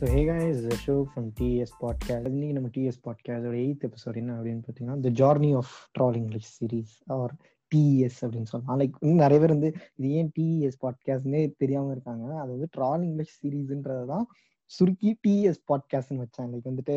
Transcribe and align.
So 0.00 0.06
hey 0.12 0.20
guys 0.26 0.60
show 0.82 0.94
from 1.08 1.26
TS 1.38 1.72
podcast 1.80 2.28
இன்னைக்கு 2.28 2.54
நம்ம 2.58 2.68
DS 2.76 3.00
பாட்காஸ்டோட 3.06 3.56
எயித் 3.62 3.82
எபிசோட் 3.88 4.18
என்ன 4.20 4.36
அப்படின்னு 4.36 4.62
பார்த்தீங்கன்னா 4.66 4.94
the 5.06 5.10
journey 5.20 5.50
of 5.58 5.72
troll 5.96 6.16
English 6.20 6.48
series 6.58 6.92
or 7.16 7.32
TS 7.72 8.18
அப்படின்னு 8.24 8.48
சொல்லலாம். 8.52 8.78
லைக் 8.80 8.94
இன்னும் 9.02 9.20
நிறைய 9.24 9.38
பேர் 9.42 9.54
வந்து 9.54 9.70
இது 9.98 10.08
ஏன் 10.20 10.30
டிஎஸ் 10.38 10.78
பாட்காஸ்ட்னே 10.84 11.42
தெரியாமல் 11.62 11.92
இருக்காங்க. 11.92 12.24
அது 12.42 12.50
வந்து 12.50 12.68
ட்ரால் 12.76 13.04
இங்கிலீஷ் 13.08 13.34
சீரீஸ்ன்றது 13.40 14.06
தான் 14.06 14.24
சுருக்கி 14.70 15.12
டிஎஸ் 15.26 15.60
பாட்காஸ்ட்னு 15.72 16.20
வச்சேன். 16.24 16.50
லைக் 16.52 16.70
வந்துட்டு 16.70 16.96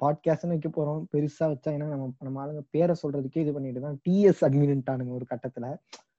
பாட்காஸ்ட்னு 0.00 0.54
வைக்க 0.54 0.68
போகிறோம் 0.68 1.02
பெருசாக 1.12 1.48
வச்சா 1.54 1.72
ஏன்னா 1.76 1.88
நம்ம 1.94 2.10
நம்ம 2.26 2.40
ஆளுங்க 2.44 2.62
பேரை 2.76 2.96
சொல்கிறதுக்கே 3.02 3.42
இது 3.44 3.54
பண்ணிட்டு 3.56 3.80
தான் 3.80 3.98
டிஎஸ் 4.08 4.42
அட்மின்ட்டானுங்க 4.48 5.14
ஒரு 5.20 5.28
கட்டத்தில். 5.32 5.70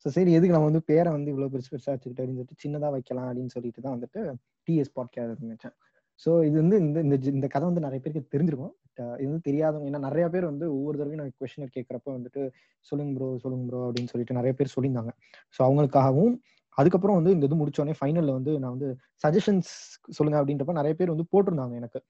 ஸோ 0.01 0.09
சரி 0.17 0.33
எதுக்கு 0.37 0.55
நம்ம 0.55 0.69
வந்து 0.71 0.83
பேரை 0.83 1.09
வந்து 1.17 1.31
இவ்வளோ 1.33 1.49
பெருசு 1.53 1.71
பெருசாக 1.73 1.93
வச்சுக்கிட்டு 1.93 2.21
அப்படின்னு 2.21 2.41
சொல்லிட்டு 2.41 2.63
சின்னதாக 2.65 2.91
வைக்கலாம் 2.97 3.29
அப்படின்னு 3.29 3.53
சொல்லிட்டு 3.55 3.81
தான் 3.81 3.95
வந்துட்டு 3.97 4.21
டிஎஸ் 4.67 4.93
பாட்காஸ்ட் 4.95 5.47
வச்சேன். 5.53 5.77
ஸோ 6.23 6.29
இது 6.47 6.55
வந்து 6.61 6.77
இந்த 6.83 6.99
இந்த 7.05 7.15
இந்த 7.37 7.47
கதை 7.53 7.65
வந்து 7.69 7.83
நிறைய 7.87 7.99
பேருக்கு 8.03 8.31
தெரிஞ்சிருக்கும். 8.35 8.73
Uh, 9.03 9.15
இது 9.21 9.27
வந்து 9.29 9.45
தெரியாதவங்க 9.47 9.89
ஏன்னா 9.89 9.99
நிறைய 10.07 10.25
பேர் 10.31 10.45
வந்து 10.49 10.65
ஒவ்வொரு 10.77 10.95
தடவையும் 10.99 11.21
நான் 11.21 11.35
கொஸ்டினர் 11.41 11.75
கேட்குறப்ப 11.75 12.07
வந்துட்டு 12.15 12.41
சொல்லுங்க 12.85 13.11
ப்ரோ 13.17 13.27
சொல்லுங்க 13.43 13.65
ப்ரோ 13.69 13.81
அப்படின்னு 13.87 14.11
சொல்லிட்டு 14.13 14.37
நிறைய 14.39 14.53
பேர் 14.59 14.73
சொல்லியிருந்தாங்க. 14.75 15.11
ஸோ 15.55 15.59
அவங்களுக்காகவும் 15.67 16.33
அதுக்கப்புறம் 16.77 17.17
வந்து 17.19 17.31
இந்த 17.35 17.45
இது 17.49 17.59
முடிச்சோடனே 17.61 17.95
ஃபைனல்ல 17.99 18.33
வந்து 18.39 18.51
நான் 18.63 18.73
வந்து 18.75 18.89
சஜஷன்ஸ் 19.23 19.71
சொல்லுங்க 20.17 20.37
அப்படின்றப்ப 20.41 20.75
நிறைய 20.81 20.93
பேர் 20.99 21.13
வந்து 21.15 21.27
போட்டிருந்தாங்க 21.33 21.75
எனக்கு. 21.81 22.01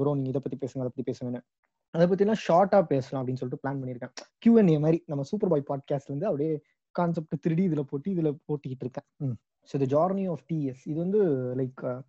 ப்ரோ 0.00 0.10
நீங்க 0.18 0.30
இதை 0.32 0.42
பத்தி 0.44 0.58
பேசுங்க 0.64 0.82
அதை 0.84 0.92
பத்தி 0.92 1.06
பேசுங்கன்னு. 1.10 1.42
அதை 1.94 2.06
பத்திலாம் 2.10 2.42
ஷார்ட்டா 2.46 2.78
பேசலாம் 2.92 3.20
அப்படின்னு 3.22 3.40
சொல்லிட்டு 3.42 3.62
பிளான் 3.64 3.80
பண்ணியிருக்கேன். 3.82 4.14
கியூஎன்ஏ 4.42 4.78
மாதிரி 4.84 4.98
நம்ம 5.12 5.24
சூப்பர் 5.30 5.52
பாய் 5.52 5.68
பாட்காஸ்ட்ல 5.70 6.12
இருந்து 6.12 6.28
அப்படியே 6.30 6.52
கான்செப்ட் 6.94 7.42
திருடி 7.44 7.64
இதுல 7.70 7.82
போட்டு 7.90 8.08
இதுல 8.16 8.30
போட்டிக்கிட்டு 8.48 8.84
இருக்கேன். 8.86 9.08
So 9.68 9.80
the 9.82 9.86
journey 9.94 10.24
of 10.34 10.44
TS 10.50 10.82
இது 10.90 10.98
வந்து 11.04 11.20
லைக் 11.60 11.82
uh, 11.92 12.00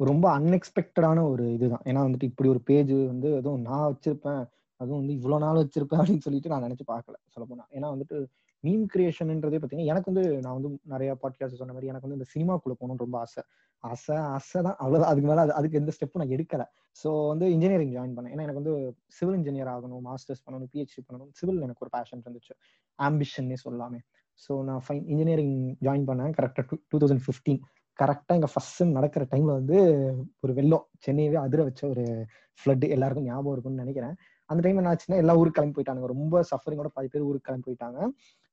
ரொம்ப 0.00 0.26
அன்எக்ஸ்பெக்டடான 0.38 1.18
ஒரு 1.30 1.44
இதுதான். 1.52 1.84
ஏன்னா 1.84 2.00
வந்துட்டு 2.06 2.28
இப்படி 2.30 2.48
ஒரு 2.48 2.60
பேஜ் 2.60 2.92
வந்து 3.12 3.36
அதுவும் 3.36 3.60
நான் 3.60 3.88
வச்சிருப்பேன் 3.92 4.42
அதுவும் 4.80 5.00
வந்து 5.00 5.12
இவ்வளவு 5.12 5.42
நாள் 5.44 5.60
வச்சிருப்பேன் 5.62 6.00
அப்படின்னு 6.00 6.24
சொல்லிட்டு 6.26 6.52
நான் 6.52 6.64
நினைச்சு 6.68 6.84
பார்க்கல 6.92 7.16
சொல்ல 7.34 7.44
போனா 7.50 7.64
ஏன்னா 7.76 7.88
வந்துட்டு 7.94 8.16
மீம் 8.64 8.86
கிரியேஷன்ன்றதே 8.92 9.58
பார்த்தீங்கன்னா 9.58 9.90
எனக்கு 9.92 10.10
வந்து 10.12 10.24
நான் 10.40 10.56
வந்து 10.58 10.70
நிறைய 10.84 11.10
பாட்காஸ்ட் 11.22 11.60
சொன்ன 11.60 11.72
மாதிரி 11.72 11.90
எனக்கு 11.90 12.06
வந்து 12.06 12.18
இந்த 12.18 12.28
சினிமாக்குள்ள 12.34 12.74
போகணும்னு 12.80 13.04
ரொம்ப 13.06 13.18
ஆசை. 13.18 13.42
ஆசை 13.84 14.16
ஆசை 14.16 14.62
தான் 14.62 14.76
அவ்வளோதான் 14.82 15.10
அதுக்கு 15.12 15.28
மேலே 15.30 15.42
அதுக்கு 15.58 15.80
எந்த 15.80 15.92
ஸ்டெப்பும் 15.96 16.22
நான் 16.22 16.34
எடுக்கல. 16.36 16.62
ஸோ 17.04 17.08
வந்து 17.28 17.46
இன்ஜினியரிங் 17.50 17.92
ஜாயின் 17.96 18.14
பண்ணேன். 18.16 18.32
ஏன்னா 18.34 18.44
எனக்கு 18.46 18.62
வந்து 18.62 18.74
சிவில் 19.06 19.34
இன்ஜினியர் 19.34 19.70
ஆகணும் 19.74 20.04
மாஸ்டர்ஸ் 20.10 20.42
பண்ணணும் 20.46 20.70
பிஹெச்டி 20.72 21.02
பண்ணணும். 21.06 21.30
சிவில் 21.32 21.60
எனக்கு 21.60 21.84
ஒரு 21.86 21.92
பேஷன் 21.96 22.22
இருந்துச்சு. 22.24 22.54
ஆம்பிஷன்னே 22.98 23.58
சொல்லலாமே. 23.64 24.00
ஸோ 24.44 24.52
நான் 24.64 24.82
ஃபைன் 24.88 25.04
இன்ஜினியரிங் 25.06 25.56
ஜாயின் 25.84 26.06
பண்ணேன். 26.10 26.32
கரெக்டாக 26.38 26.66
டூ 26.70 26.76
டூ 26.88 26.98
தௌசண்ட் 26.98 27.24
ஃபிஃப்டீன் 27.26 27.60
கரெக்டாக 27.98 28.38
எங்கள் 28.38 28.52
ஃபர்ஸ்ட் 28.52 28.76
செம் 28.78 28.96
நடக்கிற 28.98 29.24
டைம்ல 29.32 29.52
வந்து 29.60 29.76
ஒரு 30.44 30.52
வெள்ளம். 30.58 30.84
சென்னையவே 31.06 31.38
அதிர 31.46 31.62
வச்ச 31.68 31.82
ஒரு 31.88 32.04
ஃப்ளட் 32.60 32.86
எல்லாருக்கும் 32.96 33.28
ஞாபகம் 33.28 33.54
இருக்கும்னு 33.54 33.82
நினைக்கிறேன். 33.84 34.14
அந்த 34.50 34.60
டைம் 34.64 34.78
என்ன 34.80 34.90
ஆச்சுன்னா 34.92 35.20
எல்லா 35.22 35.34
ஊருக்கு 35.40 35.58
கிளம்பி 35.58 35.76
போயிட்டாங்க 35.76 36.08
ரொம்ப 36.14 36.40
சஃபரிங்கோட 36.50 36.90
பாதி 36.96 37.08
பேர் 37.12 37.26
ஊருக்கு 37.28 37.48
கிளம்பி 37.48 37.66
போயிட்டாங்க. 37.68 37.98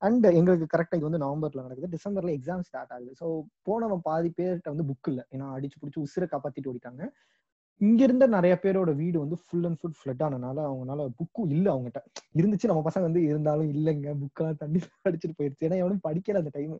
அண்ட் 0.02 0.26
எங்களுக்கு 0.40 0.68
கரெக்டாக 0.74 1.00
இது 1.00 1.08
வந்து 1.10 1.24
நவம்பர்ல 1.26 1.66
நடக்குது. 1.66 1.90
டிசம்பர்ல 1.96 2.32
எக்ஸாம் 2.38 2.64
ஸ்டார்ட் 2.68 2.94
ஆகுது. 2.96 3.12
ஸோ 3.22 3.26
போனவன் 3.70 4.06
பாதி 4.10 4.30
பேர்கிட்ட 4.40 4.70
வந்து 4.76 4.88
புக் 4.92 5.10
இல்லை. 5.14 5.26
ஏன்னா 5.36 5.48
அடிச்சு 5.58 5.80
பிடிச்சி 5.82 6.02
உசுரை 6.06 6.28
காப்பாத்திட்டு 6.34 6.72
ஓடிட்டாங்க. 6.74 7.04
இங்க 7.82 8.02
இருந்த 8.04 8.26
நிறைய 8.28 8.54
பேரோட 8.64 8.92
வீடு 8.96 9.18
வந்து 9.20 9.38
ஃபுல் 9.42 9.66
அண்ட் 9.66 9.80
ஃபுல் 9.80 9.96
ஃபிளட் 10.00 10.24
ஆனனால 10.24 10.58
அவங்களால 10.68 11.06
புக்கும் 11.20 11.52
இல்ல 11.52 11.68
அவங்ககிட்ட. 11.72 12.00
இருந்துச்சு 12.36 12.68
நம்ம 12.68 12.82
பசங்க 12.88 13.04
வந்து 13.04 13.22
இருந்தாலும் 13.24 13.70
இல்லைங்க 13.74 14.10
புக்கெல்லாம் 14.22 14.58
தண்ணி 14.58 14.80
அடிச்சுட்டு 15.06 15.38
போயிருச்சு. 15.40 15.66
ஏன்னா 15.68 15.78
எவனும் 15.78 16.04
படிக்கல 16.04 16.42
அந்த 16.44 16.52
டைம் 16.54 16.74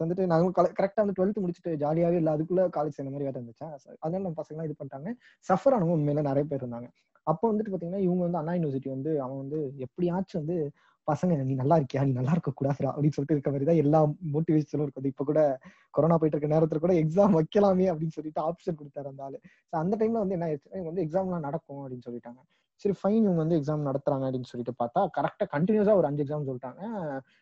வந்துட்டு 0.00 0.24
நாங்கள் 0.26 0.74
கரெக்டா 0.78 1.02
வந்து 1.04 1.16
டுவெல்த் 1.18 1.42
முடிச்சுட்டு 1.44 1.72
ஜாலியாவே 1.76 2.16
இல்ல 2.16 2.32
அதுக்குள்ள 2.36 2.64
காலேஜ் 2.76 2.96
சேர்ந்த 2.98 3.12
மாதிரி 3.12 3.28
வேற 3.28 3.36
இருந்துச்சா? 3.38 3.68
அதனால 4.02 4.22
நம்ம 4.22 4.38
பசங்க 4.42 4.66
இது 4.68 4.76
பண்ணிட்டாங்க. 4.80 5.12
சஃபர் 5.48 5.76
ஆனவங்க 5.76 5.96
உண்மையில 5.98 6.22
நிறைய 6.22 6.46
பேர் 6.50 6.62
இருந்தாங்க. 6.62 6.88
அப்போ 7.26 7.44
வந்துட்டு 7.52 7.72
பாத்தீங்கன்னா 7.72 8.02
இவங்க 8.04 8.22
வந்து 8.26 8.38
அண்ணா 8.38 8.52
யூனிவர்சிட்டி 8.52 8.90
வந்து 8.92 9.10
அவன் 9.22 9.40
வந்து 9.42 9.58
எப்படியாச்சும் 9.86 10.40
வந்து 10.42 10.56
பசங்க 11.08 11.42
நீ 11.44 11.54
நல்லா 11.54 11.76
இருக்கியா? 11.76 12.02
நீ 12.06 12.12
நல்லா 12.12 12.32
இருக்க 12.36 12.50
கூடாதுரா 12.50 12.90
அப்படின்னு 12.92 13.16
சொல்லிட்டு 13.16 13.36
இருக்க 13.36 13.50
மாதிரி 13.50 13.68
தான் 13.70 13.82
எல்லா 13.84 14.00
மோட்டிவேஷனும் 14.34 14.84
இருக்குது 14.86 15.10
இப்ப 15.12 15.24
கூட 15.24 15.40
கொரோனா 15.90 16.18
போயிட்டு 16.18 16.36
இருக்க 16.38 16.54
நேரத்துல 16.54 16.80
கூட 16.84 16.94
எக்ஸாம் 17.02 17.36
வைக்கலாமே 17.38 17.86
அப்படின்னு 17.92 18.16
சொல்லிட்டு 18.18 18.42
ஆப்ஷன் 18.48 18.78
கொடுத்தாரு 18.80 19.10
அந்த 19.12 19.24
ஆளு. 19.24 19.38
அந்த 19.84 19.96
டைம்ல 20.00 20.22
வந்து 20.24 20.36
என்ன 20.38 20.48
ஆயிடுச்சு 20.48 20.88
வந்து 20.90 21.04
எக்ஸாம்லாம் 21.06 21.46
நடக்கும் 21.48 21.82
அப்படின்னு 21.84 22.06
சொல்லிட்டாங்க. 22.08 22.40
சரி 22.82 22.94
ஃபைன் 22.98 23.22
இவங்க 23.24 23.40
வந்து 23.42 23.56
எக்ஸாம் 23.58 23.86
நடத்துறாங்க 23.88 24.24
அப்படின்னு 24.28 24.50
சொல்லிட்டு 24.50 24.74
பார்த்தா 24.80 25.00
கரெக்டா 25.16 25.44
கண்டினியூஸா 25.54 25.94
ஒரு 26.00 26.06
அஞ்சு 26.08 26.22
எக்ஸாம் 26.24 26.46
சொல்லிட்டாங்க. 26.48 26.82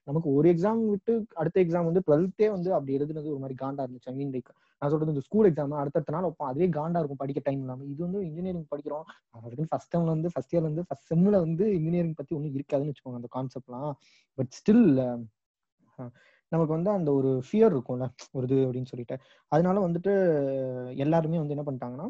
நமக்கு 0.08 0.28
ஒரு 0.38 0.46
எக்ஸாம் 0.52 0.82
விட்டு 0.92 1.12
அடுத்த 1.40 1.56
எக்ஸாம் 1.64 1.88
வந்து 1.88 2.02
டுவெல்த்தே 2.06 2.48
வந்து 2.54 2.70
அப்படி 2.76 2.94
எழுதுனது 2.98 3.28
ஒரு 3.34 3.40
மாதிரி 3.44 3.56
காண்டா 3.62 3.84
இருந்துச்சு. 3.86 4.10
ஐ 4.12 4.16
மீன் 4.20 4.32
லைக் 4.34 4.50
நான் 4.82 4.90
சொல்றது 4.92 5.14
இந்த 5.14 5.24
ஸ்கூல் 5.26 5.48
எக்ஸாம் 5.50 5.74
அடுத்தடுத்த 5.82 6.14
நாள் 6.16 6.26
வைப்போம் 6.26 6.50
அதுவே 6.50 6.68
காண்டா 6.78 7.00
இருக்கும் 7.02 7.22
படிக்க 7.24 7.42
டைம் 7.48 7.62
இல்லாம. 7.64 7.84
இது 7.92 8.00
வந்து 8.06 8.20
இன்ஜினியரிங் 8.28 8.68
படிக்கிறோம். 8.74 9.06
அதுக்கு 9.46 9.70
ஃபர்ஸ்ட் 9.72 9.92
டைம்ல 9.94 10.14
வந்து 10.16 10.30
ஃபர்ஸ்ட் 10.34 10.54
இயர்ல 10.54 10.68
இருந்து 10.68 10.86
ஃபர்ஸ்ட் 10.88 11.10
செம்ல 11.12 11.36
வந்து 11.46 11.66
இன்ஜினியரிங் 11.78 12.18
பத்தி 12.20 12.34
ஒன்றும் 12.38 12.56
இருக்காதுன்னு 12.58 12.92
வச்சுக்கோங்க 12.92 13.20
அந்த 13.22 13.30
கான்செப்ட்லாம் 13.38 13.90
பட் 14.38 14.52
ஸ்டில் 14.58 14.86
நமக்கு 16.52 16.72
வந்து 16.74 16.90
அந்த 16.96 17.10
ஒரு 17.18 17.30
ஃபியர் 17.46 17.72
இருக்கும்ல 17.74 18.06
ஒரு 18.36 18.44
இது 18.48 18.56
அப்படின்னு 18.66 18.90
சொல்லிட்டு. 18.90 19.16
அதனால 19.52 19.76
வந்துட்டு 19.86 20.12
எல்லாருமே 21.04 21.40
வந்து 21.42 21.54
என்ன 21.56 21.64
பண்ணிட்டாங்கன்னா 21.68 22.06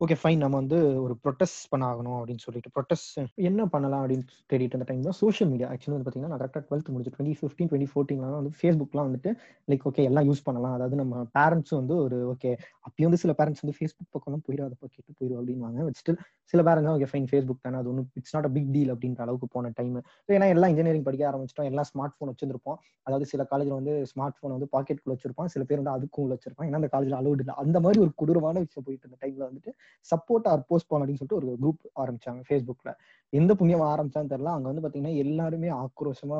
ஓகே 0.00 0.16
ஃபைன் 0.18 0.42
நம்ம 0.42 0.56
வந்து 0.60 0.76
ஒரு 1.04 1.14
ப்ரொட்டஸ்ட் 1.22 1.64
பண்ண 1.70 1.84
ஆகணும் 1.88 2.16
அப்படின்னு 2.18 2.42
சொல்லிட்டு 2.44 2.70
ப்ரொட்டஸ்ட் 2.74 3.16
என்ன 3.48 3.62
பண்ணலாம் 3.72 4.02
அப்படின்னு 4.02 4.26
தேடிட்டு 4.50 4.74
இருந்த 4.74 4.86
டைம் 4.86 5.00
தான் 5.02 5.16
சோஷியல் 5.18 5.50
மீடியா 5.52 5.68
ஆக்சுவலி 5.70 5.94
வந்து 5.94 6.06
பார்த்தீங்கன்னா 6.06 6.32
நான் 6.32 6.42
கரெக்டாக 6.42 6.62
டுவெல்த் 6.68 6.90
முடிச்சு 6.94 7.12
டுவெண்ட்டி 7.14 7.34
ஃபிஃப்டீன் 7.38 7.68
டுவெண்ட்டி 7.70 7.88
ஃபோர்டீன்லாம் 7.92 8.36
வந்து 8.36 8.52
ஃபேஸ்புக்லாம் 8.58 9.08
வந்துட்டு 9.08 9.30
லைக் 9.68 9.86
ஓகே 9.90 10.04
எல்லாம் 10.10 10.26
யூஸ் 10.28 10.42
பண்ணலாம். 10.46 10.74
அதாவது 10.76 10.98
நம்ம 11.00 11.24
பேரண்ட்ஸும் 11.38 11.80
வந்து 11.80 11.96
ஒரு 12.04 12.18
ஓகே 12.32 12.52
அப்பயும் 12.86 13.08
வந்து 13.08 13.20
சில 13.24 13.34
பேரண்ட்ஸ் 13.40 13.62
வந்து 13.64 13.76
ஃபேஸ்புக் 13.78 14.10
பக்கம் 14.16 14.44
போயிடாதப்போ 14.46 14.88
கேட்டு 14.94 15.10
போயிடும் 15.18 15.40
அப்படின்வாங்க 15.40 15.80
பட் 15.88 15.98
ஸ்டில் 16.02 16.20
சில 16.54 16.62
பேரண்ட்ஸ் 16.68 16.92
ஓகே 16.94 17.08
ஃபைன் 17.10 17.28
ஃபேஸ்புக் 17.30 17.64
தானே 17.66 17.80
அது 17.80 17.90
ஒன்றும் 17.92 18.08
it's 18.20 18.34
not 18.36 18.48
a 18.48 18.52
big 18.54 18.70
deal 18.76 18.92
அப்படின்ற 18.94 19.20
அளவுக்கு 19.26 19.48
போன 19.56 19.72
டைம் 19.78 19.96
ஏன்னா 20.28 20.48
எல்லாம் 20.54 20.72
இன்ஜினியரிங் 20.74 21.06
படிக்க 21.08 21.24
ஆரம்பிச்சிட்டோம். 21.30 21.68
எல்லாம் 21.70 21.88
ஸ்மார்ட் 21.90 22.16
ஃபோன் 22.16 22.32
வச்சிருப்போம் 22.32 22.78
அதாவது 23.06 23.26
சில 23.32 23.42
காலேஜில் 23.50 23.78
வந்து 23.80 23.94
ஸ்மார்ட் 24.12 24.38
ஃபோன் 24.38 24.54
வந்து 24.56 24.70
பாக்கெட்டுக்குள்ள 24.74 25.16
வச்சிருப்பான். 25.16 25.52
சில 25.54 25.64
பேர் 25.68 25.80
வந்து 25.82 25.94
அதுக்கும் 25.96 26.24
உள்ள 26.26 26.34
வச்சிருப்பான். 26.36 26.68
ஏன்னா 26.68 26.80
அந்த 26.82 26.90
காலேஜில் 26.94 27.18
அலோடு 27.20 27.42
இல்லை. 27.44 27.56
அந்த 27.64 27.76
மாதிரி 27.84 28.00
ஒரு 28.04 28.12
கொடூரமான 28.22 28.56
விஷயம் 28.64 28.86
போயிட்டு 28.86 29.06
இருந்த 29.06 29.20
டைம்ல 29.24 29.44
வந்துட்டு 29.50 29.70
சப்போர்ட் 30.10 30.48
ஆர் 30.52 30.66
போஸ்ட் 30.68 30.90
போன் 30.90 31.00
அப்படின்னு 31.02 31.20
சொல்லிட்டு 31.20 31.40
ஒரு 31.40 31.48
குரூப் 31.62 31.82
ஆரம்பிச்சாங்க 32.02 32.42
ஃபேஸ்புக்ல 32.48 32.92
எந்த 33.32 33.52
புண்ணியம் 33.60 33.82
ஆரம்பிச்சான்னு 33.92 34.30
தெரியல. 34.32 34.52
அங்க 34.56 34.66
வந்து 34.70 34.82
பாத்தீங்கன்னா 34.84 35.16
எல்லாருமே 35.24 35.68
ஆக்ரோஷமா 35.82 36.38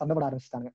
சண்டைப்பட 0.00 0.24
ஆரம்பிச்சிட்டாங்க. 0.28 0.68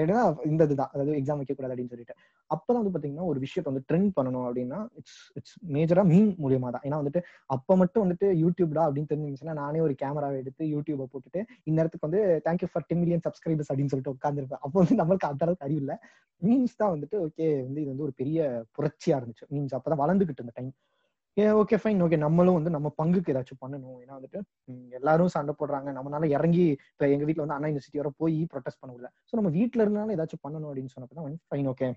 ஏன்னா 0.00 0.18
இந்த 0.50 0.62
இதுதான். 0.68 0.90
அதாவது 0.94 1.12
எக்ஸாம் 1.18 1.38
வைக்க 1.40 1.54
கூடாது 1.54 1.72
அப்படின்னு 1.72 1.92
சொல்லிட்டு. 1.94 2.14
அப்பதான் 2.50 2.80
வந்து 2.80 2.92
பாத்தீங்கன்னா 2.94 3.26
ஒரு 3.30 3.38
விஷயத்த 3.44 3.70
வந்து 3.70 3.84
ட்ரெண்ட் 3.90 4.10
பண்ணணும் 4.18 4.46
அப்படின்னா 4.48 4.78
இட்ஸ் 5.00 5.16
இட்ஸ் 5.38 5.56
மேஜரா 5.76 6.02
மீன் 6.12 6.30
மூலியமா 6.44 6.70
தான். 6.74 6.84
ஏன்னா 6.86 6.98
வந்துட்டு 7.02 7.22
அப்ப 7.56 7.76
மட்டும் 7.82 8.04
வந்துட்டு 8.04 8.28
யூடியூப்டா 8.42 8.84
அப்படின்னு 8.86 9.10
தெரிஞ்சுச்சுன்னா 9.12 9.56
நானே 9.62 9.80
ஒரு 9.86 9.96
கேமராவை 10.02 10.38
எடுத்து 10.42 10.64
யூடியூபை 10.74 11.06
போட்டுட்டு 11.14 11.42
இந்நேரத்துக்கு 11.70 12.08
வந்து 12.08 12.22
thank you 12.48 12.70
for 12.72 12.86
ten 12.90 13.02
million 13.02 13.24
subscribers 13.28 13.70
அப்படின்னு 13.72 13.92
சொல்லிட்டு 13.94 14.14
உட்காந்துருப்பேன் 14.16 14.62
அப்போ 14.64 14.76
வந்து 14.82 14.98
நம்மளுக்கு 15.02 15.30
அந்த 15.32 15.44
அளவுக்கு 15.46 15.66
அறிவு 15.68 15.82
இல்லை. 15.84 15.96
மீன்ஸ் 16.42 16.80
தான் 16.80 16.92
வந்துட்டு 16.94 17.16
ஓகே 17.26 17.46
வந்து 17.66 17.80
இது 17.82 17.90
வந்து 17.92 18.06
ஒரு 18.08 18.14
பெரிய 18.20 18.40
புரட்சியா 18.78 19.18
இருந்துச்சு. 19.20 19.46
மீன்ஸ் 19.54 19.76
அப்பதான் 19.78 20.02
வளர்ந்துகிட்டு 20.04 20.42
இருந்த 20.42 20.56
டைம் 20.58 20.72
ஓகே 21.36 21.76
ஃபைன் 21.80 22.02
ஓகே 22.02 22.16
நம்மளும் 22.16 22.54
வந்து 22.54 22.70
நம்ம 22.70 22.88
பங்குக்கு 22.98 23.32
ஏதாச்சும் 23.32 23.58
பண்ணணும். 23.62 23.96
ஏன்னா 24.02 24.14
வந்துட்டு 24.18 24.38
எல்லாரும் 24.90 25.32
சண்டை 25.34 25.52
போடுறாங்க. 25.58 25.88
நம்மளால 25.92 26.28
இறங்கி 26.30 26.62
இப்ப 26.92 27.08
எங்க 27.08 27.24
வீட்டுல 27.24 27.44
வந்து 27.44 27.56
அண்ணா 27.56 27.68
யூனிவர்சிட்டி 27.68 28.00
வர 28.02 28.10
போய் 28.18 28.38
ப்ரொடெஸ்ட் 28.52 28.80
பண்ண 28.80 28.90
முடியல. 28.92 29.10
ஸோ 29.28 29.34
நம்ம 29.36 29.50
வீட்டுல 29.58 29.84
இருந்தாலும் 29.84 30.14
ஏதாச்சும் 30.16 30.42
பண்ணணும் 30.44 30.68
அப்படின்னு 30.70 30.92
சொன்னப்பதான் 30.94 31.36
fine 31.50 31.68
okay 31.68 31.88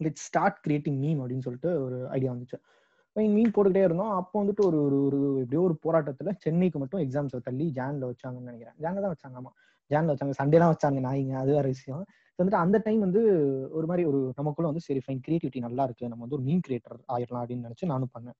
let 0.00 0.20
start 0.26 0.58
creating 0.64 0.98
meme 1.04 1.20
அப்படின்னு 1.22 1.46
சொல்லிட்டு 1.46 1.70
ஒரு 1.86 1.98
ஐடியா 2.16 2.30
வந்துச்சு. 2.34 2.58
மீன் 3.34 3.52
போட்டுக்கிட்டே 3.54 3.84
இருந்தோம். 3.86 4.12
அப்போ 4.20 4.36
வந்துட்டு 4.42 4.62
ஒரு 4.68 4.78
ஒரு 4.86 4.96
ஒரு 5.06 5.18
எப்படியோ 5.42 5.62
ஒரு 5.62 5.76
போராட்டத்துல 5.84 6.32
சென்னைக்கு 6.44 6.78
மட்டும் 6.78 7.02
எக்ஸாம்ஸ் 7.04 7.36
தள்ளி 7.48 7.66
ஜான்ல 7.78 8.04
வச்சாங்கன்னு 8.10 8.48
நினைக்கிறேன். 8.50 8.76
ஜான்ல 8.84 9.02
தான் 9.04 9.14
வச்சாங்க 9.14 9.38
ஆமா. 9.42 9.52
ஜான்ல 9.90 10.12
வச்சாங்க 10.14 10.34
சண்டே 10.40 10.58
தான் 10.62 10.72
வச்சாங்க 10.74 11.00
நாய்ங்க 11.06 11.34
அது 11.42 11.52
வேற 11.52 11.66
விஷயம். 11.74 12.02
வந்துட்டு 12.38 12.60
அந்த 12.64 12.76
டைம் 12.86 13.00
வந்து 13.00 13.20
ஒரு 13.72 13.86
மாதிரி 13.86 14.04
ஒரு 14.10 14.20
நமக்குள்ள 14.38 14.68
வந்து 14.68 14.84
சரி 14.88 15.02
ஃபைன் 15.04 15.22
கிரியேட்டிவிட்டி 15.26 15.60
நல்லா 15.68 15.84
இருக்கு. 15.88 16.04
நம்ம 16.08 16.22
வந்து 16.24 16.38
ஒரு 16.38 16.46
மீன் 16.48 16.64
கிரியேட்டர் 16.68 16.98
ஆயிடலாம் 17.14 17.42
அப்படின்னு 17.44 17.66
நினைச்சு 17.68 17.92
நானும் 17.94 18.12
பண்ணேன். 18.16 18.38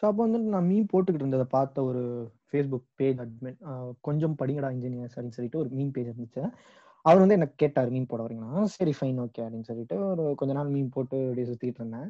ஸோ 0.00 0.04
அப்போ 0.08 0.20
வந்துட்டு 0.24 0.54
நான் 0.54 0.68
மீன் 0.70 0.90
போட்டுக்கிட்டு 0.92 1.24
இருந்ததை 1.24 1.46
பார்த்த 1.56 1.84
ஒரு 1.90 2.02
ஃபேஸ்புக் 2.48 2.86
பேஜ் 3.00 3.20
அட்மின் 3.24 3.58
கொஞ்சம் 4.08 4.36
படிங்கடா 4.40 4.68
இன்ஜினியர் 4.76 5.08
அப்படின்னு 5.08 5.36
சொல்லிட்டு 5.38 5.60
ஒரு 5.62 5.70
மீன் 5.78 5.92
பேஜ் 5.96 6.10
இருந்துச்சு. 6.10 6.42
அவர் 7.04 7.22
வந்து 7.22 7.36
எனக்கு 7.38 7.56
கேட்டார் 7.62 7.92
மீன் 7.94 8.10
போட 8.10 8.20
வரீங்கன்னா. 8.24 8.62
சரி 8.76 8.92
ஃபைன் 8.98 9.18
ஓகே 9.24 9.42
அப்படின்னு 9.44 9.68
சொல்லிட்டு 9.70 9.96
ஒரு 10.12 10.24
கொஞ்ச 10.40 10.52
நாள் 10.58 10.74
மீன் 10.76 10.94
போட்டு 10.96 11.18
அப்படியே 11.28 11.46
சுற்றிட்டு 11.50 11.80
இருந்தேன். 11.82 12.08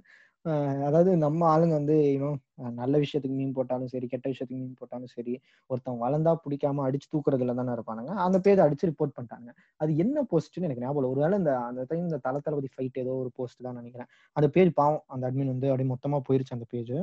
அதாவது 0.89 1.11
நம்ம 1.25 1.41
ஆளுங்க 1.53 1.75
வந்து 1.81 1.97
இன்னும் 2.15 2.37
நல்ல 2.81 2.95
விஷயத்துக்கு 3.05 3.37
மீன் 3.41 3.55
போட்டாலும் 3.57 3.91
சரி 3.95 4.07
கெட்ட 4.13 4.27
விஷயத்துக்கு 4.33 4.61
மீன் 4.63 4.79
போட்டாலும் 4.81 5.13
சரி 5.15 5.35
ஒருத்தன் 5.71 6.01
வளர்ந்தா 6.05 6.33
பிடிக்காம 6.45 6.85
அடிச்சு 6.89 7.09
தூக்குறதுல 7.15 7.55
தானே 7.61 7.73
இருப்பானுங்க. 7.77 8.13
அந்த 8.27 8.39
பேஜ் 8.47 8.65
அடிச்சு 8.67 8.91
ரிப்போர்ட் 8.91 9.17
பண்ணிட்டாங்க. 9.17 9.51
அது 9.81 9.91
என்ன 10.05 10.25
போஸ்ட்னு 10.33 10.69
எனக்கு 10.69 10.85
ஞாபகம் 10.87 11.11
ஒருவேளை 11.13 11.37
இந்த 11.43 11.55
அந்த 11.69 11.85
டைம் 11.91 12.05
இந்த 12.09 12.21
தள 12.27 12.37
தளபதி 12.47 12.71
ஃபைட் 12.75 13.01
ஏதோ 13.05 13.15
ஒரு 13.23 13.33
போஸ்ட் 13.39 13.67
தான் 13.69 13.79
நினைக்கிறேன். 13.81 14.11
அந்த 14.37 14.49
பேஜ் 14.57 14.73
பாவம் 14.81 15.05
அந்த 15.17 15.25
அட்மின் 15.31 15.53
வந்து 15.55 15.71
அப்படியே 15.73 15.91
மொத்தமா 15.95 16.21
போயிருச்சு 16.29 16.57
அந்த 16.59 16.69
பேஜ் 16.75 16.95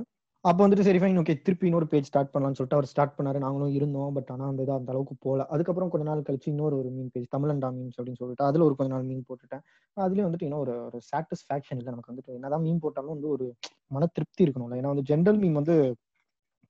அப்போ 0.46 0.62
வந்துட்டு 0.64 0.86
சரி 0.88 1.00
ஃபைன் 1.02 1.20
ஓகே 1.20 1.34
திருப்பி 1.46 1.66
இன்னொரு 1.68 1.86
பேஜ் 1.92 2.08
ஸ்டார்ட் 2.10 2.32
பண்ணலாம்னு 2.34 2.58
சொல்லிட்டு 2.58 2.78
அவர் 2.78 2.88
ஸ்டார்ட் 2.92 3.14
பண்ணாரு. 3.18 3.38
நாங்களும் 3.46 3.72
இருந்தோம். 3.78 4.12
பட் 4.18 4.30
ஆனால் 4.34 4.50
அந்த 4.52 4.62
இது 4.66 4.74
அந்த 4.76 4.92
அளவுக்கு 4.94 5.16
போகல 5.26 5.46
அதுக்கப்புறம் 5.54 5.90
கொஞ்ச 5.94 6.06
நாள் 6.10 6.22
கழிச்சு 6.28 6.48
இன்னொரு 6.52 6.76
ஒரு 6.82 6.90
மீன் 6.98 7.10
பேஜ் 7.14 7.26
தமிழண்டா 7.36 7.70
மீன்ஸ் 7.78 7.98
அப்படின்னு 7.98 8.20
சொல்லிட்டு 8.22 8.46
அதுல 8.50 8.66
ஒரு 8.68 8.76
கொஞ்ச 8.80 8.92
நாள் 8.96 9.08
மீன் 9.12 9.24
போட்டுட்டேன். 9.30 9.64
அதுலயும் 9.98 10.28
வந்துட்டு 10.28 10.48
இன்னும் 10.50 10.62
ஒரு 10.66 10.74
ஒரு 10.88 11.00
சாட்டிஸ்ஃபேக்ஷன் 11.12 11.80
இல்லை 11.80 11.92
நமக்கு 11.94 12.12
வந்துட்டு. 12.14 12.36
என்னதான் 12.38 12.64
மீன் 12.68 12.84
போட்டாலும் 12.86 13.14
வந்து 13.16 13.30
ஒரு 13.36 13.48
மன 13.96 14.10
திருப்தி 14.18 14.44
இருக்கணும்ல. 14.48 14.78
ஏன்னா 14.82 14.92
வந்து 14.94 15.08
ஜென்ரல் 15.12 15.40
மீன் 15.44 15.58
வந்து 15.62 15.78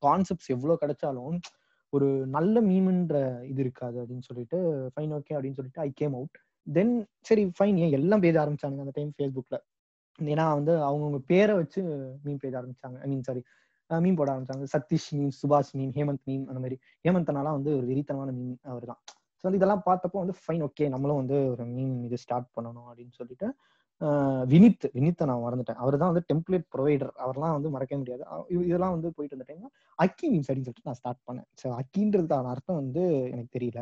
கான்செப்ட்ஸ் 0.03 0.49
எவ்வளவு 0.55 0.81
கிடைச்சாலும் 0.83 1.37
ஒரு 1.93 2.07
நல்ல 2.37 2.61
மீம்ன்ற 2.69 3.17
இது 3.51 3.61
இருக்காது 3.65 3.97
அப்படின்னு 4.01 4.27
சொல்லிட்டு 4.29 4.57
ஃபைன் 4.93 5.13
ஓகே 5.19 5.35
அப்படின்னு 5.37 5.59
சொல்லிட்டு 5.59 5.83
ஐ 5.87 5.89
கேம் 6.01 6.15
அவுட் 6.19 6.37
தென் 6.67 6.95
சரி 7.29 7.45
ஃபைன் 7.57 7.77
ஏன் 7.83 7.95
எல்லாம் 7.99 8.23
பேஜ் 8.25 8.41
ஆரம்பிச்சானுங்க 8.43 8.85
அந்த 8.85 8.95
டைம் 8.99 9.13
ஃபேஸ்புக்ல 9.17 9.57
ஏன்னா 10.19 10.43
வந்து 10.57 10.73
அவங்கவுங்க 10.87 11.19
பேரை 11.31 11.53
வச்சு 11.61 11.81
மீன் 12.25 12.41
பேஜ் 12.43 12.57
ஆரம்பிச்சாங்க. 12.59 12.97
ஐ 13.03 13.07
மீன் 13.11 13.25
சாரி 13.29 13.41
மீன் 13.89 14.17
போட 14.19 14.29
ஆரம்பிச்சாங்க. 14.33 14.65
சதீஷ் 14.73 15.09
மீன் 15.17 15.33
சுபாஷ் 15.39 15.73
மீன் 15.79 15.93
ஹேமந்த் 15.97 16.25
மீன் 16.29 16.45
அந்த 16.49 16.59
மாதிரி. 16.63 16.77
ஹேமந்தனாலாம் 17.05 17.57
வந்து 17.59 17.71
ஒரு 17.77 17.85
வெறித்தனமான 17.91 18.31
மீன் 18.39 18.57
அவர் 18.71 18.89
தான் 18.91 18.99
ஸோ 19.39 19.43
வந்து 19.47 19.59
இதெல்லாம் 19.59 19.85
பார்த்தப்போ 19.87 20.17
வந்து 20.23 20.35
ஃபைன் 20.41 20.63
ஓகே 20.67 20.85
நம்மளும் 20.93 21.19
வந்து 21.21 21.37
ஒரு 21.53 21.65
மீன் 21.77 21.95
இது 22.07 22.17
ஸ்டார்ட் 22.23 22.49
பண்ணணும் 22.57 22.87
அப்படின்னு 22.91 23.15
சொல்லிட்டு 23.19 23.47
வினித் 24.51 24.85
வினித்தை 24.95 25.25
நான் 25.29 25.43
மறந்துட்டேன். 25.43 25.77
அவர் 25.83 25.95
தான் 26.01 26.11
வந்து 26.11 26.23
டெம்ப்ளேட் 26.31 26.65
ப்ரொவைடர் 26.73 27.11
அவர்லாம் 27.25 27.53
வந்து 27.57 27.69
மறக்க 27.75 27.93
முடியாது. 27.99 28.23
இதெல்லாம் 28.69 28.95
வந்து 28.95 29.09
போயிட்டு 29.17 29.35
வந்த 29.37 29.47
டைம்ல 29.49 29.69
அக்கி 29.99 30.25
மீன்ஸ் 30.31 30.49
அப்படின்னு 30.49 30.67
சொல்லிட்டு 30.69 30.89
நான் 30.89 30.99
ஸ்டார்ட் 31.01 31.21
பண்ணேன். 31.27 31.47
ஸோ 31.61 31.67
அக்கின்றதுக்கான 31.81 32.51
அர்த்தம் 32.55 32.79
வந்து 32.81 33.03
எனக்கு 33.33 33.51
தெரியல. 33.57 33.81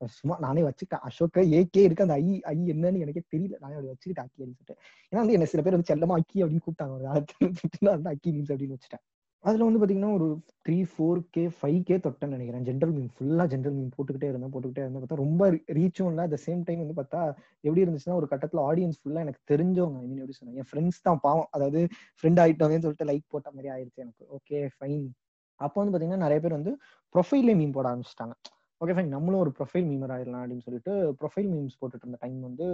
சும்மா 0.00 0.36
நானே 0.44 0.62
வச்சுக்கிட்டேன். 0.68 1.04
அசோக்க 1.08 1.44
ஏகே 1.58 1.82
இருக்கு. 1.86 2.06
அந்த 2.06 2.16
ஐ 2.22 2.28
ஐ 2.52 2.56
என்னன்னு 2.74 3.02
எனக்கே 3.04 3.22
தெரியல. 3.34 3.54
நானே 3.64 3.74
அப்படி 3.76 3.92
வச்சுக்கிட்டேன் 3.92 4.26
அக்கி 4.26 4.38
அப்படின்னு 4.38 4.60
சொல்லிட்டு. 4.60 4.76
ஏன்னா 5.12 5.22
வந்து 5.24 5.36
என்ன 5.38 5.48
சில 5.52 5.62
பேர் 5.64 5.76
வந்து 5.76 5.90
செல்லமா 5.92 6.16
அக்கி 6.22 6.38
அப்படின்னு 6.44 6.64
கூப்பிட்டாங்க. 6.66 6.96
நான் 7.86 8.12
அக்கி 8.14 8.30
மீன்ஸ் 8.36 8.52
அப்படின்னு 8.54 8.76
வச்சுட்டேன். 8.78 9.04
அதுல 9.44 9.66
வந்து 9.66 9.80
பாத்தீங்கன்னா 9.80 10.10
ஒரு 10.16 10.26
three 10.66 10.76
four 10.90 11.20
K 11.34 11.44
five 11.56 11.78
K 11.88 11.96
தொட்டேன்னு 12.04 12.36
நினைக்கிறேன். 12.36 12.64
ஜென்ரல் 12.68 12.92
மீம் 12.96 13.08
ஃபுல்லா 13.14 13.44
ஜென்ரல் 13.52 13.74
மீம் 13.78 13.92
போட்டுக்கிட்டே 13.96 14.28
இருந்தேன் 14.30 14.52
போட்டுக்கிட்டே 14.54 14.82
இருந்தேன். 14.84 15.02
பார்த்தா 15.02 15.22
ரொம்ப 15.22 15.48
ரீச்சும் 15.78 16.10
இல்லை. 16.10 16.24
அட் 16.28 16.44
சேம் 16.46 16.62
டைம் 16.68 16.82
வந்து 16.84 16.96
பார்த்தா 17.00 17.20
எப்படி 17.64 17.82
இருந்துச்சுன்னா 17.84 18.18
ஒரு 18.20 18.28
கட்டத்துல 18.32 18.62
ஆடியன்ஸ் 18.70 19.00
ஃபுல்லா 19.00 19.24
எனக்கு 19.26 19.42
தெரிஞ்சவங்க 19.52 19.98
ஐ 20.02 20.06
மீன் 20.10 20.22
எப்படி 20.22 20.38
சொன்னேன் 20.38 20.58
என் 20.62 20.68
ஃப்ரெண்ட்ஸ் 20.70 21.02
தான் 21.08 21.20
பாவம். 21.26 21.48
அதாவது 21.56 21.82
ஃப்ரெண்ட் 22.18 22.42
ஆயிட்டோங்கன்னு 22.44 22.86
சொல்லிட்டு 22.86 23.10
லைக் 23.12 23.26
போட்ட 23.34 23.50
மாதிரி 23.56 23.70
ஆயிடுச்சு 23.74 24.04
எனக்கு. 24.06 24.24
ஓகே 24.38 24.60
ஃபைன் 24.76 25.04
அப்போ 25.60 25.76
வந்து 25.80 25.94
பாத்தீங்கன்னா 25.94 26.24
நிறைய 26.26 26.40
பேர் 26.44 26.58
வந்து 26.58 26.72
ப்ரொஃபைல்லே 27.14 27.54
மீன் 27.60 27.76
போட 27.78 27.86
ஆரம்பிச்சிட்டாங்க. 27.92 28.34
ஓகே 28.82 28.94
ஃபைன் 28.94 29.12
நம்மளும் 29.14 29.40
ஒரு 29.42 29.50
ப்ரொஃபைல் 29.56 29.84
மீமர் 29.88 30.12
ஆயிடலாம் 30.14 30.42
அப்படின்னு 30.42 30.64
சொல்லிட்டு 30.66 30.92
ப்ரொஃபைல் 31.18 31.48
மீம்ஸ் 31.50 31.76
போட்டுட்டு 31.80 32.04
இருந்த 32.06 32.18
டைம் 32.22 32.38
வந்து 32.46 32.66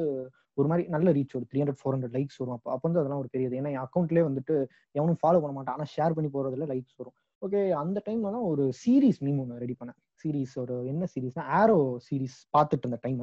ஒரு 0.58 0.69
மாதிரி 0.70 0.84
நல்ல 0.94 1.12
ரீச் 1.16 1.34
ஒரு 1.38 1.46
three 1.50 1.58
hundred 1.62 1.81
four 1.81 1.94
hundred 1.94 2.14
likes 2.16 2.38
வரும். 2.40 2.55
அப்போ 2.56 2.69
அப்போ 2.75 2.87
வந்து 2.88 3.00
அதெல்லாம் 3.00 3.20
ஒரு 3.22 3.31
பெரியது 3.34 3.58
ஏன்னா 3.58 3.72
என் 3.75 3.84
அக்கௌண்ட்லேயே 3.87 4.25
வந்துட்டு 4.28 4.55
எவனும் 4.99 5.19
ஃபாலோ 5.22 5.40
பண்ண 5.43 5.55
மாட்டான். 5.56 5.76
ஆனால் 5.76 5.90
ஷேர் 5.94 6.16
பண்ணி 6.19 6.31
போறதுல 6.37 6.69
லைக்ஸ் 6.72 6.96
வரும். 7.00 7.16
ஓகே 7.43 7.60
அந்த 7.82 7.99
டைம்ல 8.06 8.32
தான் 8.37 8.46
ஒரு 8.52 8.64
சீரீஸ் 8.82 9.20
மீம் 9.26 9.40
ஒன்று 9.43 9.60
ரெடி 9.64 9.76
பண்ணேன். 9.81 9.99
சீரீஸ் 10.22 10.55
ஒரு 10.62 10.76
என்ன 10.93 11.08
சீரீஸ்னா 11.14 11.44
ஆரோ 11.60 11.78
சீரீஸ் 12.08 12.38
பார்த்துட்டு 12.56 12.87
இருந்த 12.87 13.00
டைம் 13.06 13.20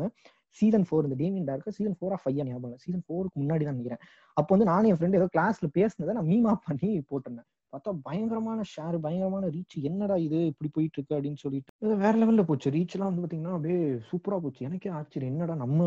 சீசன் 0.58 0.86
ஃபோர் 0.88 1.08
இந்த 1.08 1.18
Damien 1.24 1.48
dark 1.50 1.76
season 1.78 1.98
four 2.00 2.14
of 2.18 2.28
ஐயா 2.30 2.44
ஞாபகம் 2.50 2.84
சீசன் 2.86 3.06
ஃபோருக்கு 3.08 3.42
முன்னாடி 3.42 3.64
தான் 3.68 3.76
நினைக்கிறேன் 3.78 4.04
அப்போ 4.38 4.52
வந்து 4.56 4.68
நானும் 4.72 4.90
என் 4.92 5.00
ஃப்ரெண்ட் 5.00 5.20
ஏதோ 5.20 5.28
கிளாஸ்ல 5.36 5.68
பேசினதை 5.80 6.14
நான் 6.20 6.30
மீமா 6.32 6.54
பண்ணி 6.68 6.90
போட்டிருந்தேன். 7.12 7.50
பார்த்தா 7.76 7.92
பயங்கரமான 8.04 8.60
ஷேர் 8.74 8.98
பயங்கரமான 9.00 9.48
ரீச் 9.48 9.76
என்னடா 9.84 10.16
இது? 10.18 10.40
இப்படி 10.46 10.70
போயிட்டு 10.74 10.98
இருக்கு 10.98 11.16
அப்படின்னு 11.16 11.42
சொல்லிட்டு. 11.44 11.72
வேற 12.04 12.14
லெவல்ல 12.18 12.44
போச்சு. 12.44 12.70
ரீச் 12.70 12.96
எல்லாம் 12.96 13.12
வந்து 13.12 13.24
பாத்தீங்கன்னா 13.26 13.56
அப்படியே 13.56 13.80
சூப்பரா 14.10 14.40
போச்சு. 14.40 14.66
எனக்கே 14.66 14.92
ஆச்சரியம். 14.92 15.34
என்னடா 15.34 15.56
நம்ம 15.56 15.80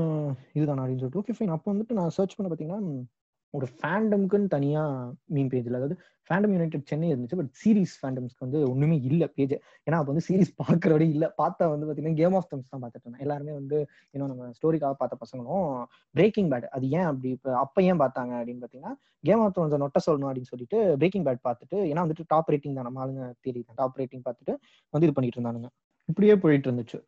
இதுதானா 0.52 0.82
அப்படின்னு 0.82 1.02
சொல்லிட்டு. 1.04 1.22
ஓகே 1.22 1.36
ஃபைன் 1.38 1.54
அப்போ 1.56 1.68
வந்துட்டு 1.72 1.98
நான் 2.00 2.14
சர்ச் 2.18 2.36
பண்ண 2.36 2.50
பாத்தீங்கன்னா 2.50 2.80
ஒரு 3.54 3.66
ஃபேண்டம்க்குன்னு 3.76 4.48
தனியா 4.54 4.82
மீன் 5.34 5.50
பேஜ் 5.52 5.66
இல்லை. 5.68 5.78
அதாவது 5.80 5.96
ஃபேண்டம் 6.28 6.54
யுனைடெட் 6.54 6.88
சென்னை 6.90 7.06
இருந்துச்சு 7.12 7.38
பட் 7.40 7.52
சீரிஸ் 7.60 7.94
ஃபேண்டம்ஸ்க்கு 8.00 8.44
வந்து 8.46 8.58
ஒண்ணுமே 8.70 8.96
இல்ல 9.10 9.24
பேஜ் 9.36 9.54
ஏன்னா 9.86 9.98
அப்போ 10.00 10.10
வந்து 10.12 10.24
சீரிஸ் 10.26 10.52
பாக்குறவடி 10.62 11.06
இல்ல. 11.14 11.26
பார்த்தா 11.40 11.68
வந்து 11.74 11.86
பாத்தீங்கன்னா 11.88 12.18
கேம் 12.20 12.36
ஆஃப் 12.38 12.48
தம்ஸ் 12.50 12.72
தான் 12.72 12.82
பார்த்துட்டு 12.82 13.06
இருந்தேன். 13.06 13.24
எல்லாருமே 13.26 13.52
வந்து 13.60 13.78
இன்னும் 14.14 14.30
நம்ம 14.32 14.50
ஸ்டோரிக்காக 14.58 14.94
பார்த்த 15.00 15.20
பசங்களும் 15.22 15.70
பிரேக்கிங் 16.14 16.50
பேட் 16.52 16.68
அது 16.78 16.86
ஏன் 16.98 17.08
அப்படி 17.10 17.30
இப்போ 17.36 17.52
அப்ப 17.64 17.82
ஏன் 17.90 18.00
பார்த்தாங்க 18.04 18.34
அப்படின்னு 18.40 18.64
பாத்தீங்கன்னா 18.64 18.94
கேம் 19.28 19.42
ஆஃப் 19.46 19.56
தம்ஸ் 19.56 19.82
நொட்ட 19.84 20.00
சொல்லணும் 20.08 20.30
அப்படின்னு 20.30 20.52
சொல்லிட்டு 20.52 20.80
பிரேக்கிங் 21.02 21.26
பேட் 21.28 21.44
பார்த்துட்டு 21.48 21.78
ஏன்னா 21.90 22.04
வந்துட்டு 22.06 22.30
டாப் 22.34 22.50
ரேட்டிங் 22.54 22.78
தான். 22.78 22.88
நம்ம 22.88 23.04
ஆளுங்க 23.04 23.24
தெரியுது 23.48 23.78
டாப் 23.82 23.98
ரேட்டிங் 24.02 24.24
பார்த்துட்டு 24.28 24.54
வந்து 24.94 25.06
இது 25.08 25.16
பண்ணிட்டு 25.18 25.38
இருந்தானுங்க. 25.40 25.70
இப்படியே 26.08 26.34
போயிட்டு 26.42 26.68
இருந்துச்சு. 26.68 26.98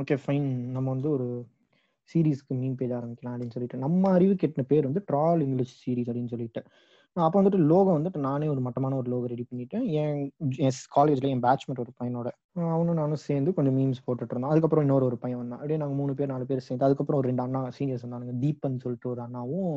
ஓகே 0.00 0.16
ஃபைன் 0.24 0.48
நம்ம 0.74 0.86
வந்து 0.94 1.08
ஒரு 1.16 1.28
சீரீஸ்க்கு 2.12 2.54
மீன் 2.62 2.74
பேஜ் 2.74 2.90
ஆரம்பிக்கலாம் 2.90 3.34
அப்படின்னு 3.34 3.54
சொல்லிட்டு 3.56 3.78
நம்ம 3.78 4.10
அறிவு 4.10 4.34
கெட்டின 4.34 4.64
பேர் 4.68 4.84
வந்து 4.84 5.04
ட்ரால் 5.12 5.40
இங்கிலீஷ் 5.40 5.74
சீரீஸ் 5.84 6.10
அப்படின்னு 6.10 6.32
சொல்லிட்டு. 6.34 6.62
அப்போ 7.16 7.36
வந்துட்டு 7.42 7.58
லோகோ 7.72 7.90
வந்துட்டு 7.98 8.18
நானே 8.18 8.46
ஒரு 8.48 8.60
மட்டமான 8.60 8.96
ஒரு 8.96 9.08
லோகோ 9.10 9.26
ரெடி 9.26 9.44
பண்ணிட்டேன். 9.50 9.84
என் 10.00 10.32
என் 10.56 10.78
காலேஜ்ல 10.96 11.28
என் 11.28 11.42
பேட்ச்மெண்ட் 11.42 11.82
ஒரு 11.84 11.92
பையனோட. 12.00 12.28
அவனும் 12.74 12.94
நானும் 12.94 13.20
சேர்ந்து 13.28 13.54
கொஞ்சம் 13.54 13.76
மீம்ஸ் 13.78 14.04
போட்டுட்டு 14.06 14.32
இருந்தோம். 14.34 14.50
அதுக்கப்புறம் 14.50 14.84
இன்னொரு 14.84 15.04
ஒரு 15.04 15.18
பையன் 15.18 15.38
வந்தான். 15.38 15.58
அப்படியே 15.58 15.78
நாங்கள் 15.78 15.96
மூணு 15.96 16.14
பேர் 16.14 16.32
நாலு 16.32 16.46
பேர் 16.46 16.66
சேர்ந்து 16.68 16.86
அதுக்கப்புறம் 16.86 17.20
ஒரு 17.20 17.28
ரெண்டு 17.28 17.42
அண்ணா 17.42 17.60
சீனியர்ஸ் 17.78 18.04
வந்தாங்க 18.06 18.36
தீபன் 18.46 18.82
சொல்லிட்டு 18.84 19.10
ஒரு 19.10 19.20
அண்ணாவும் 19.20 19.76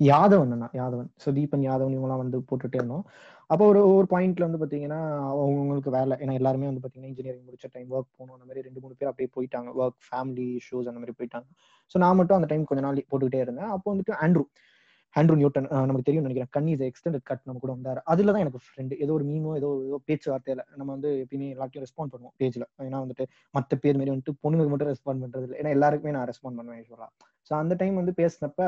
யாதவன் 0.00 0.52
அண்ணா 0.54 0.68
யாதவன். 0.80 1.08
ஸோ 1.22 1.28
தீபன் 1.38 1.64
யாதவன் 1.68 1.94
இவங்கலாம் 1.96 2.22
வந்து 2.22 2.38
போட்டுட்டே 2.50 2.78
இருந்தோம். 2.80 3.04
அப்போ 3.52 3.64
ஒரு 3.72 3.80
ஒரு 3.96 4.06
பாயிண்ட்ல 4.12 4.46
வந்து 4.46 4.60
பாத்தீங்கன்னா 4.62 5.00
அவங்களுக்கு 5.42 5.90
வேலை. 5.96 6.14
ஏன்னா 6.22 6.34
எல்லாருமே 6.40 6.68
வந்து 6.70 6.82
பாத்தீங்கன்னா 6.84 7.10
இன்ஜினியரிங் 7.12 7.46
முடிச்ச 7.48 7.68
டைம் 7.74 7.88
ஒர்க் 7.96 8.10
போகணும் 8.18 8.34
அந்த 8.36 8.46
மாதிரி 8.48 8.64
ரெண்டு 8.68 8.82
மூணு 8.84 8.94
பேர் 9.00 9.10
அப்படியே 9.10 9.30
போயிட்டாங்க. 9.36 9.70
ஒர்க் 9.82 9.98
ஃபேமிலி 10.08 10.48
இஷ்யூஸ் 10.60 10.90
அந்த 10.90 11.00
மாதிரி 11.02 11.16
போயிட்டாங்க. 11.20 11.48
ஸோ 11.94 11.98
நான் 12.04 12.18
மட்டும் 12.20 12.38
அந்த 12.38 12.48
டைம் 12.52 12.70
கொஞ்ச 12.70 12.82
நாள் 12.86 13.04
போட்டுக்கிட்டே 13.12 13.42
இருந்தேன். 13.44 13.70
அப்போ 13.76 13.88
வந்துட்டு 13.94 14.14
ஆண்ட்ரூ 14.24 14.44
ஆண்ட்ரூ 15.16 15.34
நியூட்டன் 15.40 15.68
நமக்கு 15.88 16.06
தெரியும் 16.08 16.26
நினைக்கிறேன். 16.26 16.50
கன் 16.56 16.68
இஸ் 16.72 16.82
எக்ஸ்டெண்டட் 16.88 17.24
கட் 17.30 17.46
நம்ம 17.48 17.60
கூட 17.62 17.72
வந்தார். 17.76 18.00
அதுல 18.12 18.32
தான் 18.32 18.42
எனக்கு 18.44 18.60
ஃப்ரெண்டு 18.64 18.98
ஏதோ 19.04 19.12
ஒரு 19.18 19.24
மீமோ 19.30 19.52
ஏதோ 19.60 19.68
ஏதோ 19.86 19.98
பேச்சு 20.08 20.28
வார்த்தையில 20.32 20.62
நம்ம 20.80 20.90
வந்து 20.96 21.10
எப்பயுமே 21.22 21.48
எல்லாத்தையும் 21.54 21.84
ரெஸ்பாண்ட் 21.86 22.12
பண்ணுவோம் 22.14 22.34
பேஜ்ல 22.40 22.64
ஏன்னா 22.88 23.00
வந்துட்டு 23.04 23.24
மற்ற 23.56 23.78
பேர் 23.84 23.98
மாரி 24.00 24.12
வந்துட்டு 24.14 24.34
பொண்ணுங்களுக்கு 24.42 24.74
மட்டும் 24.74 24.90
ரெஸ்பாண்ட் 24.92 25.22
பண்றது 25.24 25.46
இல்லை 25.46 25.58
ஏன்னா 25.62 25.72
எல்லாருக்குமே 25.76 26.14
நான் 26.16 26.28
ரெஸ்பாண்ட் 26.32 26.58
பண்ணுவேன் 26.60 26.80
யூஸ்வலா 26.82 27.08
ஸோ 27.48 27.52
அந்த 27.60 27.74
டைம் 27.80 27.94
வந்து 28.00 28.12
பேசினப்ப 28.20 28.62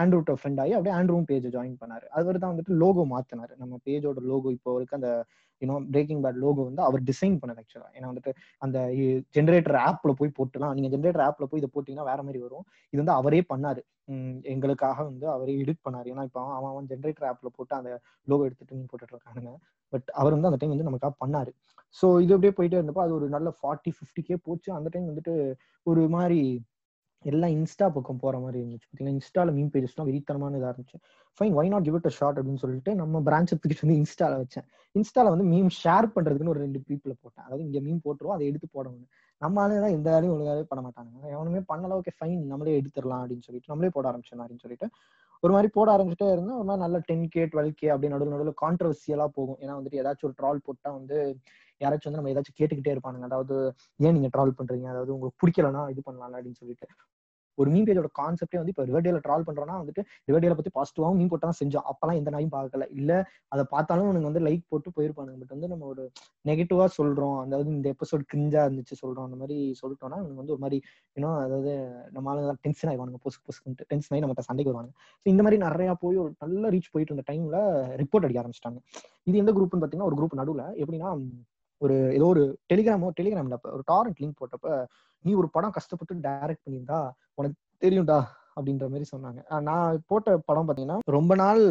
ஆண்ட்ரூட்ட 0.00 0.34
ஃப்ரெண்ட் 0.40 0.60
ஆகி 0.64 0.74
அப்படியே 0.76 0.94
ஆண்ட்ரூவும் 0.98 1.28
பேஜை 1.30 1.50
ஜாயின் 1.54 1.78
பண்ணாரு. 1.82 2.04
அவர் 2.18 2.42
தான் 2.42 2.52
வந்துட்டு 2.52 2.74
லோகோ 2.82 3.04
மாத்தினாரு. 3.14 3.52
நம்ம 3.62 3.78
பேஜோட 3.86 4.20
லோகோ 4.32 4.50
இப்போ 4.56 4.72
இருக்க 4.78 5.00
அந்த 5.00 5.10
யூனோ 5.62 5.76
பிரேக்கிங் 5.94 6.22
பேட் 6.24 6.38
லோகோ 6.44 6.62
வந்து 6.68 6.82
அவர் 6.88 7.02
டிசைன் 7.10 7.36
பண்ணது 7.40 7.60
ஆக்சுவலாக 7.62 7.96
ஏன்னா 7.96 8.08
வந்துட்டு 8.12 8.32
அந்த 8.64 8.78
ஜென்ரேட்டர் 9.36 9.78
ஆப்ல 9.88 10.12
போய் 10.20 10.36
போட்டுலாம். 10.38 10.74
நீங்க 10.76 10.88
ஜென்ரேட்டர் 10.94 11.24
ஆப்ல 11.26 11.46
போய் 11.50 11.60
இதை 11.62 11.70
போட்டீங்கன்னா 11.74 12.06
வேற 12.10 12.20
மாதிரி 12.26 12.40
வரும். 12.46 12.64
இது 12.92 13.00
வந்து 13.02 13.16
அவரே 13.20 13.40
பண்ணாரு. 13.52 13.82
எங்களுக்காக 14.54 14.98
வந்து 15.10 15.26
அவரே 15.34 15.52
எடிட் 15.62 15.84
பண்ணாரு. 15.86 16.06
ஏன்னா 16.12 16.24
இப்போ 16.28 16.40
அவன் 16.58 16.70
அவன் 16.72 16.88
ஜென்ரேட்டர் 16.92 17.28
ஆப்ல 17.30 17.50
போட்டு 17.56 17.74
அந்த 17.78 17.90
லோகோ 18.30 18.46
எடுத்துட்டு 18.48 18.78
நீ 18.80 18.84
போட்டுட்டு 18.90 19.14
இருக்கானுங்க. 19.16 19.52
பட் 19.92 20.08
அவர் 20.20 20.36
வந்து 20.36 20.50
அந்த 20.50 20.58
டைம் 20.60 20.74
வந்து 20.74 20.88
நமக்காக 20.90 21.14
பண்ணாரு. 21.24 21.52
ஸோ 21.98 22.06
இது 22.24 22.34
அப்படியே 22.36 22.54
போயிட்டே 22.58 22.78
இருந்தப்போ 22.78 23.02
அது 23.06 23.14
ஒரு 23.18 23.26
நல்ல 23.36 23.48
ஃபார்ட்டி 23.58 23.90
ஃபிஃப்டி 23.96 24.22
கே 24.28 24.36
போச்சு. 24.48 24.70
அந்த 24.78 24.88
டைம் 24.94 25.10
வந்துட்டு 25.10 25.34
ஒரு 25.86 26.04
மாதிரி 26.16 26.40
எல்லாம் 27.24 27.52
இன்ஸ்டா 27.56 27.86
பக்கம் 27.96 28.20
போற 28.22 28.34
மாதிரி 28.38 28.58
இருந்துச்சு. 28.62 28.86
பார்த்தீங்கன்னா 28.86 29.16
இன்ஸ்டால 29.18 29.52
மீன் 29.58 29.70
பேஜஸ்லாம் 29.74 30.08
வெறித்தனமான 30.10 30.58
இதாக 30.60 30.72
இருந்துச்சு. 30.72 30.98
Fine 31.38 31.54
why 31.60 31.70
not 31.74 31.86
give 31.86 31.96
it 31.98 32.08
a 32.10 32.14
short 32.18 32.38
அப்படின்னு 32.40 32.62
சொல்லிட்டு 32.64 32.94
நம்ம 32.94 33.22
பிரான்ச் 33.28 33.52
எடுத்துக்கிட்டு 33.52 33.86
வந்து 33.86 33.98
இன்ஸ்டால 34.02 34.34
வச்சேன். 34.42 34.66
இன்ஸ்டால 34.94 35.30
வந்து 35.34 35.46
மீம் 35.52 35.70
ஷேர் 35.82 36.08
பண்றதுக்குன்னு 36.16 36.54
ஒரு 36.54 36.62
ரெண்டு 36.64 36.80
பீப்புளை 36.88 37.14
போட்டேன். 37.22 37.44
அதாவது 37.46 37.64
இங்க 37.68 37.80
மீன் 37.80 38.02
போட்டுருவோம் 38.06 38.36
அதை 38.36 38.46
எடுத்து 38.50 38.68
போடணும் 38.76 39.06
நம்ம 39.42 39.66
தான் 39.80 39.94
எந்த 39.98 40.08
வேலையும் 40.14 40.34
ஒழுங்காவே 40.34 40.64
பண்ண 40.70 40.82
மாட்டாங்க 40.86 41.32
எவனுமே 41.34 41.60
பண்ணல 41.70 41.96
ஓகே 42.00 42.12
ஃபைன் 42.18 42.42
நம்மளே 42.52 42.76
எடுத்துடலாம் 42.80 43.22
அப்படின்னு 43.22 43.46
சொல்லிட்டு 43.48 43.72
நம்மளே 43.72 43.90
போட 43.96 44.06
ஆரம்பிச்சோம் 44.10 44.42
அப்படின்னு 44.44 44.64
சொல்லிட்டு 44.66 44.86
ஒரு 45.42 45.52
மாதிரி 45.52 45.68
போட 45.76 45.88
ஆரம்பிச்சுட்டே 45.94 46.28
இருந்தா 46.32 46.54
ஒரு 46.54 46.66
மாதிரி 46.68 46.82
நல்ல 46.82 46.98
டென் 47.08 47.24
கே 47.34 47.42
டுவெல் 47.44 47.74
கே 47.80 47.88
அப்படி 47.90 48.10
நடுவில் 48.12 48.34
நடுவில் 48.34 48.60
கான்ட்ரவர்சியலா 48.62 49.26
போகும். 49.38 49.58
ஏன்னா 49.62 49.74
வந்துட்டு 49.78 50.00
ஏதாச்சும் 50.02 50.28
ஒரு 50.28 50.36
ட்ரால் 50.40 50.64
போட்டா 50.66 50.90
வந்து 50.90 51.16
யாராச்சும் 51.80 52.08
வந்து 52.08 52.20
நம்ம 52.20 52.32
ஏதாச்சும் 52.32 52.58
கேட்டுக்கிட்டே 52.60 52.94
இருப்பானுங்க. 52.94 53.28
அதாவது 53.30 53.56
ஏன் 54.00 54.16
நீங்க 54.18 54.30
ட்ரால் 54.34 54.56
பண்றீங்க? 54.60 54.88
அதாவது 54.88 55.12
உங்களுக்கு 55.16 55.40
பிடிக்கலன்னா 55.42 55.82
இது 55.94 56.02
பண்ணலாம் 56.02 56.36
அப்படின்னு 56.38 56.60
சொல்லிட்டு. 56.62 56.88
ஒரு 57.58 57.68
மீன் 57.70 57.86
பேஜோட 57.88 58.08
கான்செப்டே 58.18 58.58
வந்து 58.60 58.72
இப்போ 58.74 58.84
ரிவர்டேல 58.90 59.20
ட்ரால் 59.26 59.46
பண்றோம்னா 59.48 59.76
வந்துட்டு 59.80 60.02
ரிவர்டேல 60.28 60.56
பத்தி 60.58 60.72
பாசிட்டிவாகவும் 60.76 61.18
மீன் 61.20 61.30
போட்டா 61.32 61.50
செஞ்சோம் 61.60 61.86
அப்பெல்லாம் 61.90 62.18
எந்த 62.20 62.30
நாயும் 62.34 62.54
பார்க்கல. 62.56 62.86
இல்ல 62.98 63.10
அதை 63.54 63.64
பார்த்தாலும் 63.74 64.08
உனக்கு 64.10 64.30
வந்து 64.30 64.44
லைக் 64.46 64.64
போட்டு 64.70 64.90
போயிருப்பானுங்க. 64.96 65.38
பட் 65.42 65.54
வந்து 65.56 65.70
நம்ம 65.72 65.86
ஒரு 65.92 66.04
நெகட்டிவா 66.44 66.86
சொல்றோம். 66.98 67.38
அதாவது 67.44 67.68
இந்த 67.76 67.88
எபிசோட் 67.94 68.24
கிரிஞ்சா 68.32 68.62
இருந்துச்சு 68.66 68.96
சொல்றோம். 69.02 69.26
அந்த 69.28 69.38
மாதிரி 69.42 69.58
சொல்லிட்டோம்னா 69.82 70.18
இவங்க 70.22 70.38
வந்து 70.42 70.54
ஒரு 70.56 70.62
மாதிரி 70.64 70.80
இன்னும் 71.16 71.38
அதாவது 71.46 71.72
நம்ம 72.16 72.32
ஆளுங்க 72.32 72.54
டென்ஷன் 72.66 72.90
ஆயிடுவாங்க 72.90 73.20
பொசுக்கு 73.24 73.46
பொசுக்குன்ட்டு 73.48 73.88
டென்ஷன் 73.92 74.14
ஆகி 74.14 74.24
நம்ம 74.24 74.46
சண்டைக்கு 74.48 74.72
வருவாங்க 74.72 74.92
ஸோ 75.26 75.28
இந்த 75.34 75.42
மாதிரி 75.42 75.58
நிறைய 75.66 75.90
போய் 76.02 76.16
ஒரு 76.24 76.32
நல்ல 76.44 76.70
ரீச் 76.74 76.92
போயிட்டு 76.94 77.12
இருந்த 77.12 77.26
டைம்ல 77.30 77.58
ரிப்போர்ட் 78.02 78.26
அடிக்க 78.26 78.42
ஆரம்பிச்சிட்டாங்க. 78.42 78.80
இது 79.28 79.42
எந்த 79.42 79.52
குரூப்னு 79.56 79.82
பாத்தீங்கன்னா 79.82 80.10
ஒரு 80.10 80.18
குரூப் 80.20 80.40
நடுவில். 80.42 80.66
எப்படின்னா 80.82 81.10
ஒரு 81.80 81.94
ஏதோ 82.16 82.26
ஒரு 82.26 82.42
டெலிகிராமோ 82.72 83.08
டெலிகிராம்ல 83.18 83.56
ஒரு 83.72 83.82
டாரண்ட் 83.90 84.20
லிங்க் 84.22 84.38
போட்டப்ப 84.40 84.68
நீ 85.24 85.32
ஒரு 85.40 85.48
படம் 85.56 85.76
கஷ்டப்பட்டு 85.76 86.14
டைரக்ட் 86.26 86.64
பண்ணியிருந்தா 86.64 87.00
உனக்கு 87.40 87.56
தெரியும்டா 87.84 88.18
அப்படின்ற 88.56 88.86
மாதிரி 88.92 89.06
சொன்னாங்க. 89.14 89.40
நான் 89.68 90.02
போட்ட 90.10 90.36
படம் 90.50 90.66
பார்த்தீங்கன்னா 90.68 90.98
ரொம்ப 91.18 91.34
நாள் 91.44 91.62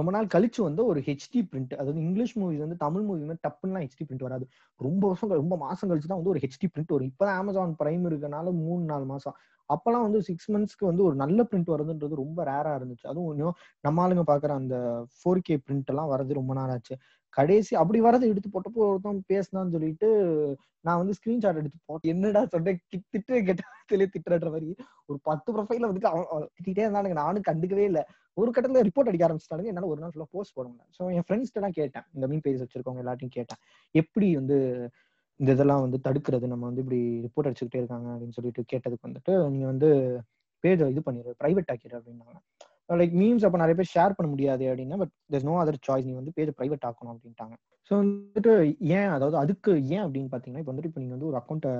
ரொம்ப 0.00 0.10
நாள் 0.14 0.26
கழிச்சு 0.34 0.60
வந்து 0.66 0.82
ஒரு 0.90 1.00
ஹெச்டி 1.06 1.40
பிரிண்ட் 1.50 1.72
அதாவது 1.78 2.00
இங்கிலீஷ் 2.06 2.34
மூவிஸ் 2.40 2.62
வந்து 2.64 2.76
தமிழ் 2.82 3.04
மூவி 3.06 3.20
வந்து 3.24 3.42
டப்புலாம் 3.46 3.84
ஹெச்டி 3.84 4.04
பிரிண்ட் 4.06 4.26
வராது. 4.26 4.44
ரொம்ப 4.80 5.02
வருஷம் 5.08 5.32
ரொம்ப 5.42 5.56
மாசம் 5.64 5.88
கழிச்சு 5.90 6.10
தான் 6.10 6.20
வந்து 6.20 6.32
ஒரு 6.34 6.42
ஹெச்டி 6.44 6.66
பிரிண்ட் 6.72 6.94
வரும். 6.94 7.10
இப்போ 7.12 7.26
அமேசான் 7.40 7.74
பிரைம் 7.80 8.04
இருக்கனால 8.10 8.52
மூணு 8.60 8.84
நாலு 8.92 9.06
மாசம். 9.12 9.34
அப்பெல்லாம் 9.70 10.06
வந்து 10.06 10.20
சிக்ஸ் 10.28 10.48
மந்த்ஸ்க்கு 10.54 10.88
வந்து 10.90 11.02
ஒரு 11.08 11.16
நல்ல 11.22 11.42
பிரிண்ட் 11.50 11.72
வருதுன்றது 11.74 12.14
ரொம்ப 12.22 12.38
ரேரா 12.50 12.72
இருந்துச்சு. 12.78 13.06
அதுவும் 13.12 13.30
இன்னும் 13.34 13.56
நம்ம 13.80 14.02
ஆளுங்க 14.04 14.24
பாக்குற 14.32 14.52
அந்த 14.62 14.76
ஃபோர் 15.18 15.44
கே 15.48 15.56
பிரிண்ட் 15.66 15.90
எல்லாம் 15.94 16.10
வரது 16.14 16.38
ரொம்ப 16.40 16.54
நாள் 16.54 16.72
ஆச்சு. 16.76 16.96
கடைசி 17.36 17.72
அப்படி 17.82 17.98
வரதை 18.06 18.26
எடுத்து 18.32 18.48
போட்டப்போ 18.54 18.80
ஒருத்தன் 18.90 19.20
பேசினான்னு 19.32 19.74
சொல்லிட்டு 19.76 20.08
நான் 20.84 21.00
வந்து 21.00 21.14
ஸ்கிரீன்ஷாட் 21.18 21.60
எடுத்து 21.60 21.78
போட்டேன். 21.90 22.12
என்னடா 22.14 22.40
சொன்னேன் 22.54 22.80
திட்டு 22.92 23.38
கெட்ட 23.48 23.62
திட்டுற 24.14 24.50
மாதிரி. 24.54 24.68
ஒரு 25.08 25.18
பத்து 25.28 25.48
ப்ரொஃபைல 25.54 25.88
வந்துட்டு 25.90 26.10
அவன் 26.12 26.48
திட்டே 26.66 26.84
இருந்தானுங்க. 26.84 27.18
நானும் 27.22 27.46
கண்டுக்கவே 27.48 27.86
இல்லை. 27.90 28.02
ஒரு 28.36 28.50
கட்டத்துல 28.54 28.82
ரிப்போர்ட் 28.88 29.10
அடிக்க 29.10 29.26
ஆரம்பிச்சிட்டாங்க 29.26 29.72
என்னால 29.72 29.88
ஒரு 29.92 30.00
நாள் 30.02 30.12
ஃபுல்லா 30.12 30.28
போஸ்ட் 30.34 30.56
போட 30.56 30.66
முடியல. 30.68 30.90
ஸோ 30.96 31.02
என் 31.16 31.26
ஃப்ரெண்ட்ஸ்ட்டு 31.26 31.64
தான் 31.64 31.76
கேட்டேன். 31.80 32.06
இந்த 32.16 32.26
மீன் 32.30 32.44
பேஜ் 32.46 32.62
வச்சிருக்கவங்க 32.62 33.02
எல்லாத்தையும் 33.04 33.34
கேட்டேன். 33.38 33.60
எப்படி 33.94 34.28
வந்து 34.40 34.58
இந்த 35.40 35.50
இதெல்லாம் 35.52 35.84
வந்து 35.84 35.98
தடுக்கிறது? 36.06 36.46
நம்ம 36.52 36.64
வந்து 36.70 36.82
இப்படி 36.84 37.00
ரிப்போர்ட் 37.26 37.48
அடிச்சுக்கிட்டே 37.48 37.80
இருக்காங்க 37.82 38.08
அப்படின்னு 38.14 38.36
சொல்லிட்டு 38.38 38.62
கேட்டதுக்கு 38.72 39.08
வந்துட்டு 39.08 39.32
நீங்க 39.54 39.66
வந்து 39.72 39.88
பேஜை 40.64 40.86
இது 40.92 41.00
பண்ணிடு 41.06 41.32
பிரைவேட் 41.40 41.72
ஆக்கிடு 41.72 41.96
அப்படின்னாங்க. 41.98 42.36
லைக் 42.88 43.14
மீம்ஸ் 43.20 43.44
அப்போ 43.46 43.58
நிறைய 43.62 43.74
பேர் 43.78 43.92
ஷேர் 43.94 44.16
பண்ண 44.16 44.28
முடியாது 44.32 44.64
அப்படின்னா 44.70 44.96
but 45.02 45.12
there's 45.32 45.46
no 45.50 45.54
other 45.62 45.78
choice 45.86 46.08
நீ 46.08 46.14
வந்து 46.20 46.34
பேஜ் 46.38 46.50
ப்ரைவேட் 46.58 46.86
ஆக்கணும் 46.88 47.12
அப்படின்ட்டாங்க. 47.14 47.54
ஸோ 47.90 47.92
வந்துட்டு 48.00 48.52
ஏன் 48.96 49.10
அதாவது 49.16 49.36
அதுக்கு 49.42 49.72
ஏன் 49.94 50.04
அப்படின்னு 50.06 50.30
பார்த்தீங்கன்னா 50.32 50.62
இப்போ 50.62 50.72
வந்துட்டு 50.72 50.90
இப்போ 50.90 51.02
நீங்கள் 51.02 51.16
வந்து 51.16 51.30
ஒரு 51.30 51.38
அக்கௌண்ட்டை 51.40 51.72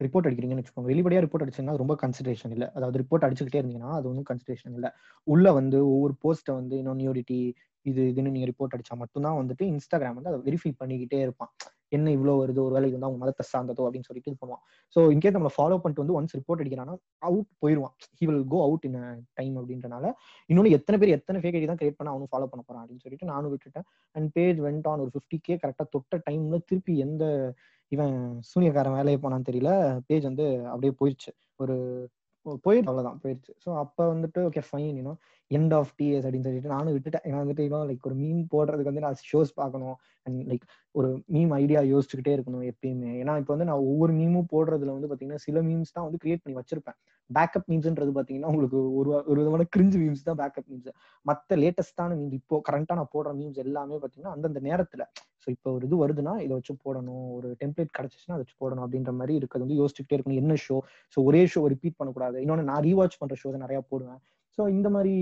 ரிப்போர்ட் 0.00 0.26
அடிக்கிறீங்கன்னு 0.28 0.62
வச்சுக்கோங்க. 0.62 0.90
வெளிப்படையாக 0.92 1.24
ரிப்போர்ட் 1.26 1.44
அடிச்சீங்கன்னா 1.44 1.76
ரொம்ப 1.82 1.94
கன்சிடரேஷன் 2.02 2.52
இல்லை. 2.56 2.66
அதாவது 2.78 2.96
ரிப்போர்ட் 3.02 3.26
அடிச்சுக்கிட்டே 3.26 3.60
இருந்தீங்கன்னா 3.60 3.92
அது 3.98 4.08
ஒன்றும் 4.10 4.28
கன்சிடரேஷன் 4.30 4.74
இல்லை. 4.78 4.90
உள்ள 5.26 5.52
வந்து 5.60 5.78
ஒவ்வொரு 5.94 6.14
போஸ்ட்டை 6.24 6.54
வந்து 6.60 6.74
இன்னும் 6.80 7.00
நியூரிட்டி 7.02 7.38
இது 7.86 8.02
இதுன்னு 8.10 8.34
நீங்கள் 8.34 8.50
ரிப்போர்ட் 8.52 8.74
அடிச்சா 8.76 8.94
மட்டும்தான் 9.02 9.38
வந்துட்டு 9.40 9.64
இன்ஸ்டாகிராம் 9.72 10.18
வந்து 10.18 10.30
அதை 10.32 10.40
வெரிஃபை 10.48 10.72
பண்ணிக்கிட்டே 10.80 11.20
இருப்பான். 11.26 11.52
என்ன 11.92 12.12
இவ்வளோ 12.16 12.34
வருது? 12.40 12.60
ஒரு 12.66 12.74
வேலைக்கு 12.76 12.96
வந்து 12.96 13.08
அவங்க 13.08 13.20
மதத்தை 13.22 13.44
சார்ந்ததோ 13.50 13.84
அப்படின்னு 13.86 14.08
சொல்லிட்டு 14.08 14.30
இது 14.30 14.38
பண்ணுவான் 14.42 14.62
ஸோ 14.96 15.00
இன்கேஸ் 15.14 15.36
நம்மளை 15.36 15.52
ஃபாலோ 15.56 15.78
பண்ணிட்டு 15.82 16.02
வந்து 16.04 16.16
ஒன்ஸ் 16.18 16.36
ரிப்போர்ட் 16.38 16.62
அடிக்கிறானா 16.62 16.94
அவுட் 17.28 17.48
போயிடுவான் 17.62 17.94
he 18.20 18.26
will 18.28 18.42
go 18.54 18.60
out 18.66 18.86
in 18.88 18.98
time 19.34 19.54
அப்படின்றனால 19.60 20.06
இன்னொன்று 20.50 20.74
எத்தனை 20.78 20.98
பேர் 21.02 21.14
எத்தனை 21.18 21.40
ஃபேக் 21.42 21.58
ஐடி 21.60 21.68
தான் 21.70 21.80
கிரியேட் 21.80 21.98
பண்ண 22.00 22.12
அவனும் 22.14 22.32
ஃபாலோ 22.32 22.48
பண்ண 22.52 22.64
போறான் 22.64 22.82
அப்படின்னு 22.82 23.04
சொல்லிட்டு 23.04 23.30
நானும் 23.32 23.52
விட்டுட்டேன். 23.54 23.86
அண்ட் 24.16 24.28
பேஜ் 24.36 24.60
வெண்ட் 24.66 24.88
ஆன் 24.90 25.02
ஒரு 25.06 25.12
ஃபிஃப்டி 25.14 25.38
கே 25.46 25.56
கரெக்டாக 25.56 25.88
தொட்ட 25.94 26.20
டைம்ல 26.28 26.58
திருப்பி 26.70 26.94
எந்த 27.06 27.24
இவன் 27.92 28.14
சூனியக்காரன் 28.50 28.98
வேலையை 28.98 29.18
போனான்னு 29.20 29.48
தெரியல 29.50 29.72
பேஜ் 30.08 30.24
வந்து 30.24 30.46
அப்படியே 30.70 30.94
போயிடுச்சு 31.00 31.30
ஒரு 31.60 31.76
போயிடுச்சு 32.64 32.90
அவ்வளவுதான் 32.90 33.20
போயிடுச்சு. 33.22 33.52
ஸோ 33.64 33.68
அப்போ 33.82 34.02
வந்துட்டு 34.12 34.40
ஓகே 34.48 34.62
ஃபைன் 34.68 34.96
இன்னும் 35.00 35.18
எண்ட் 35.50 35.74
ஆஃப் 35.78 35.92
டிஎஸ் 35.98 36.24
அப்படின்னு 36.26 36.46
சொல்லிட்டு 36.48 36.72
நானும் 36.74 36.94
விட்டுட்டேன். 36.94 37.24
ஏன்னா 37.28 37.40
வந்துட்டு 37.42 37.64
இன்னும் 37.66 37.86
லைக் 37.90 38.06
ஒரு 38.10 38.16
மீன் 38.22 38.40
போடுறதுக்கு 38.54 38.90
வந்து 38.92 39.04
நான் 39.06 39.18
ஷோஸ் 39.30 39.52
பார்க்கணும். 39.60 39.96
அண்ட் 40.26 40.38
லைக் 40.50 40.64
ஒரு 40.94 41.08
மீம் 41.34 41.52
ஐடியா 41.60 41.80
யோசிச்சுக்கிட்டே 41.92 42.34
இருக்கணும் 42.36 42.64
எப்பயுமே. 42.70 43.12
ஏன்னா 43.22 43.34
இப்போ 43.42 43.52
வந்து 43.54 43.68
நான் 43.70 43.84
ஒவ்வொரு 43.90 44.14
மீமும் 44.20 44.48
போடுறதுல 44.54 44.94
வந்து 44.96 45.10
பாத்தீங்கன்னா 45.10 45.44
சில 45.46 45.60
மீம்ஸ் 45.68 45.94
தான் 45.96 46.06
வந்து 46.08 46.20
கிரியேட் 46.24 46.42
பண்ணி 46.44 46.58
வச்சிருப்பேன். 46.60 46.98
பேக்கப் 47.30 47.68
மீம்ஸ்ன்றது 47.70 48.12
பாத்தீங்கன்னா 48.18 48.50
உங்களுக்கு 48.52 48.80
ஒரு 48.98 49.10
ஒரு 49.30 49.38
விதமான 49.40 49.66
கிரிஞ்சு 49.76 49.98
மீம்ஸ் 50.02 50.26
தான் 50.28 50.40
பேக்கப் 50.42 50.68
மீம்ஸ் 50.72 50.90
மற்ற 51.26 51.56
லேட்டஸ்டான 51.62 52.16
மீம்ஸ் 52.18 52.36
இப்போ 52.40 52.58
கரண்டா 52.68 52.96
நான் 53.00 53.12
போடுற 53.14 53.32
மீம்ஸ் 53.40 53.62
எல்லாமே 53.64 53.98
பாத்தீங்கன்னா 54.04 54.34
அந்தந்த 54.36 54.60
நேரத்துல 54.68 55.04
ஸோ 55.46 55.50
இப்போ 55.54 55.68
ஒரு 55.74 55.84
இது 55.86 55.96
வருதுன்னா 56.02 56.32
இதை 56.44 56.52
வச்சு 56.58 56.72
போடணும். 56.84 57.26
ஒரு 57.34 57.48
டெம்ப்ளேட் 57.60 57.90
கிடைச்சிச்சுன்னா 57.96 58.36
அதை 58.36 58.42
வச்சு 58.44 58.56
போடணும் 58.62 58.84
அப்படின்ற 58.84 59.12
மாதிரி 59.18 59.34
இருக்கிறது 59.40 59.64
வந்து 59.64 59.76
யோசிச்சுக்கிட்டே 59.80 60.16
இருக்கணும். 60.16 60.40
என்ன 60.42 60.54
ஷோ 60.64 60.76
ஸோ 61.16 61.24
ஒரே 61.28 61.42
ஷோ 61.52 61.60
ரிப்பீட் 61.74 61.98
பண்ணக்கூடாது. 61.98 62.38
இன்னொன்று 62.44 62.64
நான் 62.70 62.82
ரீவாச் 62.88 63.20
பண்ற 63.20 63.36
ஷோஸ் 63.42 63.62
நிறைய 63.64 63.80
போடுவேன். 63.90 64.18
ஸோ 64.58 64.62
இந்த 64.74 64.88
மாதிரி 64.94 65.14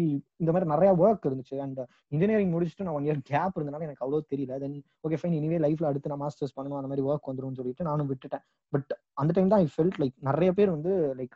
இந்த 0.43 0.51
மாதிரி 0.55 0.67
நிறைய 0.73 0.91
ஒர்க் 1.03 1.29
இருந்துச்சு. 1.29 1.57
அண்ட் 1.65 1.81
இன்ஜினியரிங் 2.15 2.53
முடிச்சுட்டு 2.55 2.85
நான் 2.87 2.97
ஒன் 2.99 3.07
இயர் 3.09 3.23
கேப் 3.31 3.57
இருந்தனால 3.59 3.87
எனக்கு 3.89 4.05
அவ்வளோ 4.05 4.21
தெரியல. 4.33 4.59
தென் 4.65 4.77
ஓகே 5.07 5.19
ஃபைன் 5.21 5.39
இனிவே 5.41 5.59
லைஃப்ல 5.67 5.89
அடுத்து 5.91 6.13
நான் 6.13 6.23
மாஸ்டர்ஸ் 6.25 6.57
பண்ணணும் 6.59 6.81
அந்த 6.81 6.91
மாதிரி 6.93 7.07
ஒர்க் 7.11 7.31
வந்துடும் 7.31 7.59
சொல்லிட்டு 7.61 7.89
நானும் 7.91 8.11
விட்டுட்டேன். 8.13 8.45
பட் 8.73 8.93
அந்த 9.23 9.33
டைம் 9.39 9.51
தான் 9.55 9.65
ஐ 9.65 9.69
ஃபெல்ட் 9.77 9.99
லைக் 10.03 10.17
நிறைய 10.31 10.53
பேர் 10.59 10.75
வந்து 10.77 10.93
like 11.21 11.35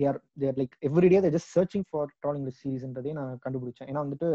there 0.00 0.18
there 0.42 0.58
like 0.60 0.74
every 0.88 1.08
day 1.12 1.20
just 1.36 1.52
searching 1.56 1.86
for 1.90 2.10
trolling 2.22 2.48
சீரீஸ்ன்றதே 2.62 3.14
நான் 3.20 3.38
கண்டுபிடிச்சேன். 3.44 3.88
ஏன்னா 3.90 4.02
வந்துட்டு 4.06 4.28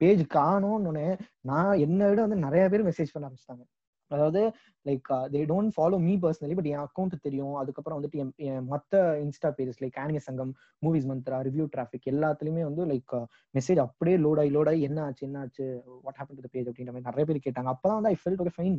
பேஜ் 0.00 0.24
காணும்னு 0.38 1.06
நான் 1.52 1.72
என்னை 1.86 2.08
விட 2.10 2.20
வந்து 2.26 2.44
நிறைய 2.46 2.64
பேர் 2.74 2.88
மெசேஜ் 2.90 3.14
பண்ண 3.14 3.28
ஆரம்பிச்சிட்டாங்க. 3.28 3.64
அதாவது 4.10 4.40
like 4.86 5.06
they 5.34 5.40
don't 5.50 5.72
follow 5.76 5.98
me 6.06 6.14
personally 6.24 6.54
but 6.56 6.68
N 6.72 6.82
account 6.84 7.14
தெரியும். 7.26 7.54
அதுக்கப்புறம் 7.60 7.98
வந்துட்டு 7.98 8.18
என் 8.48 8.66
மற்ற 8.72 9.00
இன்ஸ்டா 9.22 9.50
பேஜஸ் 9.58 9.80
லைக் 9.84 9.96
ஆனிய 10.02 10.20
சங்கம் 10.26 10.52
மூவிஸ் 10.86 11.08
மந்த்ரா 11.10 11.38
ரிவ்யூ 11.48 11.66
டிராஃபிக் 11.74 12.10
எல்லாத்துலயுமே 12.12 12.64
வந்து 12.68 12.84
லைக் 12.92 13.14
மெசேஜ் 13.54 13.80
uh, 13.80 13.86
அப்படியே 13.86 14.18
லோட் 14.26 14.40
ஆகி 14.42 14.52
லோட் 14.56 14.70
ஆகி 14.72 14.82
என்ன 14.90 15.00
ஆச்சு 15.06 15.26
என்ன 15.28 15.40
ஆச்சு? 15.44 15.66
வாட் 16.04 16.18
ஹேப்பன் 16.20 16.44
டு 16.46 16.52
பேஜ் 16.56 16.68
அப்படின்ற 16.70 16.92
மாதிரி 16.94 17.08
நிறைய 17.10 17.26
பேர் 17.30 17.44
கேட்டாங்க. 17.46 17.72
அப்பதான் 17.74 17.98
வந்து 18.00 18.12
I 18.14 18.18
felt 18.22 18.42
okay 18.44 18.54
fine 18.58 18.78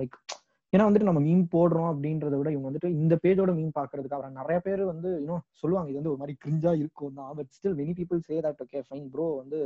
like 0.00 0.16
ஏன்னா 0.76 0.86
வந்துட்டு 0.88 1.08
நம்ம 1.10 1.22
மீன் 1.26 1.44
போடுறோம் 1.54 1.90
அப்படின்றத 1.92 2.34
விட 2.40 2.50
இவங்க 2.54 2.68
வந்துட்டு 2.70 2.90
இந்த 3.00 3.14
பேஜோட 3.24 3.52
மீன் 3.58 3.76
பாக்குறதுக்கு 3.78 4.16
அப்புறம் 4.16 4.38
நிறைய 4.40 4.58
பேர் 4.66 4.82
வந்து 4.92 5.10
இன்னும் 5.22 5.44
சொல்லுவாங்க 5.62 5.90
இது 5.90 6.00
வந்து 6.00 6.12
ஒரு 6.14 6.22
மாதிரி 6.22 6.36
கிரிஞ்சா 6.44 6.72
இருக்கும் 6.82 7.18
தான். 7.20 7.30
But 7.38 7.52
still 7.56 7.78
many 7.80 7.94
people 8.00 8.20
say 8.28 8.38
that 8.46 8.62
okay 8.64 8.82
fine 8.88 9.06
bro 9.14 9.28
வந்து 9.42 9.60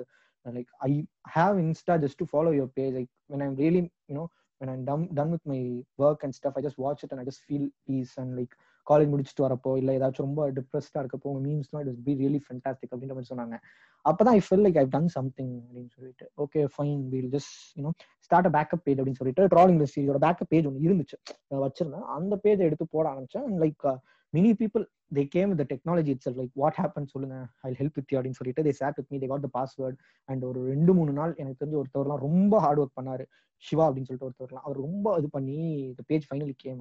like 0.46 0.70
I 0.88 0.92
have 1.36 1.56
insta 1.64 1.96
just 2.04 2.20
to 2.22 2.28
follow 2.32 2.52
your 2.58 2.72
page 2.78 2.94
like 2.98 3.10
when 3.34 3.44
I'm 3.46 3.56
really 3.64 3.82
you know 4.10 4.26
when 4.60 4.68
I'm 4.68 4.84
done, 4.84 5.08
done 5.14 5.30
with 5.30 5.44
my 5.46 5.60
work 5.98 6.22
and 6.22 6.34
stuff, 6.34 6.54
I 6.54 6.60
just 6.60 6.78
watch 6.78 7.02
it 7.04 7.12
and 7.12 7.20
I 7.20 7.24
just 7.24 7.42
feel 7.42 7.62
peace 7.86 8.10
and 8.18 8.36
like 8.38 8.54
college 8.90 9.10
முடிச்சுட்டு 9.12 9.44
வரப்போ 9.46 9.72
இல்லை 9.80 9.92
ஏதாச்சும் 9.98 10.26
ரொம்ப 10.26 10.50
டிப்ரெஸ்டாக 10.56 11.02
இருக்கப்போ 11.02 11.34
மீம்ஸ்லாம் 11.46 11.88
it 11.92 12.04
be 12.08 12.14
really 12.22 12.40
fantastic 12.46 12.92
அப்படின்ற 12.94 13.16
மாதிரி 13.16 13.30
சொன்னாங்க. 13.32 13.56
அப்பதான் 14.04 14.34
I 14.36 14.40
felt 14.46 14.64
like 14.66 14.78
I 14.82 14.84
done 14.94 15.10
something 15.16 15.52
அப்படின்னு 15.66 15.90
சொல்லிட்டு. 15.96 16.26
Okay 16.44 16.60
fine 16.74 17.02
we'll 17.14 17.30
just 17.36 17.56
you know 17.78 17.90
start 18.26 18.48
a 18.48 18.52
backup 18.56 18.84
page 18.84 19.00
அப்படின்னு 19.00 19.20
சொல்லிட்டு 19.20 19.44
ட்ராலிங் 19.54 19.82
சீரியோட 19.94 20.20
பேக்கப் 20.26 20.50
பேஜ் 20.54 20.68
ஒன்று 20.70 20.86
இருந்துச்சு. 20.88 21.18
வச்சிருந்தேன். 21.66 22.06
அந்த 22.18 22.40
பேஜை 22.44 22.66
எடுத்து 22.70 22.86
போட 22.96 23.06
ஆரம்பிச்சேன். 23.12 23.46
Like 23.64 23.86
many 24.34 24.50
people 24.60 24.84
they 25.14 25.22
came 25.34 25.52
the 25.60 25.64
technology 25.70 26.10
it's 26.14 26.28
like 26.40 26.52
what 26.60 26.76
happen 26.80 27.08
சொல்லுங்க 27.12 27.36
ஐ 27.68 27.70
ஹெல்ப் 27.78 27.96
வித் 27.98 28.12
அப்படின்னு 28.16 28.38
சொல்லிட்டு 28.40 28.64
they 28.66 28.72
chat 28.80 28.98
with 28.98 29.10
me 29.12 29.18
they 29.18 29.28
got 29.32 29.46
the 29.46 29.50
password 29.58 29.98
and 30.24 30.42
ஒரு 30.50 30.60
ரெண்டு 30.72 30.94
மூணு 30.94 31.12
நாள் 31.12 31.32
எனக்கு 31.36 31.60
தெரிஞ்ச 31.62 31.76
ஒருத்தவர்லாம் 31.82 32.24
ரொம்ப 32.26 32.60
ஹார்ட் 32.60 32.80
ஒர்க் 32.80 32.98
பண்ணாரு. 33.00 33.24
சிவா 33.64 33.84
அப்படின்னு 33.86 34.08
சொல்லிட்டு 34.08 34.28
ஒருத்தவர்லாம். 34.28 34.66
அவர் 34.68 34.78
ரொம்ப 34.86 35.14
இது 35.18 35.30
பண்ணி 35.30 35.58
இந்த 35.88 36.02
page 36.06 36.26
finally 36.28 36.54
came 36.56 36.80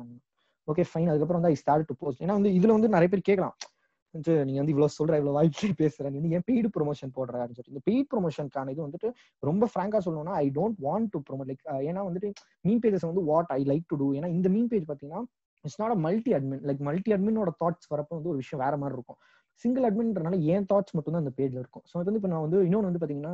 okay 0.70 0.84
fine 0.90 1.10
அதுக்கப்புறம் 1.12 1.42
வந்து 1.42 1.52
ஐ 1.54 1.60
ஸ்டார்ட் 1.62 1.90
டு 1.90 1.96
போஸ்ட் 2.02 2.22
ஏன்னா 2.26 2.36
வந்து 2.40 2.52
இதுல 2.60 2.74
வந்து 2.78 2.96
நிறைய 2.96 3.10
பேர் 3.14 3.28
கேட்கலாம். 3.30 3.56
நீங்க 4.48 4.60
வந்து 4.62 4.74
இவ்வளவு 4.74 4.94
சொல்ற 4.98 5.14
இவ்வளவு 5.20 5.36
வாய்ப்பு 5.38 5.68
பேசுற 5.82 6.10
நீ 6.14 6.30
ஏன் 6.38 6.46
பெய்டு 6.48 6.70
ப்ரொமோஷன் 6.78 7.12
போடுறாருன்னு 7.18 7.48
சொல்லி 7.50 7.58
சொல்லிட்டு. 7.60 7.74
இந்த 7.74 7.82
பெய்ட் 7.90 8.08
ப்ரொமோஷனுக்கான 8.14 8.72
இது 8.76 8.82
வந்துட்டு 8.86 9.10
ரொம்ப 9.44 9.66
ஃப்ராங்கா 9.72 10.00
சொல்லணும்னா 10.06 10.36
I 10.44 10.48
don't 10.56 10.80
want 10.88 11.10
to 11.14 11.20
promote 11.28 11.50
like 11.52 11.62
ஏன்னா 11.90 12.04
வந்துட்டு 12.08 12.30
மீன் 12.66 12.82
பேஜஸ் 12.86 13.08
வந்து 13.10 13.24
what 13.32 13.52
I 13.58 13.62
like 13.72 13.86
to 13.92 13.98
do 14.02 14.08
ஏன்னா 14.20 14.30
இந்த 14.38 14.50
மீன் 14.56 14.70
பேஜ் 14.72 14.88
பாத்தீங்கன்னா 14.92 15.22
it's 15.66 15.80
not 15.82 15.96
a 15.96 16.00
multi 16.06 16.34
admin 16.38 16.64
like 16.70 16.82
multi 16.90 17.12
அட்மினோட 17.16 17.52
thoughts 17.62 17.90
வரப்போ 17.94 18.14
வந்து 18.18 18.32
ஒரு 18.34 18.42
விஷயம் 18.44 18.64
வேற 18.66 18.76
மாதிரி 18.78 18.98
இருக்கும். 18.98 19.20
சிங்கிள் 19.64 19.86
அட்மின்றனால 19.88 20.38
ஏன் 20.54 20.66
தாட்ஸ் 20.70 20.94
மட்டும் 20.98 21.14
தான் 21.14 21.24
அந்த 21.24 21.34
பேஜ்ல 21.38 21.58
இருக்கும். 21.62 21.84
ஸோ 21.90 21.96
வந்து 22.00 22.20
இப்போ 22.20 22.32
நான் 22.34 22.44
வந்து 22.46 22.60
இன்னொன்று 22.68 22.90
வந்து 22.90 23.02
பாத்தீங்கன்னா 23.04 23.34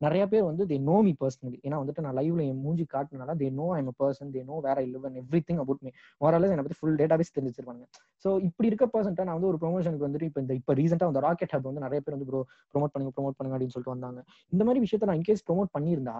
நிறைய 0.00 0.22
பேர் 0.32 0.44
வந்து 0.48 0.64
தே 0.70 0.76
நோ 0.88 0.96
மீ 1.06 1.12
பர்சனலி 1.22 1.58
ஏன்னா 1.66 1.78
வந்துட்டு 1.82 2.04
நான் 2.06 2.16
லைவ்ல 2.18 2.44
என் 2.50 2.60
மூஞ்சி 2.64 2.86
காட்டினால 2.94 3.36
they 3.42 3.48
know 3.60 3.66
I'm 3.78 3.90
person 4.00 4.32
they 4.36 4.42
know 4.50 4.58
வேற 4.66 4.76
I 4.82 4.88
and 5.02 5.20
everything 5.48 5.60
about 5.64 5.82
me 5.86 5.92
ஓரளவு 6.20 6.52
என்னை 6.54 6.66
பத்தி 6.66 6.78
ஃபுல் 6.80 6.98
டேட்டாபேஸ் 7.02 7.34
தெரிஞ்சிருப்பாங்க 7.36 7.84
ஸோ 8.24 8.30
இப்படி 8.48 8.70
இருக்க 8.72 8.86
பர்சன்ட்டா 8.94 9.26
நான் 9.28 9.38
வந்து 9.38 9.50
ஒரு 9.52 9.60
ப்ரொமோஷனுக்கு 9.64 10.06
வந்துட்டு 10.08 10.28
இப்போ 10.30 10.42
இந்த 10.44 10.54
இப்போ 10.60 10.74
ரீசெண்டாக 10.80 11.10
வந்து 11.10 11.24
ராக்கெட் 11.26 11.54
ஹப் 11.56 11.68
வந்து 11.70 11.84
நிறைய 11.86 12.00
பேர் 12.04 12.16
வந்து 12.16 12.28
ப்ரோ 12.30 12.42
ப்ரொமோட் 12.74 12.94
பண்ணுங்க 12.94 13.12
ப்ரொமோட் 13.16 13.36
பண்ணுங்க 13.38 13.56
அப்படின்னு 13.56 13.76
சொல்லிட்டு 13.76 13.96
வந்தாங்க. 13.96 14.20
இந்த 14.52 14.62
மாதிரி 14.64 14.82
விஷயத்த 14.86 15.10
நான் 15.10 15.20
இன்கேஸ் 15.20 15.44
ப்ரொமோட் 15.48 15.74
பண்ணியிருந்தா 15.76 16.16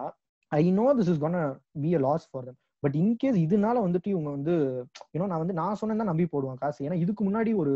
I 0.51 0.63
know 0.79 0.85
this 0.97 1.11
is 1.13 1.21
gonna 1.23 1.37
be 1.83 1.91
a 1.95 2.01
loss 2.07 2.27
for 2.31 2.45
them 2.47 2.59
but 2.83 2.95
in case 3.01 3.37
இதனால 3.43 3.75
வந்துட்டு 3.85 4.09
இவங்க 4.13 4.29
வந்து 4.29 4.53
யூனோ 5.13 5.27
நான் 5.31 5.41
வந்து 5.43 5.55
நான் 5.59 5.77
சொன்னேன் 5.81 6.09
நம்பி 6.11 6.25
போடுவேன் 6.33 6.59
காசு. 6.63 6.79
ஏன்னா 6.87 6.97
இதுக்கு 7.03 7.21
முன்னாடி 7.23 7.51
ஒரு 7.61 7.73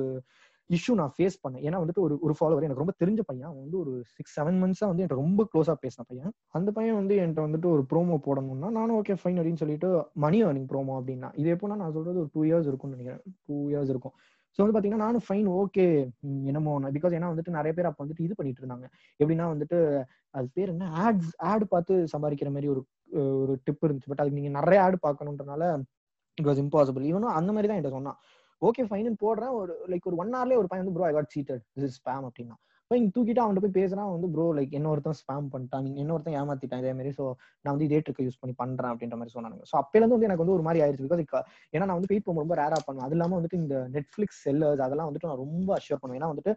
இஷ்யூ 0.70 0.94
நான் 1.00 1.14
ஃபேஸ் 1.16 1.38
பண்ணேன். 1.44 1.64
ஏன்னா 1.68 1.78
வந்துட்டு 1.82 2.04
ஒரு 2.06 2.16
ஒரு 2.26 2.34
ஃபாலோவர் 2.38 2.66
எனக்கு 2.68 2.84
ரொம்ப 2.84 2.94
தெரிஞ்ச 3.02 3.22
பையன். 3.30 3.48
அவன் 3.50 3.62
வந்து 3.66 3.78
ஒரு 3.84 3.92
சிக்ஸ் 4.16 4.34
செவன் 4.38 4.58
மந்த்ஸா 4.64 4.88
வந்து 4.90 5.04
என்கிட்ட 5.04 5.20
ரொம்ப 5.24 5.42
க்ளோஸா 5.52 5.76
பேசின 5.84 6.06
பையன். 6.10 6.32
அந்த 6.60 6.70
பையன் 6.78 6.98
வந்து 7.02 7.16
என்கிட்ட 7.24 7.44
வந்துட்டு 7.48 7.70
ஒரு 7.76 7.84
ப்ரோமோ 7.92 8.18
போடணும்னா 8.28 8.70
நானும் 8.80 8.98
ஓகே 9.00 9.16
ஃபைன் 9.22 9.40
அப்படின்னு 9.40 9.62
சொல்லிட்டு 9.64 9.90
மணி 10.26 10.40
ஏர்னிங் 10.48 10.70
ப்ரோமோ 10.74 10.96
அப்படின்னா 11.00 11.30
இது 11.42 11.50
எப்போனா 11.56 11.78
நான் 11.84 11.96
சொல்றது 11.98 12.22
ஒரு 12.24 12.32
டூ 12.36 12.44
இயர்ஸ் 12.50 12.70
இருக்கும்னு 12.72 12.98
நினைக்கிறேன். 12.98 13.24
டூ 13.48 13.58
இயர்ஸ் 13.74 13.94
இருக்கும். 13.96 14.16
ஸோ 14.60 14.62
வந்து 14.62 14.74
பார்த்தீங்கன்னா 14.76 15.06
நானும் 15.08 15.24
ஃபைன் 15.26 15.48
ஓகே 15.62 15.86
என்னமோ 16.52 16.72
பிகாஸ் 16.96 17.16
ஏன்னா 17.18 17.32
வந்துட்டு 17.34 17.58
நிறைய 17.58 17.72
பேர் 17.78 17.90
அப்போ 17.90 18.02
வந்துட்டு 18.04 18.26
இது 18.28 18.38
பண்ணிட்டு 18.38 18.62
இருந்தாங்க. 18.64 18.86
எப்படின்னா 19.20 19.48
வந்துட்டு 19.54 19.80
அது 20.38 20.48
பேர் 20.58 20.72
என்ன? 20.74 20.88
ஆட்ஸ் 21.06 21.34
ஆட் 21.50 21.66
பார்த்து 21.74 21.94
சம்பாதிக்கிற 22.14 22.50
மாதிரி 22.56 22.70
ஒரு 22.74 22.82
ஒரு 23.44 23.54
டிப் 23.66 23.86
இருந்துச்சு. 23.86 24.10
பட் 24.12 24.22
அதுக்கு 24.24 24.40
நீங்க 24.40 24.52
நிறைய 24.60 24.80
ஆடு 24.86 24.98
பார்க்கணுன்றனால 25.06 25.64
இட் 26.38 26.48
வாஸ் 26.50 26.62
இம்பாசிபிள் 26.64 27.04
இவனும் 27.12 27.36
அந்த 27.38 27.50
மாதிரி 27.54 27.68
தான் 27.70 27.78
என்கிட்ட 27.78 27.98
சொன்னான். 27.98 28.18
ஓகே 28.62 28.84
ஃபைன் 28.90 29.20
போடுறேன். 29.24 29.54
ஒரு 29.60 29.74
லைக் 29.92 30.08
ஒரு 30.10 30.18
ஒன் 30.24 30.32
ஹவர்லேயே 30.38 30.60
ஒரு 30.62 30.70
பையன் 30.72 30.84
வந்து 30.84 30.96
bro 30.98 31.06
I 31.10 31.14
got 31.18 31.34
cheated 31.36 31.64
this 31.76 31.86
is 31.90 31.98
spam 32.00 32.26
அப்படின்னா. 32.30 32.56
இப்போ 32.84 32.98
இங்க 33.00 33.10
தூக்கிட்டு 33.16 33.42
அவன்கிட்ட 33.44 33.64
போய் 33.66 33.78
பேசுறான். 33.80 34.10
வந்து 34.16 34.28
ப்ரோ 34.34 34.46
லைக் 34.58 34.74
என்ன 34.78 34.88
ஒருத்தன் 34.92 35.18
ஸ்பேம் 35.22 35.48
பண்ணிட்டான். 35.54 35.84
நீங்க 35.86 35.98
என்ன 36.04 36.14
ஒருத்தன் 36.16 36.38
ஏமாத்திட்டான் 36.42 36.82
இதே 36.84 36.94
மாதிரி 37.00 37.12
ஸோ 37.18 37.24
நான் 37.64 37.74
வந்து 37.74 37.88
இதே 37.88 38.00
ட்ரிக்கை 38.06 38.26
யூஸ் 38.28 38.40
பண்ணி 38.42 38.56
பண்றேன் 38.62 38.92
அப்படின்ற 38.94 39.18
மாதிரி 39.20 39.34
சொன்னாங்க 39.36 39.68
ஸோ 39.72 39.76
அப்பேலேருந்து 39.82 40.18
வந்து 40.18 40.28
எனக்கு 40.30 40.44
வந்து 40.44 40.56
ஒரு 40.58 40.66
மாதிரி 40.68 40.82
ஆயிடுச்சு 40.84 41.06
பிகாஸ் 41.06 41.46
ஏன்னா 41.74 41.86
நான் 41.88 41.98
வந்து 42.00 42.12
பெயிட் 42.12 42.30
ரொம்ப 42.44 42.56
ரேரா 42.62 42.80
பண்ணுவேன். 42.88 43.08
அது 43.08 43.16
இல்லாமல் 43.18 43.40
வந்துட்டு 43.40 43.62
இந்த 43.64 43.78
நெட்ஃபிளிக்ஸ் 43.96 44.40
செல்லர்ஸ் 44.46 44.84
அதெல்லாம் 44.88 45.10
வந்துட்டு 45.10 45.30
நான் 45.32 45.44
ரொம்ப 45.46 45.70
அஷ்யூர் 45.80 46.02
பண்ணுவேன். 46.04 46.22
ஏன்னா 46.22 46.32
வந்துட்டு 46.34 46.54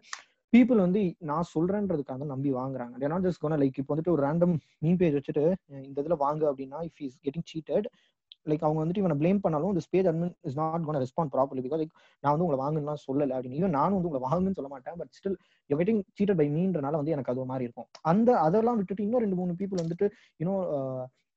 பீப்புள் 0.53 0.79
வந்து 0.85 1.01
நான் 1.31 1.45
சொல்றேன்றதுக்காக 1.55 2.25
நம்பி 2.31 2.49
வாங்குறாங்க. 2.61 2.95
They're 3.01 3.13
not 3.13 3.27
just 3.27 3.41
gonna 3.43 3.57
like 3.61 3.77
இப்போ 3.81 3.93
வந்துட்டு 3.93 4.13
ஒரு 4.15 4.23
ரேண்டம் 4.27 4.55
மீன் 4.85 4.97
பேஜ் 5.01 5.17
வச்சுட்டு 5.17 5.43
இந்த 5.87 5.97
இதுல 6.03 6.17
வாங்க 6.25 6.43
அப்படின்னா 6.51 6.79
if 6.89 7.01
is 7.07 7.15
getting 7.27 7.47
cheated 7.51 7.87
like 8.49 8.63
அவங்க 8.67 8.79
வந்துட்டு 8.83 9.01
இவனை 9.03 9.17
ப்ளேம் 9.21 9.39
பண்ணாலும் 9.45 9.71
இந்த 9.73 9.83
page 9.87 10.07
admin 10.11 10.33
is 10.49 10.57
not 10.61 10.85
gonna 10.87 10.99
respond 11.03 11.31
properly 11.35 11.63
because 11.65 11.81
like 11.81 11.95
நான் 12.23 12.33
வந்து 12.33 12.45
உங்களை 12.45 12.59
வாங்குன்னு 12.63 12.97
சொல்லல 13.07 13.35
அப்படின்னு. 13.37 13.59
ஈவன் 13.61 13.75
நானும் 13.79 13.97
வந்து 13.97 14.09
உங்களை 14.11 14.23
வாங்குன்னு 14.27 14.57
சொல்ல 14.59 14.71
மாட்டேன். 14.73 14.97
But 15.01 15.11
still 15.19 15.37
you 15.69 15.77
getting 15.81 16.01
cheated 16.19 16.39
by 16.41 16.47
மீன்றனால 16.57 16.99
வந்து 17.01 17.15
எனக்கு 17.15 17.33
அது 17.33 17.49
மாதிரி 17.53 17.67
இருக்கும். 17.67 17.89
அந்த 18.11 18.29
அதெல்லாம் 18.47 18.79
விட்டுட்டு 18.81 19.05
இன்னும் 19.07 19.23
ரெண்டு 19.25 19.39
மூணு 19.41 19.53
பீப்புள் 19.61 19.83
வந்துட்டு 19.83 20.07
இன்னும் 20.43 20.63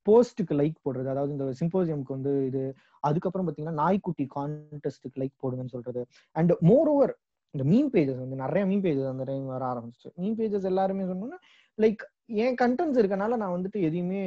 போஸ்ட்டுக்கு 0.07 0.55
லைக் 0.61 0.79
போடுறது. 0.87 1.09
அதாவது 1.13 1.33
இந்த 1.35 1.45
சிம்போசியம்க்கு 1.61 2.17
வந்து 2.17 2.33
இது 2.49 2.63
அதுக்கப்புறம் 3.09 3.47
பாத்தீங்கன்னா 3.47 3.79
நாய்க்குட்டி 3.83 4.25
கான்டெஸ்ட்டுக்கு 4.35 5.21
லைக் 5.23 5.37
போடுங்கன்னு 5.43 5.75
சொல்றது. 5.77 6.03
அண்ட் 6.41 6.53
மோர் 6.71 6.91
ஓவர் 6.95 7.15
இந்த 7.55 7.65
மீன் 7.71 7.91
பேஜஸ் 7.95 8.21
வந்து 8.23 8.37
நிறைய 8.43 8.63
மீன் 8.71 8.83
பேஜஸ் 8.85 9.11
அந்த 9.11 9.25
டைம் 9.29 9.45
வர 9.55 9.65
ஆரம்பிச்சு 9.73 10.09
மீன் 10.23 10.37
பேஜஸ் 10.39 10.69
எல்லாருமே 10.71 11.05
சொன்னோம்னா 11.11 11.39
லைக் 11.79 12.03
என் 12.29 12.57
கண்டென்ட்ஸ் 12.61 12.99
இருக்கனால 13.01 13.37
நான் 13.37 13.55
வந்துட்டு 13.55 13.79
எதையுமே 13.87 14.21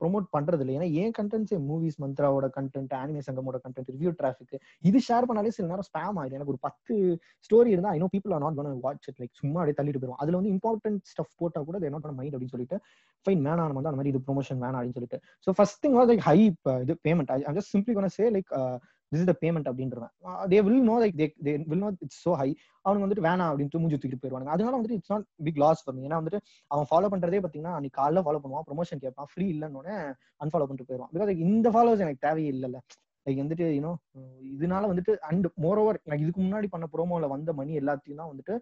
ப்ரொமோட் 0.00 0.26
பண்றது 0.32 0.62
இல்லை 0.62 0.74
ஏன்னா 0.76 0.88
என் 1.00 1.14
கண்டென்ட்ஸே 1.18 1.58
மூவிஸ் 1.66 1.98
மந்த்ராவோட 2.02 2.46
கண்டென்ட் 2.56 2.94
ஆனிமே 3.00 3.20
சங்கமோட 3.26 3.58
கண்டென்ட் 3.64 3.90
ரிவ்யூ 3.94 4.10
டிராஃபிக் 4.20 4.54
இது 4.84 5.00
ஷேர் 5.06 5.28
பண்ணாலே 5.28 5.52
சில 5.56 5.68
நேரம் 5.68 5.88
ஸ்பேம் 5.88 6.18
ஆகுது 6.22 6.36
எனக்கு 6.38 6.52
ஒரு 6.54 6.60
பத்து 6.62 6.94
ஸ்டோரி 7.50 7.70
இருந்தா 7.74 7.92
I 7.94 8.00
know 8.04 8.08
people 8.14 8.34
are 8.36 8.44
not 8.46 8.58
gonna 8.58 8.80
watch 8.80 9.08
it 9.08 9.20
like 9.22 9.34
சும்மா 9.40 9.60
அப்படியே 9.60 9.78
தள்ளிட்டு 9.80 10.00
போயிடும் 10.02 10.20
அதுல 10.24 10.38
வந்து 10.40 10.52
இம்பார்ட்டன்ட் 10.56 11.00
ஸ்டஃப் 11.12 11.32
போட்டா 11.42 11.62
கூட 11.68 11.78
தேர் 11.78 11.94
நாட் 11.96 12.10
மைண்ட் 12.18 12.34
அப்படின்னு 12.34 12.56
சொல்லிட்டு 12.56 12.78
ஃபைன் 13.26 13.44
வேணாம் 13.46 13.68
நம்ம 13.68 13.78
வந்து 13.80 13.92
அந்த 13.92 14.00
மாதிரி 14.00 14.12
இது 14.14 14.24
ப்ரொமோஷன் 14.28 14.60
வேணாம் 14.64 14.80
அப்படின்னு 14.80 14.98
சொல்லிட்டு. 14.98 15.20
So 15.46 15.52
first 15.58 15.80
thing 15.84 15.96
was 15.98 16.10
like 16.12 16.24
high 16.28 16.36
இது 16.84 16.96
payment 17.08 17.32
I 17.32 17.54
just 17.58 17.72
simply 17.74 17.94
gonna 17.98 18.14
say 18.18 18.26
like 18.36 18.50
this 19.14 19.22
is 19.22 19.30
the 19.30 19.34
payment 19.42 19.68
அப்படின்றவன். 19.70 20.12
They 20.52 20.58
will 20.66 20.84
know 20.90 20.96
like 21.02 21.16
they 21.18 21.54
will 21.70 21.82
know 21.84 21.90
it's 22.06 22.20
so 22.26 22.32
high 22.40 22.48
அவனுக்கு 22.84 23.04
வந்துட்டு 23.06 23.26
வேணாம் 23.28 23.50
அப்படின்னு 23.50 23.82
மூஞ்சி 23.84 23.98
தூக்கிட்டு 23.98 24.22
போயிருவாங்க 24.24 24.52
அதனால 24.54 24.74
வந்துட்டு 24.78 24.98
it's 24.98 25.12
not 25.14 25.26
big 25.46 25.60
loss 25.64 25.82
for 25.84 26.02
ஏன்னா 26.06 26.20
வந்துட்டு 26.20 26.40
அவன் 26.70 26.88
ஃபாலோ 26.90 27.10
பண்றதே 27.14 27.40
பாத்தீங்கன்னா 27.44 27.76
அன்னைக்கு 27.78 27.98
காலைல 28.00 28.22
ஃபாலோ 28.26 28.42
பண்ணுவான் 28.44 28.66
ப்ரொமோஷன் 28.70 29.02
கேட்பான் 29.04 29.30
ஃப்ரீ 29.32 29.46
இல்லைன்னு 29.54 29.96
அன்ஃபாலோ 30.40 30.66
பண்ணிட்டு 30.66 30.88
போயிருவான் 30.90 31.12
பிகாஸ் 31.14 31.42
இந்த 31.48 31.68
ஃபாலோவர்ஸ் 31.74 32.04
எனக்கு 32.06 32.24
தேவையே 32.28 32.52
இல்லைல்ல. 32.54 32.80
லைக் 33.26 33.40
வந்துட்டு 33.42 33.66
யூனோ 33.76 33.92
இதனால 34.54 34.88
வந்துட்டு 34.90 35.12
அண்ட் 35.28 35.46
மோர் 35.64 35.78
ஓவர் 35.82 35.98
எனக்கு 36.06 36.24
இதுக்கு 36.24 36.40
முன்னாடி 36.40 36.68
பண்ண 36.72 36.86
ப்ரோமோல 36.94 37.28
வந்த 37.32 37.52
மணி 37.60 37.72
எல்லாத்தையும் 37.80 38.20
தான் 38.20 38.30
வந்துட்டு 38.32 38.54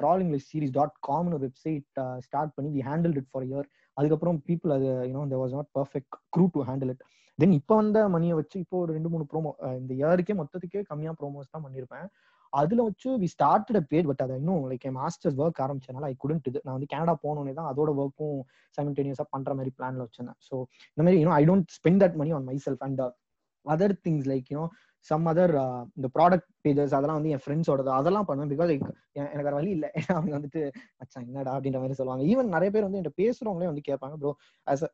ட்ராலிங் 0.00 0.30
லிஸ்ட் 0.34 0.52
சீரிஸ் 0.52 0.74
டாட் 0.76 0.94
காம்னு 1.08 1.38
வெப்சைட் 1.44 1.86
ஸ்டார்ட் 2.26 2.54
பண்ணி 2.56 2.70
we 2.76 2.82
handle 2.90 3.16
it 3.20 3.30
for 3.32 3.46
year 3.48 3.66
அதுக்கப்புறம் 3.96 4.38
பீப்புள் 4.48 4.74
அது 4.76 4.86
you know 5.10 5.24
there 5.32 5.42
was 5.42 5.56
not 5.58 5.70
perfect 5.78 6.16
crew 6.34 6.46
to 6.54 6.62
handle 6.70 6.92
it 6.94 7.02
then 7.38 7.54
இப்போ 7.58 7.74
வந்த 7.80 7.98
மணியை 8.14 8.34
வச்சு 8.38 8.56
இப்போ 8.64 8.76
ஒரு 8.82 8.90
ரெண்டு 8.96 9.10
மூணு 9.12 9.24
ப்ரோமோ 9.30 9.50
இந்த 9.80 9.92
இயருக்கே 9.98 10.34
மொத்தத்துக்கே 10.38 10.82
கம்மியா 10.90 11.12
ப்ரோமோஸ் 11.18 11.52
தான் 11.54 11.64
பண்ணியிருப்பேன் 11.66 12.06
அதுல 12.52 12.84
வச்சு 12.88 13.08
வி 13.22 13.28
ஸ்டார்டட் 13.32 13.88
பேட் 13.90 14.08
பட் 14.10 14.22
அதை 14.24 14.34
இன்னும் 14.40 14.62
லைக் 14.70 14.84
என் 14.88 14.96
மாஸ்டர்ஸ் 15.00 15.38
ஒர்க் 15.42 15.60
ஆரம்பிச்சதுனால 15.64 16.08
ஐ 16.10 16.14
குடன்ட் 16.22 16.46
இது 16.50 16.58
நான் 16.66 16.76
வந்து 16.76 16.90
கனடா 16.92 17.14
போனோடனே 17.24 17.54
தான் 17.58 17.68
அதோட 17.72 17.90
ஒர்க்கும் 18.02 18.38
சைமல்டேனியஸா 18.78 19.26
பண்ற 19.34 19.50
மாதிரி 19.58 19.72
பிளான்ல 19.78 20.04
வச்சிருந்தேன். 20.06 20.38
ஸோ 20.48 20.54
இந்த 20.92 21.02
மாதிரி 21.06 21.20
you know 21.22 21.34
I 21.40 21.44
don't 21.50 21.68
spend 21.78 22.02
that 22.04 22.16
money 22.20 22.32
on 22.38 22.46
myself 22.66 22.84
and 22.88 23.02
other 23.66 23.94
things 24.06 24.28
like 24.32 24.48
you know 24.52 24.66
some 25.06 25.26
other 25.32 25.52
இந்த 25.98 26.08
ப்ராடக்ட் 26.16 26.48
பேஜஸ் 26.64 26.94
அதெல்லாம் 26.98 27.18
வந்து 27.18 27.32
என் 27.34 27.42
ஃப்ரெண்ட்ஸோடது 27.44 27.90
அதெல்லாம் 27.98 28.26
பண்ணுவேன். 28.28 28.50
பிகாஸ் 28.54 28.70
லைக் 28.72 28.84
எனக்கு 29.24 29.46
வேற 29.48 29.56
வழி 29.60 29.70
இல்லை. 29.76 29.90
அவங்க 30.16 30.32
வந்துட்டு 30.38 30.62
அச்சா 31.02 31.18
என்னடா? 31.26 31.52
அப்படின்ற 31.56 31.80
மாதிரி 31.82 31.98
சொல்லுவாங்க. 32.00 32.24
ஈவன் 32.32 32.54
நிறைய 32.56 32.70
பேர் 32.74 32.86
வந்து 32.86 32.98
என்கிட்ட 33.00 33.20
பேசுறவங்களே 33.22 33.70
வந்து 33.72 33.84
கேட்பாங்க 33.90 34.16
ப்ரோ 34.22 34.32
ஆஸ் 34.66 34.84
அ 34.86 34.90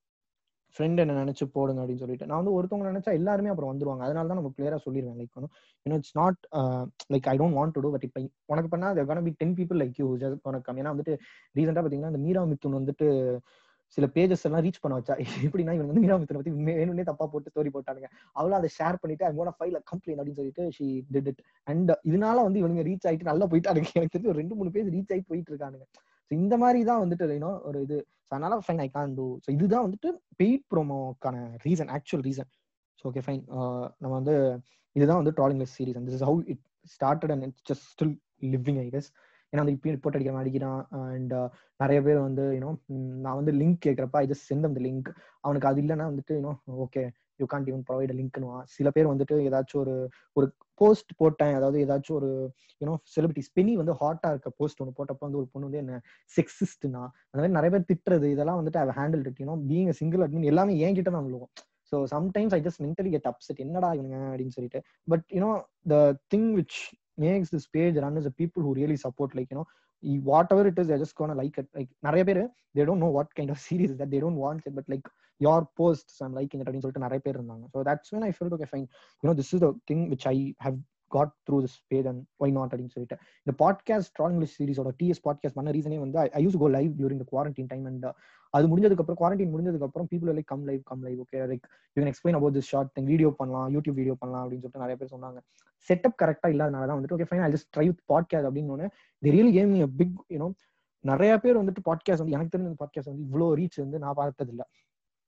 ஃப்ரெண்ட் 0.74 1.02
என்ன 1.02 1.16
நினைச்சு 1.22 1.44
போடுங்க 1.54 1.80
அப்படின்னு 1.82 2.02
சொல்லிட்டு. 2.02 2.26
நான் 2.26 2.40
வந்து 2.40 2.54
ஒருத்தவங்க 2.56 2.86
நினைச்சா 2.90 3.12
எல்லாருமே 3.20 3.52
அப்புறம் 3.52 3.72
வந்துருவாங்க. 3.72 4.02
அதனால 4.06 4.28
தான் 4.30 4.40
நம்ம 4.40 4.52
கிளியரா 4.56 4.78
சொல்லிடுவேன் 4.86 5.18
like 5.20 5.34
you know 5.36 5.48
it's 5.86 6.16
not 6.20 6.38
like 7.14 7.28
I 7.32 7.36
don't 7.42 7.58
want 7.58 7.74
to 7.76 7.82
do 7.84 7.90
but 7.96 8.06
இப்போ 8.08 8.20
உனக்கு 8.54 8.70
பண்ணா 8.74 8.90
அது 8.94 9.24
be 9.28 9.34
ten 9.42 9.56
people 9.60 9.80
like 9.82 9.98
you 10.02 10.06
உனக்கு 10.50 10.78
ஏன்னா 10.82 10.94
வந்துட்டு 10.94 11.14
ரீசெண்டா 11.54 11.82
பாத்தீங்கன்னா 11.84 12.12
இந்த 12.14 12.22
மீரா 12.28 12.44
மித்துன் 12.52 12.78
வந்துட்டு 12.80 13.08
சில 13.98 14.06
பேஜஸ் 14.14 14.44
எல்லாம் 14.48 14.62
ரீச் 14.66 14.82
பண்ண 14.82 14.94
வச்சா. 14.98 15.14
எப்படின்னா 15.54 15.72
இவங்க 15.76 15.90
வந்து 15.90 16.02
மீரா 16.04 16.16
மித்துனை 16.20 16.38
பத்தி 16.40 16.52
வேணும்னே 16.70 17.04
தப்பா 17.08 17.24
போட்டு 17.32 17.50
ஸ்டோரி 17.52 17.70
போட்டானுங்க. 17.74 18.08
அவளும் 18.36 18.58
அதை 18.58 18.68
ஷேர் 18.76 19.00
பண்ணிட்டு 19.02 19.24
ஐ 19.28 19.32
கோன 19.38 19.52
ஃபைல் 19.56 19.76
கம்ப்ளைண்ட் 19.90 20.20
அப்படின்னு 20.20 20.40
சொல்லிட்டு 20.40 20.64
ஷி 20.76 20.86
டிட் 21.14 21.28
இட் 21.32 21.42
அண்ட் 21.66 21.92
இதனால 22.10 22.36
வந்து 22.46 22.60
இவங்க 22.62 22.84
ரீச் 22.88 23.06
ஆயிட்டு 23.10 23.30
நல்லா 23.30 23.48
போயிட்டானுங்க. 23.52 23.90
எனக்கு 23.98 24.14
தெரிஞ்சு 24.14 24.32
ஒரு 24.32 24.40
ரெண்டு 24.42 24.56
மூணு 24.60 24.72
பேஜ் 24.76 24.88
ரீச் 24.96 25.12
ஆகி 25.16 25.24
போயிட்டு 25.30 25.52
இருக்கானுங்க. 25.52 25.86
இந்த 26.36 26.54
மாதிரி 26.56 26.80
தான் 26.90 27.02
வந்துட்டு 27.04 27.36
யூனோ 27.36 27.52
ஒரு 27.68 27.78
இது. 27.86 27.98
அதனால 28.30 28.58
fine 28.66 28.82
I 28.84 28.88
can 28.88 29.14
do 29.18 29.26
so 29.44 29.48
இதுதான் 29.56 29.84
வந்துட்டு 29.86 30.10
paid 30.40 30.64
ப்ரோமோக்கான 30.72 31.36
reason 31.64 31.90
actual 31.96 32.24
reason 32.28 32.50
so 32.98 33.04
okay 33.10 33.22
fine 33.26 33.42
நம்ம 34.02 34.12
வந்து 34.20 34.34
இதுதான் 34.96 35.20
வந்து 35.22 35.34
trolling 35.38 35.60
less 35.62 35.76
series 35.78 35.98
and 35.98 36.08
this 36.10 36.24
how 36.28 36.40
it 36.52 36.62
started 36.94 37.32
and 37.34 37.44
it's 37.48 37.66
just 37.70 37.86
still 37.92 38.14
living 38.54 38.80
I 38.84 38.86
guess 38.94 39.10
ஏன்னா 39.52 39.62
வந்து 39.62 39.74
இப்போ 39.76 39.90
ரிப்போர்ட் 39.96 40.16
அடிக்கிற 40.16 40.38
அடிக்கிறான். 40.42 40.82
அண்ட் 41.14 41.32
uh, 41.32 41.46
நிறைய 41.80 41.98
பேர் 42.06 42.18
வந்து 42.26 42.44
யூனோ 42.56 42.70
நான் 43.24 43.38
வந்து 43.40 43.52
லிங்க் 43.60 43.80
கேட்குறப்ப 43.86 44.16
ஐ 44.22 44.26
ஜஸ்ட் 44.30 44.46
சென்ட் 44.50 44.68
அந்த 44.68 44.80
லிங்க் 44.86 45.08
அவனுக்கு 45.44 45.68
அது 45.70 45.80
இல்லைன்னா 45.82 46.06
வந்துட்டு 46.10 46.34
you know 46.38 46.52
okay 46.84 47.02
you 47.42 47.48
can't 47.52 47.70
இவன் 47.72 47.84
ப்ரொவைட் 47.90 48.12
லிங்க்னுவான் 48.20 48.64
சில 48.76 48.90
பேர் 48.96 49.10
வந்துட்டு 49.12 49.36
ஏதாச்சும் 49.48 49.82
ஒரு 49.84 49.94
ஒரு 50.36 50.46
போஸ்ட் 50.80 51.10
போட்டேன். 51.20 51.54
அதாவது 51.58 51.78
ஏதாச்சும் 51.84 52.16
ஒரு 52.20 52.30
யூனோ 52.80 52.94
செலிபிரிட்டி 53.14 53.44
ஸ்பினி 53.48 53.72
வந்து 53.80 53.94
ஹாட்டா 54.00 54.28
இருக்க 54.34 54.50
போஸ்ட் 54.60 54.80
ஒன்று 54.82 54.96
போட்டப்போ 54.98 55.24
வந்து 55.26 55.40
ஒரு 55.40 55.48
பொண்ணு 55.52 55.68
வந்து 55.68 55.82
என்ன 55.82 55.98
செக்ஸிஸ்ட்னா 56.34 57.02
அந்த 57.32 57.40
மாதிரி 57.40 57.56
நிறைய 57.58 57.72
பேர் 57.74 57.88
திட்டுறது 57.90 58.28
இதெல்லாம் 58.34 58.58
வந்துட்டு 58.60 58.80
அவ 58.84 58.94
ஹேண்டில் 59.00 59.22
இருக்கணும் 59.24 59.44
யூனோ 59.44 59.68
பீங் 59.70 59.92
சிங்கிள் 60.00 60.24
அட்மின் 60.26 60.48
எல்லாமே 60.52 60.74
என்கிட்ட 60.86 61.12
தான் 61.16 61.28
விழுவோம் 61.28 61.52
so 61.92 61.98
sometimes 62.14 62.54
I 62.56 62.60
just 62.66 62.82
mentally 62.84 63.10
get 63.14 63.28
upset 63.30 63.62
என்னடா 63.64 63.88
இவங்க 63.98 64.16
அப்படின்னு 64.32 64.56
சொல்லிட்டு. 64.58 64.80
But 65.12 65.24
you know 65.36 65.50
the 65.92 65.96
thing 66.34 66.50
which 66.58 66.78
makes 67.24 67.52
this 67.54 67.68
page 67.76 67.96
run 68.04 68.18
is 68.20 68.28
people 68.40 68.64
who 68.66 68.72
really 68.80 68.98
support 69.06 69.34
like 69.38 69.50
you know 69.54 69.64
whatever 70.54 70.68
it 70.70 70.80
is 70.82 70.90
just 71.02 71.16
gonna 71.18 71.34
like 71.40 71.58
it 71.62 71.70
like 71.78 71.90
நிறைய 72.06 72.22
பேர் 72.28 72.40
they 72.76 72.84
don't 72.88 73.04
know 73.06 73.10
what 73.16 73.32
kind 73.38 73.52
of 73.54 73.62
series 73.66 73.92
that 74.00 74.12
they 74.14 74.20
don't 74.24 74.40
want 74.44 74.64
it 74.68 74.76
but 74.78 74.90
like 74.94 75.08
your 75.46 75.66
post 75.80 76.14
I'm 76.26 76.36
like 76.38 76.52
it 76.54 76.62
அப்படின்னு 76.62 76.84
சொல்லிட்டு 76.84 77.06
நிறைய 77.06 77.20
பேர் 77.26 77.36
இருந்தாங்க. 77.40 77.64
So 77.74 77.84
that's 77.88 78.12
when 78.14 78.26
I 78.28 78.32
feel 78.36 78.54
okay 78.58 78.68
fine 78.72 78.86
you know 79.22 79.34
this 79.40 79.52
is 79.56 79.62
the 79.66 79.70
thing 79.90 80.04
which 80.14 80.26
I 80.32 80.36
have 80.66 80.78
got 81.12 81.32
through 81.46 81.56
this 81.64 81.78
page 81.92 82.06
and 82.10 82.20
why 82.44 82.52
not 82.58 82.70
அப்படின்னு 82.72 82.92
சொல்லிட்டு. 82.94 83.16
இந்த 83.44 83.52
podcast 83.62 84.12
troll 84.18 84.26
English 84.32 84.54
சீரிஸோட 84.58 84.90
DS 85.00 85.22
podcast 85.26 85.56
பண்ண 85.58 85.72
ரீசனே 85.76 85.98
வந்து 86.04 86.18
I 86.38 86.42
use 86.46 86.56
go 86.62 86.68
live 86.76 86.92
during 87.00 87.20
the 87.22 87.26
quarantine 87.32 87.68
time 87.72 87.86
and 87.90 88.06
அது 88.54 88.66
முடிஞ்சதுக்கு 88.70 89.02
அப்புறம் 89.04 89.18
குவாரண்டைன் 89.20 89.52
முடிஞ்சதுக்கு 89.52 89.86
அப்புறம் 89.88 90.08
people 90.12 90.30
like 90.38 90.48
come 90.52 90.64
live 90.70 90.80
come 90.90 91.02
live 91.02 91.18
okay 91.24 91.38
like 91.50 91.66
you 91.96 91.98
can 92.02 92.10
explain 92.12 92.38
about 92.38 92.56
this 92.56 92.70
short 92.72 92.90
thing 92.98 93.08
video 93.12 93.30
பண்ணலாம் 93.38 93.68
யூடியூப் 93.74 93.98
வீடியோ 94.00 94.14
பண்ணலாம் 94.14 94.42
அப்படின்னு 94.44 94.64
சொல்லிட்டு 94.64 94.84
நிறைய 94.84 94.96
பேர் 95.00 95.12
சொன்னாங்க. 95.14 95.38
செட்டப் 95.88 96.16
கரெக்டாக 96.22 96.50
இல்லாதனால 96.54 96.86
தான் 96.86 96.98
வந்துட்டு 96.98 97.16
okay 97.16 97.28
fine 97.30 97.44
I 97.46 97.52
just 97.52 97.68
try 97.76 97.86
with 97.86 98.02
podcast 98.12 98.48
அப்படின்னு 98.48 98.88
the 99.22 99.30
real 99.30 99.52
came 99.52 99.72
big 99.96 100.18
you know 100.30 100.48
நிறைய 101.04 101.32
பேர் 101.38 101.60
வந்துட்டு 101.60 101.82
பாட்காஸ்ட் 101.86 102.22
வந்து 102.22 102.36
எனக்கு 102.36 102.52
தெரிஞ்ச 102.56 102.76
பாட்காஸ்ட் 102.82 103.10
வந்து 103.12 103.24
இவ்வளோ 103.28 103.48
ரீச் 103.60 103.78
வந்து 103.80 103.98
நான் 103.98 104.14
பார்த்தது 104.14 104.52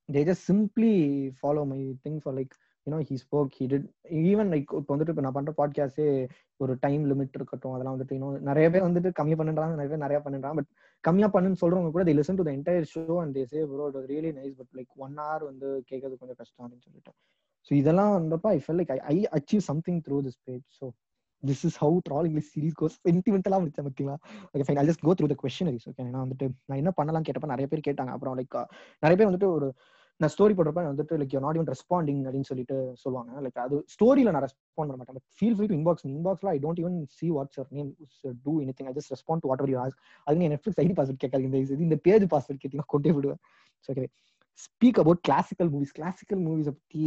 இல்லை 0.08 0.24
they 0.24 0.28
just 0.28 0.46
simply 0.50 0.92
follow 1.38 1.64
my 1.66 1.78
thing 2.04 2.18
for 2.22 2.34
like 2.34 2.54
you know 2.86 2.98
he 3.10 3.14
spoke 3.14 3.52
he 3.60 3.66
did 3.66 3.86
even 4.24 4.50
like 4.54 4.68
இப்போ 4.80 4.90
வந்துட்டு 4.94 5.08
இப்போ 5.08 5.22
நான் 5.22 5.32
பண்ற 5.32 5.52
பாட்காஸ்டே 5.56 6.06
ஒரு 6.60 6.76
டைம் 6.80 7.04
லிமிட் 7.10 7.36
இருக்கட்டும் 7.36 7.72
அதெல்லாம் 7.72 7.96
வந்துட்டு 7.96 8.12
இன்னும் 8.12 8.42
நிறைய 8.42 8.70
பேர் 8.70 8.86
வந்துட்டு 8.88 9.12
கம்மி 9.20 9.36
பண்ணுறாங்க 9.40 9.74
நிறைய 9.74 9.88
பேர் 9.88 10.04
நிறைய 10.04 10.20
பண்ணுறாங்க 10.24 10.54
பட் 10.54 10.70
கம்மியா 11.04 11.30
பண்ணுன்னு 11.34 11.60
சொல்றவங்க 11.60 11.90
கூட 11.90 12.04
they 12.04 12.14
listen 12.18 12.34
to 12.34 12.42
the 12.42 12.52
entire 12.52 12.88
show 12.94 13.04
and 13.22 13.36
they 13.38 13.44
say 13.44 13.62
bro 13.64 13.86
it 13.88 14.10
really 14.10 14.32
nice 14.32 14.54
but 14.56 14.72
like 14.74 14.92
one 14.96 15.16
hour 15.18 15.44
வந்து 15.44 15.84
கேட்கறது 15.90 16.16
கொஞ்சம் 16.16 16.38
கஷ்டம் 16.38 16.64
அப்படின்னு 16.66 16.86
சொல்லிட்டு. 16.88 17.12
ஸோ 17.70 17.72
இதெல்லாம் 17.74 18.12
வந்தப்ப 18.18 18.48
I 18.48 18.60
felt 18.66 18.80
like 18.80 18.92
I 19.12 19.16
achieve 19.38 19.64
something 19.70 20.00
through 20.08 20.18
this 20.22 20.40
page 20.44 20.64
so 20.80 20.86
this 21.48 21.64
is 21.68 21.78
how 21.84 21.96
troll 22.08 22.28
English 22.28 22.50
series 22.54 22.76
goes 22.80 22.96
சென்டிமெண்டலா 23.08 23.58
முடிச்சேன் 23.62 23.88
ஓகேங்களா 23.90 24.16
okay 24.52 24.66
fine 24.68 24.80
I 24.82 24.86
just 24.90 25.04
go 25.08 25.14
through 25.18 25.28
the 25.32 25.36
questionnaires 25.42 25.88
okay 25.90 26.08
நான் 26.14 26.24
வந்துட்டு 26.26 26.46
நான் 26.68 26.80
என்ன 26.82 26.92
பண்ணலாம் 27.00 27.26
கேட்டப்ப 27.28 27.52
நிறைய 27.54 27.68
பேர் 27.72 27.86
கேட்டாங்க. 27.88 28.12
அப்புறம் 28.16 28.36
லைக் 28.40 28.56
நிறைய 29.04 29.16
பேர் 29.18 29.30
வந்துட்டு 29.30 29.50
ஒரு 29.56 29.68
நான் 30.20 30.32
ஸ்டோரி 30.34 30.54
போடுறப்ப 30.58 30.82
வந்துட்டு 30.88 31.14
லைக் 31.20 31.32
நாட் 31.44 31.56
இவன் 31.58 31.70
ரெஸ்பாண்டிங் 31.70 32.20
அப்படின்னு 32.26 32.48
சொல்லிட்டு 32.50 32.76
சொல்லுவாங்க. 33.02 33.40
லைக் 33.44 33.58
அது 33.64 33.76
ஸ்டோரியில 33.94 34.32
நான் 34.34 34.44
ரெஸ்பாண்ட் 34.44 34.80
பண்ண 34.80 34.96
மாட்டேன். 34.98 35.16
But 35.18 35.28
feel 35.38 35.56
free 35.56 35.66
to 35.70 35.76
inbox 35.78 36.04
இன்பாக்ஸ்ல 36.10 36.50
I 36.52 36.58
don't 36.64 36.80
even 36.82 36.98
see 37.18 37.28
what's 37.36 37.58
your 37.60 37.70
name 37.78 37.88
do 38.44 38.52
anything 38.78 38.90
I 38.90 38.94
just 38.98 39.12
respond 39.14 39.42
to 39.44 39.50
whatever 39.62 39.72
you 39.74 39.78
ask 39.84 39.96
அது 40.26 40.38
நீ 40.42 40.48
நெட்ஃபிளிக்ஸ் 40.54 40.80
ஐடி 40.84 40.96
பாஸ்வேர்ட் 41.00 41.22
கேட்காது 41.24 41.46
இந்த 41.48 41.58
இது 41.64 41.82
இந்த 41.88 41.98
பேஜ் 42.08 42.26
பாஸ்வேர்ட் 42.34 42.60
கேட்டீங்கன்னா 42.62 42.88
கொண்டே 42.94 43.12
விடுவேன். 43.18 43.40
Okay 43.88 44.06
speak 44.64 45.00
about 45.02 45.22
classical 45.28 45.70
movies 45.74 45.94
classical 45.98 46.42
மூவிஸை 46.46 46.74
பத்தி 46.78 47.02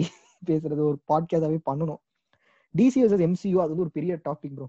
பேசுறது 0.49 0.81
ஒரு 0.89 0.97
பாட்காஸ்டாவே 1.11 1.59
பண்ணணும். 1.69 2.01
டிசி 2.75 2.99
வர்சஸ் 3.03 3.25
எம்சியூ 3.27 3.57
அது 3.63 3.71
வந்து 3.73 3.85
ஒரு 3.87 3.93
பெரிய 3.97 4.13
topic 4.27 4.55
bro 4.59 4.67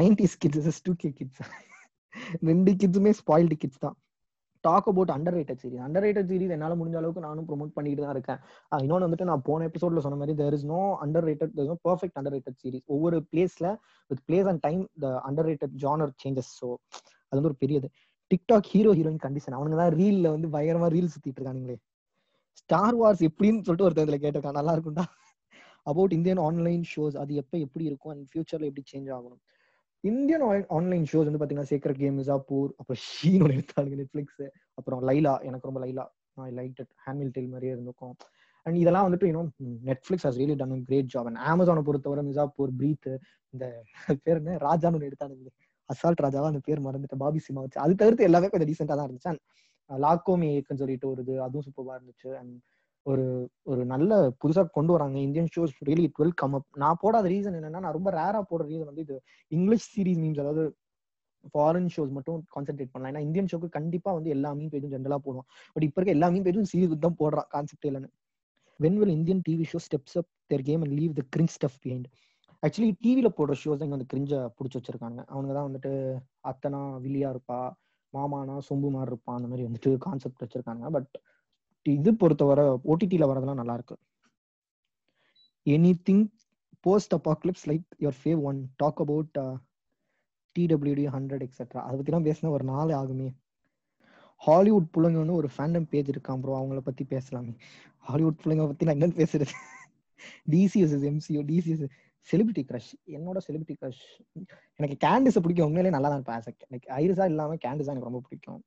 nineties 0.00 0.38
kids 0.44 0.82
two 0.86 0.94
K 1.02 1.10
kids 1.18 1.42
ரெண்டு 2.48 2.70
கிட்ஸுமே 2.80 3.12
ஸ்பாயில்டு 3.20 3.56
கிட்ஸ் 3.62 3.84
தான். 3.84 3.96
Talk 4.64 4.86
about 4.90 5.10
underrated 5.38 5.60
series 5.62 5.82
underrated 6.06 6.28
series 6.32 6.52
என்னால் 6.56 6.76
முடிஞ்ச 6.80 6.96
அளவுக்கு 7.00 7.24
நானும் 7.26 7.46
ப்ரொமோட் 7.48 7.72
பண்ணிட்டு 7.76 8.02
தான் 8.04 8.14
இருக்கேன். 8.16 8.38
இன்னொன்று 8.84 9.06
வந்துட்டு 9.06 9.26
நான் 9.30 9.42
போன 9.48 9.66
எபிசோட்ல 9.70 10.02
சொன்ன 10.04 10.18
மாதிரி 10.20 10.34
there 10.40 10.54
is 10.58 10.66
no 10.72 10.80
underrated 11.28 11.52
no 11.70 11.76
perfect 11.88 12.16
underrated 12.36 12.58
series 12.62 12.84
ஒவ்வொரு 12.94 13.18
பிளேஸ்ல 13.32 13.66
with 14.10 14.22
place 14.28 14.48
and 14.52 14.62
time 14.66 14.80
the 15.04 15.10
underrated 15.50 15.74
genre 15.84 16.12
changes 16.24 16.52
so 16.60 16.68
அது 17.30 17.36
வந்து 17.38 17.50
ஒரு 17.52 17.58
பெரியது. 17.64 17.90
டிக்டாக் 18.30 18.70
ஹீரோ 18.74 18.92
ஹீரோயின் 18.98 19.22
கண்டிஷன் 19.26 19.56
அவனுங்க 19.58 19.78
தான் 19.82 19.94
ரீல்ல 20.00 20.26
வந்து 20.36 20.48
பயங்கரமா 20.56 20.88
ரீல் 20.96 21.12
சுத்திட்டு 21.14 21.38
இருக்கானுங்களே. 21.40 21.76
ஸ்டார் 22.62 22.96
வார்ஸ் 23.02 23.22
எப்படின்னு 23.30 23.64
சொல்லிட்டு 23.66 23.86
ஒருத்தர் 23.88 24.06
இதுல 24.08 24.18
கேட்டிருக்கான். 24.24 24.58
நல்லா 24.60 24.74
இருக்கும்டா. 24.76 25.06
அபவுட் 25.92 26.14
இந்தியன் 26.18 26.40
ஆன்லைன் 26.46 26.84
ஷோஸ் 26.92 27.16
அது 27.22 27.32
எப்போ 27.42 27.56
எப்படி 27.66 27.84
இருக்கும் 27.90 28.12
அண்ட் 28.14 28.26
ஃபியூச்சர்ல 28.30 28.68
எப்படி 28.70 28.84
சேஞ்ச் 28.92 29.10
ஆகணும். 29.16 29.40
இந்தியன் 30.04 30.44
ஆன்லைன் 30.76 31.04
ஷோஸ் 31.10 31.28
வந்து 31.28 31.40
பாத்தீங்கன்னா 31.42 31.70
சேக்கர் 31.72 31.96
கேம் 32.00 32.16
மிசாப்பூர் 32.20 32.70
அப்புறம் 32.80 33.00
ஷீனோட 33.08 33.52
எடுத்தாங்க 33.58 33.98
நெட்ஃபிளிக்ஸ் 34.00 34.44
அப்புறம் 34.78 35.02
லைலா 35.08 35.34
எனக்கு 35.48 35.68
ரொம்ப 35.70 35.80
Leila. 35.84 36.06
I 36.46 36.50
like 36.58 36.80
it 36.82 36.94
handmaid 37.06 37.32
tale 37.36 37.52
மாதிரியே 37.52 37.72
இருந்திருக்கும். 37.74 38.14
அண்ட் 38.66 38.78
இதெல்லாம் 38.82 39.06
வந்துட்டு 39.06 39.28
you know 39.30 39.42
Netflix 39.88 40.26
has 40.26 40.38
really 40.40 40.56
done 40.60 40.84
great 40.90 41.10
job 41.14 41.26
and 41.30 41.40
அமேசானை 41.52 41.82
பொறுத்தவரை 41.88 42.22
மிசாப்பூர் 42.28 42.70
பிரீத் 42.80 43.08
இந்த 43.54 43.64
பேர் 44.24 44.40
என்ன? 44.40 44.56
ராஜான்னு 44.68 44.96
ஒன்று 44.98 45.10
எடுத்தானுங்க 45.10 45.50
அசால்ட் 45.90 46.22
ராஜாவா 46.24 46.50
அந்த 46.52 46.60
பேர் 46.68 46.80
மறந்துட்டு 46.86 47.16
பாபி 47.22 47.40
சிமா 47.46 47.62
வச்சு. 47.64 47.78
அது 47.84 47.94
தவிர்த்து 48.02 48.28
எல்லாமே 48.28 48.48
கொஞ்சம் 48.52 48.70
டீசெண்டா 48.70 48.94
தான் 48.98 49.06
இருந்துச்சு. 49.08 49.30
அண்ட் 49.32 49.42
லாக்கோமி 50.04 50.46
ஏக்குன்னு 50.56 50.82
சொல்லிட்டு 50.82 51.06
ஒரு 51.12 51.22
இது 51.24 51.34
அதுவும் 51.46 51.66
சூப்பராக 51.66 51.96
இருந்துச்சு. 51.98 52.30
அண்ட் 52.40 52.54
ஒரு 53.06 53.24
ஒரு 53.70 53.82
நல்ல 53.84 54.10
புதுசா 54.42 54.62
கொண்டு 54.76 54.92
வராங்க 54.94 55.16
Indian 55.26 55.50
shows 55.54 55.74
really 55.88 56.04
it 56.08 56.18
will 56.20 56.38
come 56.42 56.54
up 56.58 56.68
நான் 56.82 57.00
போடாத 57.02 57.28
ரீசன் 57.32 57.56
என்னன்னா 57.58 57.82
நான் 57.84 57.96
ரொம்ப 57.98 58.10
ரேரா 58.18 58.40
போடுற 58.50 58.64
ரீசன் 58.70 58.90
வந்து 58.90 59.04
இது 59.06 59.16
இங்கிலீஷ் 59.52 59.88
சீரீஸ் 59.94 60.20
மீன்ஸ் 60.22 60.42
அதாவது 60.44 60.64
ஃபாரின் 61.54 61.90
ஷோஸ் 61.94 62.12
மட்டும் 62.16 62.38
கான்சென்ட்ரேட் 62.54 62.92
பண்ணலாம். 62.92 63.12
ஏன்னா 63.12 63.22
இந்தியன் 63.26 63.48
ஷோக்கு 63.50 63.68
கண்டிப்பா 63.78 64.10
வந்து 64.18 64.30
எல்லா 64.36 64.50
மீன் 64.58 64.70
பேஜும் 64.74 64.92
ஜென்ரலா 64.94 65.18
போடுவோம் 65.26 65.46
பட் 65.76 65.86
இப்போ 65.88 65.98
இருக்க 66.00 66.16
எல்லா 66.16 66.28
மீன் 66.34 66.46
பேஜும் 66.46 66.68
சீரீஸ் 66.72 66.94
தான் 67.06 67.18
போடுறான் 67.20 67.48
கான்செப்ட் 67.54 67.88
இல்லைன்னு. 67.90 68.08
When 68.80 68.96
will 69.00 69.14
Indian 69.16 69.42
TV 69.48 69.64
show 69.72 69.78
steps 69.86 70.16
up 70.20 70.30
their 70.50 70.64
game 70.68 70.82
and 70.84 70.94
leave 71.00 71.12
the 71.18 71.24
cringe 71.34 71.52
stuff 71.56 71.76
behind 71.84 72.08
actually 72.62 72.90
டிவியில 73.04 73.28
போடுற 73.38 73.54
ஷோஸ் 73.62 73.78
தான் 73.78 73.86
இங்க 73.88 73.96
வந்து 73.98 74.10
கிரிஞ்ச 74.12 74.34
பிடிச்சி 74.56 74.78
வச்சிருக்காங்க 74.78 75.20
அவங்க 75.32 75.52
தான் 75.56 75.66
வந்துட்டு 75.68 75.92
அத்தனா 76.50 76.80
வில்லியா 77.04 77.30
இருப்பா 77.34 77.60
மாமானா 78.14 78.56
சொம்பு 78.68 78.88
மாதிரி 78.94 79.12
இருப்பான் 79.12 79.38
அந்த 79.38 79.48
மாதிரி 79.52 79.66
வந்துட்டு 79.68 79.90
கான்செப்ட் 80.06 80.42
வச்சிருக்காங்க 80.44 80.90
பட் 80.96 81.12
இது 81.92 82.10
பொறுத்தவரை 82.14 82.64
ஓடிடியில 82.64 83.28
வரதெல்லாம் 83.30 83.60
நல்லா 83.60 83.74
இருக்கு. 83.74 83.96
Anything 86.08 86.24
post 86.80 87.14
apocalypse 87.14 87.66
like 87.70 87.84
your 88.00 88.18
fave 88.22 88.40
one 88.42 88.58
talk 88.76 89.00
about 89.04 89.38
TWD 90.56 91.04
hundred 91.14 91.44
etcetera 91.46 91.80
அதை 91.86 91.94
பத்திலாம் 92.00 92.26
பேசினா 92.28 92.48
ஒரு 92.48 92.64
நாள் 92.64 92.92
ஆகுமே. 93.00 93.28
ஹாலிவுட் 94.36 94.88
பிள்ளைங்கன்னு 94.94 95.38
ஒரு 95.40 95.48
ஃபேண்டம் 95.56 95.86
பேஜ் 95.92 96.10
இருக்கான் 96.10 96.40
ப்ரோ 96.40 96.56
அவங்கள 96.60 96.80
பத்தி 96.88 97.04
பேசலாமே. 97.04 97.54
ஹாலிவுட் 97.98 98.40
பிள்ளைங்க 98.44 98.66
பத்தி 98.66 98.84
நான் 98.84 98.96
என்னன்னு 98.96 99.18
பேசுறது? 99.22 99.54
டிசிஎஸ்எஸ் 100.52 101.06
எம்சிஓ 101.10 101.42
டிசிஎஸ் 101.50 101.84
செலிபிரிட்டி 102.28 102.62
க்ரஷ் 102.68 102.92
என்னோட 103.06 103.38
செலிபிரிட்டி 103.46 103.76
க்ரஷ் 103.80 104.04
எனக்கு 104.76 104.96
கேண்டிஸை 105.06 105.40
பிடிக்கும். 105.42 105.66
உண்மையிலே 105.66 105.94
நல்லா 105.96 106.08
தான் 106.08 106.22
இருப்பேன் 106.22 106.54
லைக் 106.74 106.86
ஐரிஸா 107.00 107.26
கேண்டிஸ் 107.30 107.56
கேண்டிஸா 107.64 107.92
எனக்கு 107.94 108.10
ரொம்ப 108.10 108.22
பிடிக்கும். 108.28 108.64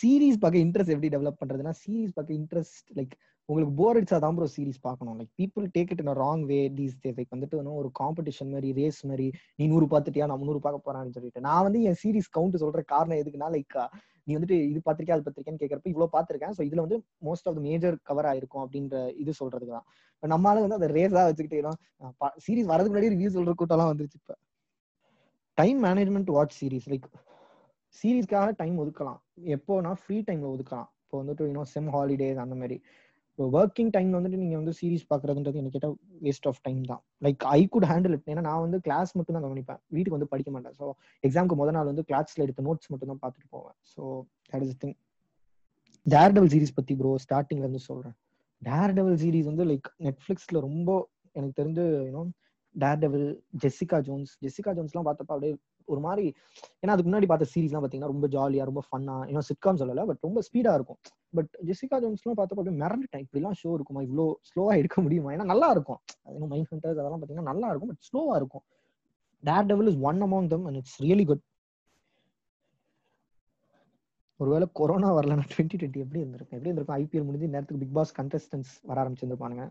சீரீஸ் 0.00 0.40
பார்க்க 0.42 0.64
இன்ட்ரெஸ்ட் 0.66 0.92
எப்படி 0.94 1.10
டெவலப் 1.14 1.38
பண்றதுன்னா 1.40 1.72
சீரீஸ் 1.82 2.14
பார்க்க 2.16 2.38
இன்ட்ரெஸ்ட் 2.40 2.90
லைக் 2.98 3.14
உங்களுக்கு 3.48 3.72
போர் 3.80 3.96
அடிச்சா 3.98 4.18
தான் 4.24 4.36
ப்ரோ 4.36 4.46
சீரிஸ் 4.54 4.80
பார்க்கணும். 4.86 5.16
Like 5.20 5.30
people 5.40 5.64
take 5.76 5.90
it 5.94 6.02
in 6.04 6.10
wrong 6.22 6.42
way 6.50 6.58
these 6.78 6.94
days 7.02 7.16
like 7.18 7.32
வந்துட்டு 7.34 7.56
ஒரு 7.80 7.88
காம்படிஷன் 8.00 8.50
மாதிரி 8.54 8.68
ரேஸ் 8.80 9.00
மாதிரி 9.10 9.26
நீ 9.58 9.66
நூறு 9.72 9.86
பார்த்துட்டியா 9.94 10.26
நான் 10.30 10.40
முந்நூறு 10.42 10.60
பார்க்க 10.66 10.86
போறான்னு 10.86 11.14
சொல்லிட்டு. 11.16 11.42
நான் 11.48 11.64
வந்து 11.66 11.80
என் 11.90 11.98
சீரிஸ் 12.02 12.30
கவுண்ட் 12.36 12.62
சொல்ற 12.64 12.82
காரணம் 12.94 13.20
எதுக்குன்னா 13.22 13.50
லைக் 13.56 13.76
நீ 14.26 14.32
வந்துட்டு 14.36 14.56
இது 14.72 14.80
பார்த்திருக்கியா 14.86 15.16
அது 15.16 15.24
பார்த்திருக்கேன்னு 15.26 15.62
கேட்கறப்ப 15.62 15.90
இவ்வளவு 15.92 16.12
பார்த்திருக்கேன். 16.14 16.54
ஸோ 16.56 16.62
இதுல 16.68 16.84
வந்து 16.86 16.98
most 17.28 17.48
of 17.50 17.56
the 17.58 17.62
major 17.68 17.96
cover 18.10 18.28
ஆயிருக்கும் 18.32 18.62
அப்படின்ற 18.64 18.96
இது 19.22 19.32
சொல்றதுக்கு 19.40 19.74
தான். 19.78 19.86
இப்போ 20.14 20.28
நம்மளால 20.34 20.62
வந்து 20.64 20.78
அந்த 20.78 20.90
ரேஸா 20.98 21.24
வச்சுக்கிட்டே 21.28 21.60
சீரீஸ் 22.46 22.70
வரதுக்கு 22.72 22.94
முன்னாடி 22.94 23.12
ரிவ்யூ 23.16 23.32
சொல்ற 23.38 23.54
கூட்டம்லாம் 23.62 23.92
வந்துருச்சு 23.92 24.18
இப்போ. 24.22 24.36
Time 25.58 25.80
management 25.88 26.32
watch 26.38 26.56
series 26.60 26.88
like 26.92 27.08
சீரீஸ்க்காக 28.00 28.50
time 28.60 28.76
ஒதுக்கலாம். 28.82 29.20
எப்போனா 29.56 29.90
ஃப்ரீ 30.02 30.18
டைம்ல 30.28 30.46
ஒதுக்கலாம். 30.54 30.88
இப்போ 31.04 31.16
வந்துட்டு 31.22 31.46
இன்னும் 31.50 31.70
செம் 31.74 31.88
ஹாலிடேஸ் 31.94 32.38
அந்த 32.44 32.54
மாதிரி. 32.60 32.76
இப்போ 33.32 33.44
ஒர்க்கிங் 33.58 33.90
டைம்ல 33.94 34.14
வந்துட்டு 34.18 34.40
நீங்க 34.40 34.56
வந்து 34.60 34.72
சீரிஸ் 34.78 35.04
பாக்குறதுன்றது 35.10 35.58
எனக்கு 35.60 35.76
கேட்டால் 35.76 35.94
வேஸ்ட் 36.24 36.46
ஆஃப் 36.50 36.60
டைம் 36.66 36.80
தான். 36.90 37.02
Like 37.26 37.44
I 37.58 37.60
could 37.74 37.86
handle 37.90 38.14
it 38.16 38.28
ஏன்னா 38.32 38.42
நான் 38.48 38.62
வந்து 38.64 38.78
கிளாஸ் 38.86 39.12
மட்டும் 39.18 39.36
தான் 39.36 39.46
கவனிப்பேன். 39.46 39.80
வீட்டுக்கு 39.94 40.16
வந்து 40.16 40.28
படிக்க 40.32 40.50
மாட்டேன். 40.54 40.74
ஸோ 40.80 40.86
எக்ஸாமுக்கு 41.24 41.56
முதல் 41.62 41.76
நாள் 41.76 41.88
வந்து 41.92 42.04
கிளாஸ்ல 42.10 42.44
எடுத்த 42.46 42.64
நோட்ஸ் 42.68 42.90
மட்டும் 42.92 43.10
தான் 43.12 43.22
பார்த்துட்டு 43.24 43.48
போவேன். 43.56 43.76
So 43.92 44.02
that 44.52 44.66
is 44.66 44.76
thing 44.84 44.96
Daredevil 46.36 46.52
series 46.54 46.76
பத்தி 46.78 46.94
ப்ரோ 47.00 47.12
ஸ்டார்டிங்ல 47.24 47.66
இருந்து 47.66 47.82
சொல்றேன். 47.90 48.16
டேர் 48.62 48.94
டபுள் 48.98 49.18
சீரிஸ் 49.24 49.48
வந்து 49.50 49.66
லைக் 49.72 49.88
நெட்ஃபிளிக்ஸ்ல 50.08 50.60
ரொம்ப 50.68 50.90
எனக்கு 51.36 51.56
தெரிஞ்சு 51.60 51.84
you know 52.08 52.22
Daredevil 53.04 53.26
Jessica 53.62 53.98
Jones 54.08 54.32
Jessica 54.44 54.70
ஜோன்ஸ்லாம் 54.76 55.08
பார்த்தப்ப 55.08 55.32
அப்படியே 55.36 55.54
ஒரு 55.92 56.00
மாதிரி 56.06 56.24
ஏன்னா 56.82 56.94
அதுக்கு 56.94 57.10
முன்னாடி 57.10 57.28
பார்த்த 57.32 57.48
சீரிஸ்லாம் 57.54 57.82
பார்த்தீங்கன்னா 57.84 58.12
ரொம்ப 58.14 58.28
ஜாலியா 58.36 58.66
ரொம்ப 58.70 58.82
ஃபன்னா 58.88 59.16
இன்னும் 59.30 59.46
சிட்காம் 59.50 59.80
சொல்லல 59.82 60.06
பட் 60.10 60.22
ரொம்ப 60.28 60.42
ஸ்பீடா 60.48 60.74
இருக்கும். 60.78 61.00
பட் 61.36 61.50
ஜெசிகா 61.68 61.98
ஜோன்ஸ்லாம் 62.04 62.38
பார்த்தப்ப 62.40 62.60
அப்படியே 62.62 62.80
மிரண்டுட்டேன். 62.82 63.24
இப்படிலாம் 63.26 63.56
ஷோ 63.62 63.70
இருக்குமா? 63.78 64.02
இவ்வளோ 64.08 64.26
ஸ்லோவா 64.50 64.74
எடுக்க 64.82 65.02
முடியுமா? 65.06 65.30
ஏன்னா 65.36 65.46
நல்லா 65.52 65.70
இருக்கும். 65.76 66.00
அது 66.22 66.50
மைண்ட் 66.54 66.72
ஹண்டர்ஸ் 66.74 66.98
அதெல்லாம் 67.00 67.22
பார்த்தீங்கன்னா 67.22 67.50
நல்லா 67.52 67.68
இருக்கும் 67.72 67.92
பட் 67.92 68.04
ஸ்லோவா 68.10 68.36
இருக்கும். 68.42 68.64
Daredevil 69.70 69.90
is 69.92 70.02
one 70.10 70.20
among 70.28 70.50
them 70.54 70.66
and 70.70 70.80
it's 70.82 70.98
really 71.06 71.26
good 71.30 71.44
ஒருவேளை 74.40 74.66
கொரோனா 74.78 75.08
வரலன்னா 75.16 75.44
டுவெண்ட்டி 75.50 75.76
டுவெண்ட்டி 75.80 76.02
எப்படி 76.04 76.20
இருந்திருக்கும்? 76.22 76.56
எப்படி 76.58 76.70
இருந்திருக்கும்? 76.70 76.96
ஐபிஎல் 77.00 77.26
முடிஞ்சு 77.26 77.52
நேரத்துக்கு 77.54 77.82
பிக் 77.82 77.96
பாஸ் 77.98 78.12
கண்டஸ்டன்ஸ் 78.20 78.70
வர 78.88 78.96
ஆரம்பிச்சிருந்துருப்பானுங்க. 79.02 79.64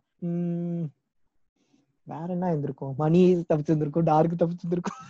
வேற 2.08 2.28
என்ன 2.36 2.50
இருந்திருக்கும்? 2.52 2.93
மணி 2.97 3.21
தப்பிச்சிருந்திருக்கும் 3.50 4.08
டார்க் 4.12 4.39
தப்பிச்சிருந்திருக்கும். 4.41 5.02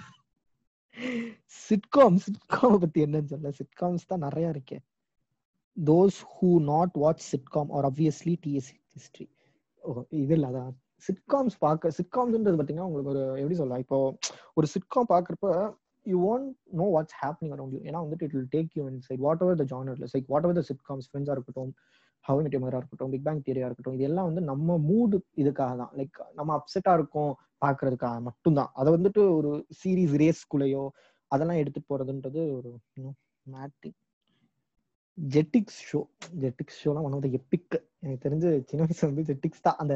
சிட்காம் 1.61 2.17
சிட்காம் 2.25 2.79
பத்தி 2.79 2.99
என்னன்னு 3.05 3.31
சொல்ல 3.33 3.51
சிட்காம்ஸ் 3.59 4.07
தான் 4.07 4.19
நிறைய 4.19 4.47
இருக்கு. 4.49 4.77
Those 5.77 6.17
who 6.33 6.49
not 6.65 6.95
watch 7.03 7.25
sitcom 7.31 7.69
are 7.71 7.87
obviously 7.91 8.33
DS 8.45 8.71
history 8.95 9.27
ஓ 9.83 9.91
இது 10.21 10.33
இல்ல 10.37 10.47
அதான். 10.51 10.73
சிட்காம்ஸ் 11.07 11.55
பார்க்க 11.59 11.93
சிட்காம்ஸ்ன்றது 11.99 12.57
பார்த்தீங்கன்னா 12.57 12.87
உங்களுக்கு 12.89 13.13
ஒரு 13.13 13.23
எப்படி 13.39 13.55
சொல்லலாம் 13.55 13.83
இப்போ 13.85 13.97
ஒரு 14.57 14.67
சிட்காம் 14.67 15.07
பார்க்குறப்ப 15.07 15.47
you 16.05 16.17
want 16.27 16.49
know 16.73 16.85
what's 16.95 17.15
happening 17.21 17.53
around 17.55 17.73
you 17.75 17.81
ஏன்னா 17.87 17.99
வந்துட்டு 18.03 18.25
it 18.27 18.35
will 18.37 18.51
take 18.53 18.71
you 18.77 18.83
inside 19.07 19.23
whatever 19.41 19.59
the 19.61 19.67
genre 19.73 19.99
like 20.05 20.29
whatever 20.45 20.59
the 20.59 20.65
sitcoms 20.71 21.07
ஃப்ரெண்ட்ஸாக 21.09 21.35
இருக்கட்டும் 21.37 21.71
ஹவு 22.25 22.41
மெட்டியமராக 22.45 22.79
இருக்கட்டும் 22.81 23.13
பிக் 23.13 23.25
பேங் 23.27 23.43
தியரியா 23.45 23.67
இருக்கட்டும் 23.67 23.97
இதெல்லாம் 23.99 24.27
வந்து 24.29 24.41
நம்ம 24.51 24.77
மூடு 24.89 25.17
இதுக்காக 25.41 25.71
தான். 25.81 25.93
லைக் 25.99 26.19
நம்ம 26.39 26.53
அப்செட்டா 26.59 26.93
இருக்கும் 26.99 27.31
பாக்குறதுக்காக 27.63 28.19
மட்டும்தான். 28.27 28.71
அதை 28.79 28.89
வந்துட்டு 28.97 29.23
ஒரு 29.39 29.51
சீரீஸ் 29.79 30.13
ரேஸ்குள்ளேயோ 30.23 30.83
அதெல்லாம் 31.31 31.59
எடுத்துட்டு 31.61 31.91
போறதுன்றது 31.91 32.41
ஒரு 32.57 32.71
மேட்டிக் 33.45 33.99
ஜெட்டிக்ஸ் 35.17 35.79
ஷோ 35.89 35.99
ஜெட்டிக்ஸ் 36.43 36.79
ஷோலாம் 36.81 37.05
ஒன் 37.07 37.15
ஆஃப் 37.15 37.23
த 37.25 37.29
எப்பிக் 37.39 37.75
எனக்கு 38.03 38.23
தெரிஞ்சு 38.25 38.49
சின்ன 38.69 38.85
வயசுல 38.85 39.09
வந்து 39.11 39.25
ஜெட்டிக்ஸ் 39.29 39.65
தான். 39.67 39.79
அந்த 39.83 39.95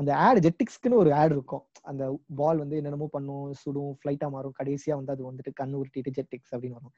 அந்த 0.00 0.10
ஆட் 0.26 0.38
ஜெட்டிக்ஸ்க்குன்னு 0.46 1.00
ஒரு 1.02 1.10
ஆட் 1.20 1.32
இருக்கும். 1.36 1.64
அந்த 1.90 2.04
பால் 2.38 2.60
வந்து 2.62 2.76
என்னென்னமோ 2.80 3.06
பண்ணும் 3.14 3.48
சுடும் 3.62 3.94
ஃப்ளைட்டா 3.98 4.28
மாறும் 4.34 4.54
கடைசியா 4.60 4.94
வந்து 5.00 5.12
அது 5.14 5.22
வந்துட்டு 5.30 5.52
கண்ணு 5.60 5.78
உருட்டிட்டு 5.80 6.10
ஜெட்டிக்ஸ் 6.18 6.52
அப்படின்னு 6.54 6.78
வரும். 6.78 6.94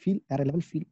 ஃபீல் 0.00 0.20
வேற 0.30 0.40
லெவல் 0.50 0.66
ஃபீல் 0.68 0.88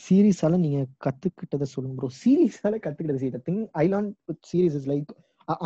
சீரியஸால 0.00 0.56
நீங்க 0.56 0.78
கத்துக்கிட்டதை 1.04 1.66
சொல்லுங்க 1.74 1.96
ப்ரோ 1.98 2.08
சீரியஸால 2.22 2.78
கத்துக்கிட்டது 2.84 3.22
see 3.24 3.28
thing 3.48 3.60
I 3.82 3.84
learn 3.92 4.08
with 4.28 4.40
series 4.50 4.76
is 4.80 4.88
like 4.92 5.10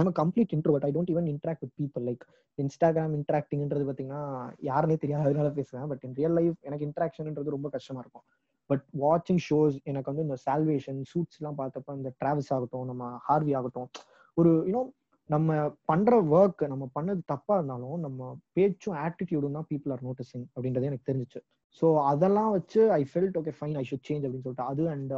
I'm 0.00 0.12
complete 0.20 0.52
introvert 0.56 0.86
I 0.88 0.90
don't 0.96 1.12
even 1.14 1.28
interact 1.32 1.62
with 1.64 1.76
people 1.80 2.04
like 2.08 2.24
Instagram 2.58 3.14
இன்ட்ராக்டிங்ன்றது 3.18 3.84
பார்த்தீங்கன்னா 3.88 4.22
யாருனே 4.62 4.96
தெரியாது 4.96 5.26
அதனால 5.26 5.50
பேசுவேன். 5.58 5.88
பட் 5.92 6.04
இன் 6.06 6.16
ரியல் 6.20 6.36
லைஃப் 6.38 6.56
எனக்கு 6.62 6.86
இன்ட்ராக்ஷன்ன்றது 6.88 7.54
ரொம்ப 7.56 7.68
கஷ்டமா 7.76 8.00
இருக்கும். 8.04 8.24
பட் 8.70 8.84
வாட்சிங் 9.02 9.42
ஷோஸ் 9.48 9.76
எனக்கு 9.90 10.10
வந்து 10.12 10.24
இந்த 10.26 10.36
சால்வேஷன் 10.46 11.00
சூட்ஸ் 11.12 11.38
எல்லாம் 11.40 11.58
பார்த்தப்ப 11.60 11.96
இந்த 12.00 12.10
டிராவல்ஸ் 12.20 12.52
ஆகட்டும் 12.56 12.88
நம்ம 12.90 13.04
ஹார்வி 13.28 13.52
ஆகட்டும் 13.60 13.88
ஒரு 14.36 14.50
யூனோ 14.68 14.82
நம்ம 15.30 15.54
பண்ற 15.84 16.12
ஒர்க் 16.36 16.62
நம்ம 16.72 16.84
பண்ணது 16.94 17.20
தப்பா 17.26 17.54
இருந்தாலும் 17.56 17.98
நம்ம 18.06 18.20
பேச்சும் 18.56 18.98
ஆட்டிடியூடும் 19.04 19.56
தான் 19.58 19.68
பீப்புள் 19.70 19.92
ஆர் 19.94 20.04
நோட்டிசிங் 20.06 20.46
அப்படின்றது 20.54 20.88
எனக்கு 20.90 21.08
தெரிஞ்சிச்சு. 21.10 21.40
ஸோ 21.76 21.86
அதெல்லாம் 22.04 22.50
வச்சு 22.50 22.80
I 22.92 23.02
felt 23.10 23.36
okay 23.40 23.52
fine 23.58 23.76
I 23.76 23.84
should 23.90 24.06
change 24.08 24.24
அப்படின்னு 24.24 24.46
சொல்லிட்டு. 24.46 24.70
அது 24.72 24.84
அண்ட் 24.94 25.14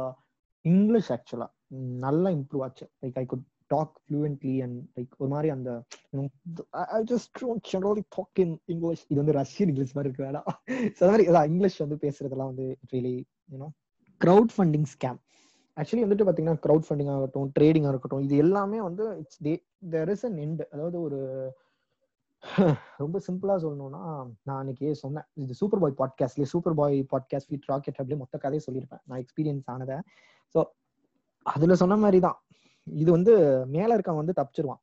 இங்கிலீஷ் 0.65 1.11
ஆக்சுவலா 1.15 1.47
நல்லா 2.05 2.29
இம்ப்ரூவ் 2.37 2.63
ஆச்சு. 2.63 2.85
Like 3.03 3.17
I 3.17 3.25
could 3.25 3.45
talk 3.71 3.95
fluently 4.03 4.55
and 4.65 4.77
like 4.97 5.13
ஒரு 5.21 5.29
மாதிரி 5.33 5.49
அந்த 5.55 5.69
I 6.95 7.01
just 7.13 7.31
don't 7.41 7.65
generally 7.71 8.03
talk 8.17 8.41
in 8.45 8.55
English 8.73 9.03
இது 9.09 9.19
வந்து 9.21 9.37
ரஷ்யன் 9.41 9.71
இங்கிலீஷ் 9.73 9.95
மாதிரி 9.97 10.09
இருக்கு 10.09 10.27
வேணாம். 10.27 10.49
ஸோ 10.95 11.01
அது 11.01 11.11
மாதிரி 11.11 11.27
இங்கிலீஷ் 11.51 11.81
வந்து 11.85 11.97
பேசுறதெல்லாம் 12.05 12.51
வந்து 12.53 12.65
really 12.93 13.15
you know 13.49 13.69
crowdfunding 14.55 14.89
scam 14.95 15.19
actually 15.77 16.03
வந்துட்டு 16.05 16.25
பார்த்தீங்கன்னா 16.27 16.61
க்ரௌட் 16.65 16.87
ஃபண்டிங் 16.87 17.11
ஆகட்டும் 17.13 17.51
ட்ரேடிங்காக 17.57 17.93
இருக்கட்டும் 17.93 18.23
இது 18.25 18.35
எல்லாமே 18.45 18.79
வந்து 18.87 19.03
it's 19.21 19.41
day 19.47 19.53
there 19.93 20.09
is 20.09 20.25
an 20.27 20.37
end 20.39 20.63
அதாவது 20.73 20.97
ஒரு 21.01 21.19
ரொம்ப 23.01 23.17
சிம்பிளா 23.27 23.55
சொல்லணும்னா 23.63 24.01
நான் 24.47 24.59
அன்னைக்கே 24.59 24.93
சொன்னேன் 25.01 25.27
இது 25.43 25.53
super 25.59 25.81
boy 25.83 25.99
பாட்காஸ்ட்லயே 26.01 26.47
super 26.53 26.75
boy 26.79 26.97
podcast 27.11 27.49
feed 27.49 27.67
rocket 27.71 27.99
அப்படியே 27.99 28.19
மொத்த 28.21 28.37
கதையை 28.43 28.61
சொல்லியிருப்பேன். 28.67 29.03
நான் 29.09 29.21
எக்ஸ்பீரியன்ஸ் 29.23 29.69
ஆனதை. 29.73 29.97
ஸோ 30.55 30.59
அதுல 31.45 31.75
சொன்ன 31.81 31.97
மாதிரி 32.03 32.19
தான் 32.27 32.37
இது 32.87 33.09
வந்து 33.17 33.33
மேல 33.75 33.89
இருக்கவன் 33.95 34.21
வந்து 34.21 34.37
தப்பிச்சிருவான். 34.39 34.81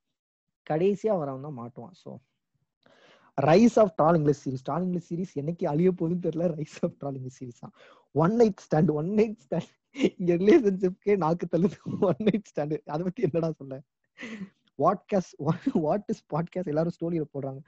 கடைசியா 0.70 1.14
வரவன் 1.20 1.46
தான் 1.48 1.58
மாட்டுவான். 1.60 1.94
So 2.02 2.10
rise 3.38 3.76
of 3.82 3.94
doll 4.00 4.16
English 4.18 4.42
series 4.44 4.66
doll 4.68 4.84
English 4.86 5.08
series 5.10 5.34
என்னைக்கு 5.40 5.64
அழிய 5.72 5.90
போகுதுன்னு 5.98 6.24
தெரியல. 6.28 6.46
Rise 6.58 6.78
of 6.86 6.96
doll 7.02 7.16
English 7.18 7.38
series 7.40 7.62
தான். 7.64 7.74
One 8.14 8.34
night 8.42 8.62
stand 8.66 8.92
one 9.00 9.10
night 9.18 9.38
stand 9.46 9.72
இங்க 10.20 10.32
ரிலேஷன்ஷிப்கே 10.42 11.16
நாக்கு 11.24 11.46
தள்ளுது. 11.54 11.78
ஒன் 12.10 12.22
நைட் 12.28 12.48
ஸ்டாண்டு 12.52 12.78
அதை 12.94 13.02
பத்தி 13.08 13.26
என்னடா 13.28 13.50
சொல்ல? 13.60 13.76
வாட்காஸ்ட் 14.82 15.34
வாட் 15.86 16.08
இஸ் 16.14 16.24
பாட்காஸ்ட் 16.34 16.72
எல்லாரும் 16.72 16.96
ஸ்டோரியில் 16.96 17.32
போடுறாங்க. 17.34 17.60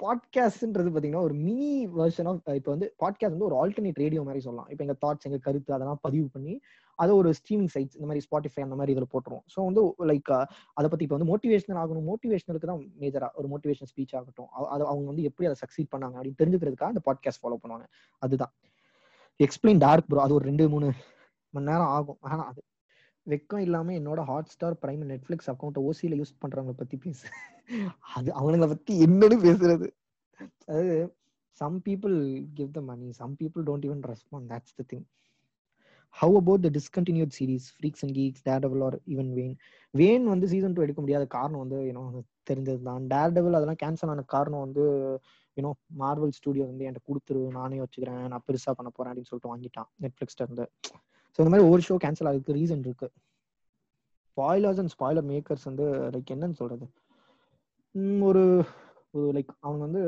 பாட்காஸ்ட்ன்றது 0.00 0.90
பார்த்தீங்கன்னா 0.94 1.26
ஒரு 1.26 1.34
மினி 1.44 1.68
வெர்ஷன் 1.98 2.26
ஆஃப் 2.30 2.40
இப்போ 2.58 2.70
வந்து 2.74 2.88
பாட்காஸ்ட் 3.02 3.34
வந்து 3.34 3.48
ஒரு 3.50 3.56
ஆல்டர்னேட் 3.60 4.00
ரேடியோ 4.02 4.22
மாதிரி 4.26 4.42
சொல்லலாம். 4.46 4.68
இப்போ 4.72 4.82
எங்கள் 4.84 4.98
தாட்ஸ் 5.04 5.26
எங்கள் 5.28 5.42
கருத்து 5.46 5.76
அதெல்லாம் 5.76 6.00
பதிவு 6.06 6.26
பண்ணி 6.34 6.54
அதை 6.98 7.12
ஒரு 7.20 7.30
ஸ்ட்ரீமிங் 7.38 7.70
சைட்ஸ் 7.74 7.96
இந்த 7.98 8.06
மாதிரி 8.08 8.24
ஸ்பாட்டிஃபை 8.26 8.62
அந்த 8.66 8.76
மாதிரி 8.80 8.92
இதில் 8.94 9.10
போட்டுருவோம். 9.14 9.44
ஸோ 9.54 9.58
வந்து 9.68 9.82
லைக் 10.10 10.30
அதை 10.78 10.86
பற்றி 10.90 11.04
இப்போ 11.06 11.16
வந்து 11.18 11.30
மோட்டிவேஷனல் 11.32 11.80
ஆகணும். 11.82 12.06
மோட்டிவேஷனலுக்கு 12.10 12.70
தான் 12.72 12.82
மேஜராக 13.02 13.30
ஒரு 13.40 13.48
மோட்டிவேஷன் 13.52 13.90
ஸ்பீச் 13.92 14.14
ஆகட்டும். 14.20 14.50
அதை 14.56 14.66
அது 14.74 14.84
அவங்க 14.92 15.06
வந்து 15.12 15.26
எப்படி 15.30 15.48
அதை 15.50 15.58
சக்சீட் 15.64 15.92
பண்ணாங்க 15.94 16.16
அப்படின்னு 16.20 16.40
தெரிஞ்சுக்கிறதுக்காக 16.42 16.92
அந்த 16.94 17.04
பாட்காஸ்ட் 17.08 17.42
ஃபாலோ 17.42 17.58
பண்ணுவாங்க. 17.62 17.86
அதுதான். 18.22 18.52
எக்ஸ்பிளைன் 19.40 19.82
டார்க் 19.86 20.08
ப்ரோ 20.10 20.22
அது 20.26 20.34
ஒரு 20.38 20.46
ரெண்டு 20.50 20.66
மூணு 20.74 20.88
மணி 21.54 21.68
நேரம் 21.70 21.92
ஆகும். 21.96 22.18
ஆனால் 22.28 22.46
அது 22.50 22.60
வெக்கம் 23.32 23.62
இல்லாம 23.66 23.92
என்னோட 23.98 24.20
hot 24.30 24.50
star 24.54 24.76
Prime 24.82 25.04
Netflix 25.12 25.50
account 25.52 25.78
ஓசியில 25.88 26.18
யூஸ் 26.20 26.32
பண்றவங்க 26.42 26.74
பத்தி 26.80 26.96
பேசு. 27.04 27.26
அது 28.16 28.28
அவனுங்களை 28.40 28.68
பத்தி 28.74 28.94
என்னன்னு 29.06 29.38
பேசுறது. 29.46 29.88
அதாவது 30.68 30.96
some 31.60 31.76
people 31.86 32.16
give 32.58 32.70
the 32.76 32.80
money 32.90 33.06
some 33.20 33.34
people 33.40 33.62
don't 33.68 33.86
even 33.88 34.02
respond 34.12 34.48
that's 34.52 34.76
the 34.80 34.84
thing 34.92 35.04
how 36.16 36.34
about 36.40 36.64
the 36.66 36.68
discontinued 36.76 37.32
series 37.38 37.66
freaks 37.76 38.02
and 38.04 38.14
geeks 38.18 38.44
Daredevil 38.48 38.82
are 38.86 38.96
even 39.14 39.30
when 39.38 39.56
when 39.94 40.26
வந்து 40.32 40.46
சீசன் 40.52 40.76
டூ 40.76 40.84
எடுக்க 40.86 41.00
முடியாத 41.04 41.24
காரணம் 41.36 41.62
வந்து 41.64 41.78
ஏன்னோ 41.90 42.02
தெரிஞ்சது 42.50 42.82
தான். 42.88 43.02
டேர்டபிள் 43.12 43.56
அதெல்லாம் 43.58 43.80
கேன்சல் 43.82 44.12
ஆன 44.12 44.24
காரணம் 44.36 44.64
வந்து 44.66 44.84
யூனோ 45.56 45.70
மார்வல் 46.02 46.36
ஸ்டுடியோ 46.38 46.64
வந்து 46.70 46.86
என்கிட்ட 46.86 47.08
கொடுத்துரு 47.10 47.42
நானே 47.58 47.78
வச்சுக்கிறேன் 47.82 48.22
நான் 48.32 48.46
பெருசா 48.48 48.72
பண்ண 48.78 48.90
போறேன் 48.96 49.12
அப்படின்னு 49.12 49.30
சொல்லிட்டு 49.30 49.52
வாங்கிட்டான் 49.52 49.88
நெட்ஃபிளிக்ஸ்ல 50.04 50.46
இருந்து. 50.46 50.66
ஸோ 51.36 51.40
இந்த 51.42 51.50
மாதிரி 51.52 51.66
ஒவ்வொரு 51.68 51.82
ஷோ 51.88 51.94
கேன்சல் 52.04 52.28
ஆகுதுக்கு 52.28 52.56
ரீசன் 52.58 52.84
இருக்கு. 52.86 53.08
ஸ்பாய்லர்ஸ் 54.28 54.80
அண்ட் 54.82 54.92
ஸ்பாய்லர் 54.94 55.26
மேக்கர்ஸ் 55.32 55.64
வந்து 55.64 55.86
லைக் 56.14 56.32
என்னன்னு 56.34 56.58
சொல்றது? 56.60 56.86
ஒரு 58.28 58.42
லைக் 59.14 59.46
அவங்க 59.58 59.84
வந்து 59.84 60.00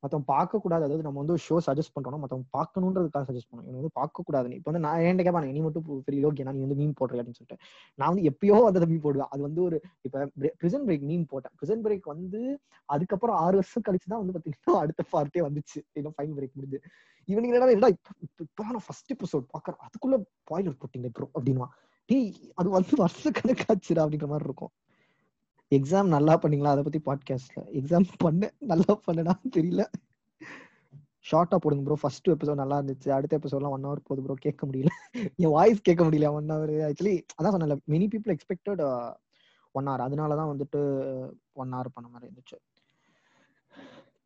மத்தவங்க 0.00 0.32
பார்க்க 0.32 0.58
கூடாது. 0.58 0.84
அதாவது 0.84 1.02
நம்ம 1.02 1.18
வந்து 1.18 1.34
ஷோ 1.34 1.56
சஜஸ்ட் 1.66 1.94
பண்றோம்னா 1.96 2.18
மத்தவங்க 2.18 2.48
பார்க்கணுன்றதுக்காக 2.58 3.22
சஜஸ்ட் 3.22 3.48
பண்ணணும் 3.50 3.68
இவங்க 3.68 3.80
வந்து 3.80 3.90
பார்க்க 3.92 4.22
கூடாது. 4.22 4.48
நீ 4.48 4.54
இப்போ 4.54 4.70
வந்து 4.70 4.88
நான் 4.88 5.00
என்கிட்ட 5.00 5.28
கேட்பாங்க 5.28 5.52
நீ 5.52 5.60
மட்டும் 5.60 6.02
பெரிய 6.04 6.26
யோகியா 6.26 6.52
நீ 6.52 6.60
வந்து 6.60 6.74
மீன் 6.74 6.94
போடுறியா 7.00 7.20
அப்படின்னு 7.20 7.38
சொல்லிட்டு. 7.40 7.56
நான் 7.94 8.14
வந்து 8.14 8.30
எப்பயோ 8.30 8.64
அந்த 8.64 8.86
மீன் 8.86 9.00
போடுவேன். 9.00 9.28
அது 9.30 9.42
வந்து 9.42 9.62
ஒரு 9.62 9.80
இப்ப 10.02 10.30
பிரிசன் 10.58 10.86
பிரேக் 10.86 11.00
மீன் 11.00 11.26
போட்டேன். 11.26 11.52
பிரிசன் 11.58 11.84
பிரேக் 11.84 12.02
வந்து 12.02 12.60
அதுக்கப்புறம் 12.84 13.36
ஆறு 13.36 13.54
வருஷம் 13.54 13.82
கழிச்சு 13.88 14.08
தான் 14.08 14.26
வந்து 14.26 14.38
பாத்தீங்கன்னா 14.38 14.76
அடுத்த 14.84 15.04
பார்ட்டே 15.12 15.38
வந்துச்சு. 15.38 15.78
இன்னும் 15.92 16.14
ஃபைன் 16.16 16.36
பிரேக் 16.38 16.52
முடிஞ்சு. 16.52 16.80
இவனுக்கு 17.24 17.54
என்னடா 17.54 17.70
என்னடா 17.70 17.86
இப்ப 17.86 18.10
இப்ப- 18.18 18.64
நான் 18.64 18.82
ஃபர்ஸ்ட் 18.86 19.12
எபிசோட் 19.12 19.46
பாக்குறேன் 19.54 19.78
அதுக்குள்ள 19.84 20.16
பாய்லர் 20.50 20.78
போட்டீங்க 20.82 21.08
ப்ரோ 21.12 21.30
அப்படின்வா 21.34 21.66
டேய் 22.04 22.34
அது 22.54 22.70
வந்து 22.70 22.96
வருஷ 22.96 23.30
கணக்காச்சுடா 23.30 24.02
அப்படிங்கிற 24.04 24.26
மாதிரி 24.26 24.44
இருக்கும். 24.44 24.70
எக்ஸாம் 25.72 26.14
நல்லா 26.16 26.34
பண்ணீங்களா? 26.42 26.72
அதை 26.74 26.82
பத்தி 26.86 27.00
பாட்காஸ்ட்ல 27.08 27.60
எக்ஸாம் 27.80 28.06
பண்ண. 28.24 28.50
நல்லா 28.72 28.94
பண்ணனா 29.06 29.34
தெரியல. 29.56 29.84
ஷார்ட்டா 31.30 31.56
போடுங்க 31.62 31.82
ப்ரோ 31.86 31.96
ஃபர்ஸ்ட் 32.02 32.28
எபிசோட் 32.34 32.62
நல்லா 32.62 32.76
இருந்துச்சு. 32.80 33.08
அடுத்த 33.16 33.38
எபிசோட்லாம் 33.38 33.74
ஒன் 33.76 33.86
ஹவர் 33.88 34.06
போகுது 34.08 34.24
ப்ரோ 34.26 34.36
கேட்க 34.46 34.62
முடியல. 34.68 34.92
என் 35.42 35.54
வாய்ஸ் 35.56 35.86
கேட்க 35.88 36.02
முடியல. 36.06 36.30
ஒன் 36.38 36.50
ஹவர் 36.54 36.74
ஆக்சுவலி 36.88 37.16
அதான் 37.38 37.54
சொன்னல 37.56 37.76
many 37.94 38.08
people 38.14 38.34
expected 38.36 38.82
one 39.74 39.88
hour 39.90 40.04
அதனால 40.06 40.36
தான் 40.40 40.50
வந்துட்டு 40.52 40.80
uh, 41.10 41.28
ஒன் 41.62 41.74
ஹவர் 41.76 41.94
பண்ண 41.96 42.08
மாதிரி 42.12 42.28
இருந்துச்சு. 42.28 42.58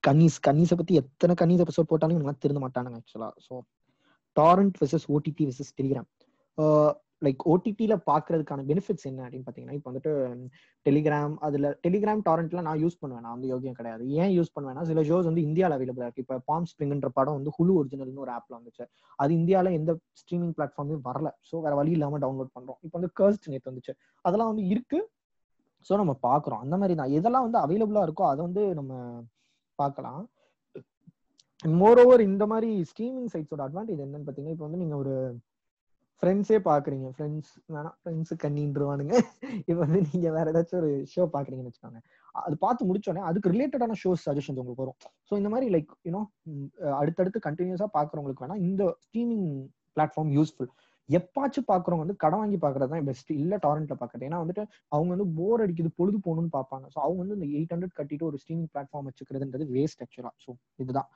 கன்னிஸ் 0.04 0.38
கன்னிஸை 0.46 0.76
பத்தி 0.78 0.94
எத்தனை 1.00 1.34
கன்னிஸ் 1.40 1.62
எபிசோட் 1.64 1.90
போட்டாலும் 1.90 2.16
இவங்க 2.16 2.32
திருந்த 2.44 2.60
மாட்டானுங்க 2.64 2.98
ஆக்சுவலா 3.00 3.30
so 3.46 3.54
torrent 4.36 4.76
versus 4.80 5.06
OTT 5.14 5.44
versus 5.48 5.74
Telegram 5.78 6.08
like 7.22 7.42
ஓடிடியில் 7.52 7.94
பார்க்கறதுக்கான 8.10 8.64
பெனிஃபிட்ஸ் 8.70 9.06
என்ன 9.10 9.20
அப்படின்னு 9.24 9.44
பார்த்தீங்கன்னா 9.46 9.76
இப்போ 9.78 9.88
வந்துட்டு 9.90 10.12
டெலிகிராம் 10.86 11.34
அதில் 11.46 11.68
டெலிகிராம் 11.84 12.22
டாரண்ட்லாம் 12.28 12.66
நான் 12.68 12.80
யூஸ் 12.84 12.98
பண்ணுவேன். 13.02 13.24
நான் 13.26 13.34
வந்து 13.36 13.50
யோகியம் 13.52 13.76
கிடையாது. 13.80 14.04
ஏன் 14.22 14.32
யூஸ் 14.36 14.52
பண்ணுவேன்னா 14.56 14.84
சில 14.90 15.02
ஷோஸ் 15.10 15.28
வந்து 15.30 15.44
இந்தியாவில் 15.48 15.76
அவைலபிளாக 15.76 16.08
இருக்குது 16.08 16.26
இப்போ 16.26 16.38
பாம் 16.50 16.68
ஸ்ப்ரிங்ன்ற 16.72 17.10
படம் 17.18 17.36
வந்து 17.38 17.52
ஹுலு 17.56 17.74
ஒரிஜினல்னு 17.80 18.24
ஒரு 18.26 18.32
ஆப்ல 18.36 18.54
வந்துச்சு. 18.58 18.86
அது 19.24 19.32
இந்தியாவில் 19.40 19.76
எந்த 19.78 19.94
ஸ்ட்ரீமிங் 20.22 20.54
பிளாட்ஃபார்மே 20.58 20.98
வரல. 21.08 21.30
ஸோ 21.50 21.62
வேற 21.66 21.74
வழி 21.80 21.94
இல்லாமல் 21.96 22.22
டவுன்லோட் 22.26 22.52
பண்ணுறோம் 22.58 22.80
இப்போ 22.86 22.96
வந்து 22.98 23.12
கர்ஸ்ட் 23.20 23.50
நேற்று 23.54 23.70
வந்துச்சு. 23.72 23.94
அதெல்லாம் 24.24 24.52
வந்து 24.52 24.66
இருக்கு. 24.74 25.00
ஸோ 25.86 25.94
நம்ம 26.02 26.12
பார்க்குறோம் 26.28 26.62
அந்த 26.64 26.74
மாதிரி 26.82 26.94
தான். 27.00 27.14
எதெல்லாம் 27.20 27.46
வந்து 27.46 27.60
அவைலபிளாக 27.64 28.06
இருக்கோ 28.08 28.26
அதை 28.32 28.40
வந்து 28.48 28.62
நம்ம 28.80 28.92
பார்க்கலாம் 29.78 30.22
மோர் 31.80 31.98
ஓவர் 32.02 32.22
இந்த 32.30 32.44
மாதிரி 32.50 32.70
ஸ்ட்ரீமிங் 32.90 33.28
சைட்ஸோட 33.32 33.62
அட்வான்டேஜ் 33.66 34.00
என்னன்னு 34.04 34.24
பார்த்தீங்கன்னா 34.24 34.54
இப்போ 34.56 34.66
வந்து 34.66 34.80
நீங்கள் 34.82 35.00
ஒரு 35.02 35.14
ஃப்ரெண்ட்ஸே 36.20 36.58
பாக்குறீங்க. 36.68 37.06
ஃப்ரெண்ட்ஸ் 37.14 37.52
வேணாம் 37.74 37.96
ஃப்ரெண்ட்ஸ் 38.00 38.32
கண்ணின்றுவானுங்க 38.42 39.14
இப்போ 39.68 39.80
வந்து 39.84 40.00
நீங்க 40.10 40.28
வேற 40.36 40.46
ஏதாச்சும் 40.52 40.80
ஒரு 40.82 40.90
ஷோ 41.12 41.22
பாக்குறீங்கன்னு 41.34 41.70
வச்சுக்கோங்க. 41.70 42.00
அது 42.46 42.54
பார்த்து 42.64 42.88
முடிச்சோடனே 42.88 43.24
அதுக்கு 43.30 43.52
ரிலேட்டடான 43.54 43.96
ஷோஸ் 44.02 44.24
சஜஷன்ஸ் 44.28 44.60
உங்களுக்கு 44.62 44.84
வரும். 44.84 44.98
ஸோ 45.28 45.32
இந்த 45.40 45.50
மாதிரி 45.54 45.66
லைக் 45.74 45.92
யூனோ 46.08 46.22
அடுத்தடுத்து 47.00 47.44
கண்டினியூஸா 47.48 47.88
பாக்குறவங்களுக்கு 47.98 48.44
வேணா 48.44 48.56
இந்த 48.68 48.84
ஸ்ட்ரீமிங் 49.04 49.46
பிளாட்ஃபார்ம் 49.96 50.32
யூஸ்ஃபுல் 50.38 50.70
எப்பாச்சும் 51.08 51.68
பாக்குறவங்க 51.70 52.04
வந்து 52.04 52.20
கடன் 52.22 52.40
வாங்கி 52.42 52.58
பாக்குறது 52.62 52.90
தான் 52.92 53.08
பெஸ்ட் 53.08 53.30
இல்ல 53.40 53.54
டாரண்ட்ல 53.64 53.94
பாக்குறது. 54.02 54.24
ஏன்னா 54.28 54.38
வந்துட்டு 54.42 54.62
அவங்க 54.94 55.10
வந்து 55.14 55.26
போர் 55.38 55.62
அடிக்குது 55.64 55.90
பொழுது 55.98 56.18
போகணும்னு 56.26 56.52
பார்ப்பாங்க. 56.56 56.86
ஸோ 56.94 56.98
அவங்க 57.04 57.18
வந்து 57.22 57.36
இந்த 57.38 57.48
எயிட் 57.58 57.72
ஹண்ட்ரட் 57.74 57.96
கட்டிட்டு 57.98 58.26
ஒரு 58.30 58.38
ஸ்ட்ரீமிங் 58.42 58.70
பிளாட்ஃபார்ம் 58.74 59.08
வச்சுக்கிறதுன்றது 59.10 59.66
வேஸ்ட் 59.76 60.02
ஆக்சுவலா 60.04 60.32
ஸோ 60.44 60.50
இதுதான். 60.84 61.08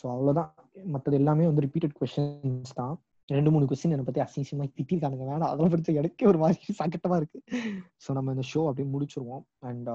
ஸோ 0.00 0.04
அவ்வளோதான் 0.14 0.50
மற்றது 0.94 1.18
எல்லாமே 1.22 1.48
வந்து 1.50 1.64
ரிப்பீட்டட் 1.66 1.96
கொஸ்டின்ஸ் 2.00 2.74
தான். 2.80 2.94
ரெண்டு 3.26 3.50
மூணு 3.50 3.64
கொஸ்டின் 3.64 3.94
என்னை 3.94 4.04
பத்தி 4.08 4.20
அசிங்கமா 4.20 4.64
திட்டிருக்கானுங்க. 4.78 5.24
வேணாம் 5.30 5.50
அதெல்லாம் 5.50 5.70
படிச்ச 5.70 5.94
எனக்கே 5.94 6.26
ஒரு 6.26 6.38
மாதிரி 6.38 6.58
சங்கட்டமா 6.82 7.16
இருக்கு. 7.16 7.42
ஸோ 8.06 8.12
நம்ம 8.12 8.30
இந்த 8.30 8.48
ஷோ 8.54 8.66
அப்படியே 8.66 8.94
முடிச்சிருவோம். 8.94 9.42
அண்ட் 9.58 9.88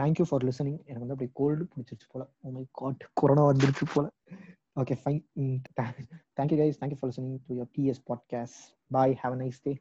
தேங்க்யூ 0.00 0.22
ஃபார் 0.28 0.44
லிசனிங் 0.44 0.78
எனக்கு 0.84 1.06
வந்து 1.06 1.16
அப்படியே 1.16 1.30
கோல்டு 1.32 1.68
பிடிச்சிருச்சு 1.74 2.08
போல. 2.08 2.30
ஓ 2.40 2.50
மை 2.50 2.66
காட் 2.72 3.08
கொரோனா 3.12 3.46
வந்துருச்சு 3.46 3.86
போல. 3.94 4.10
Okay 4.80 4.96
fine 5.04 5.22
thank you 6.40 6.58
guys 6.60 6.80
thank you 6.80 6.96
for 7.00 7.10
listening 7.10 7.38
to 7.46 7.56
your 7.56 7.70
DS 7.78 8.02
podcast 8.08 8.60
bye 8.86 9.18
have 9.22 9.32
a 9.32 9.44
nice 9.44 9.60
day 9.62 9.80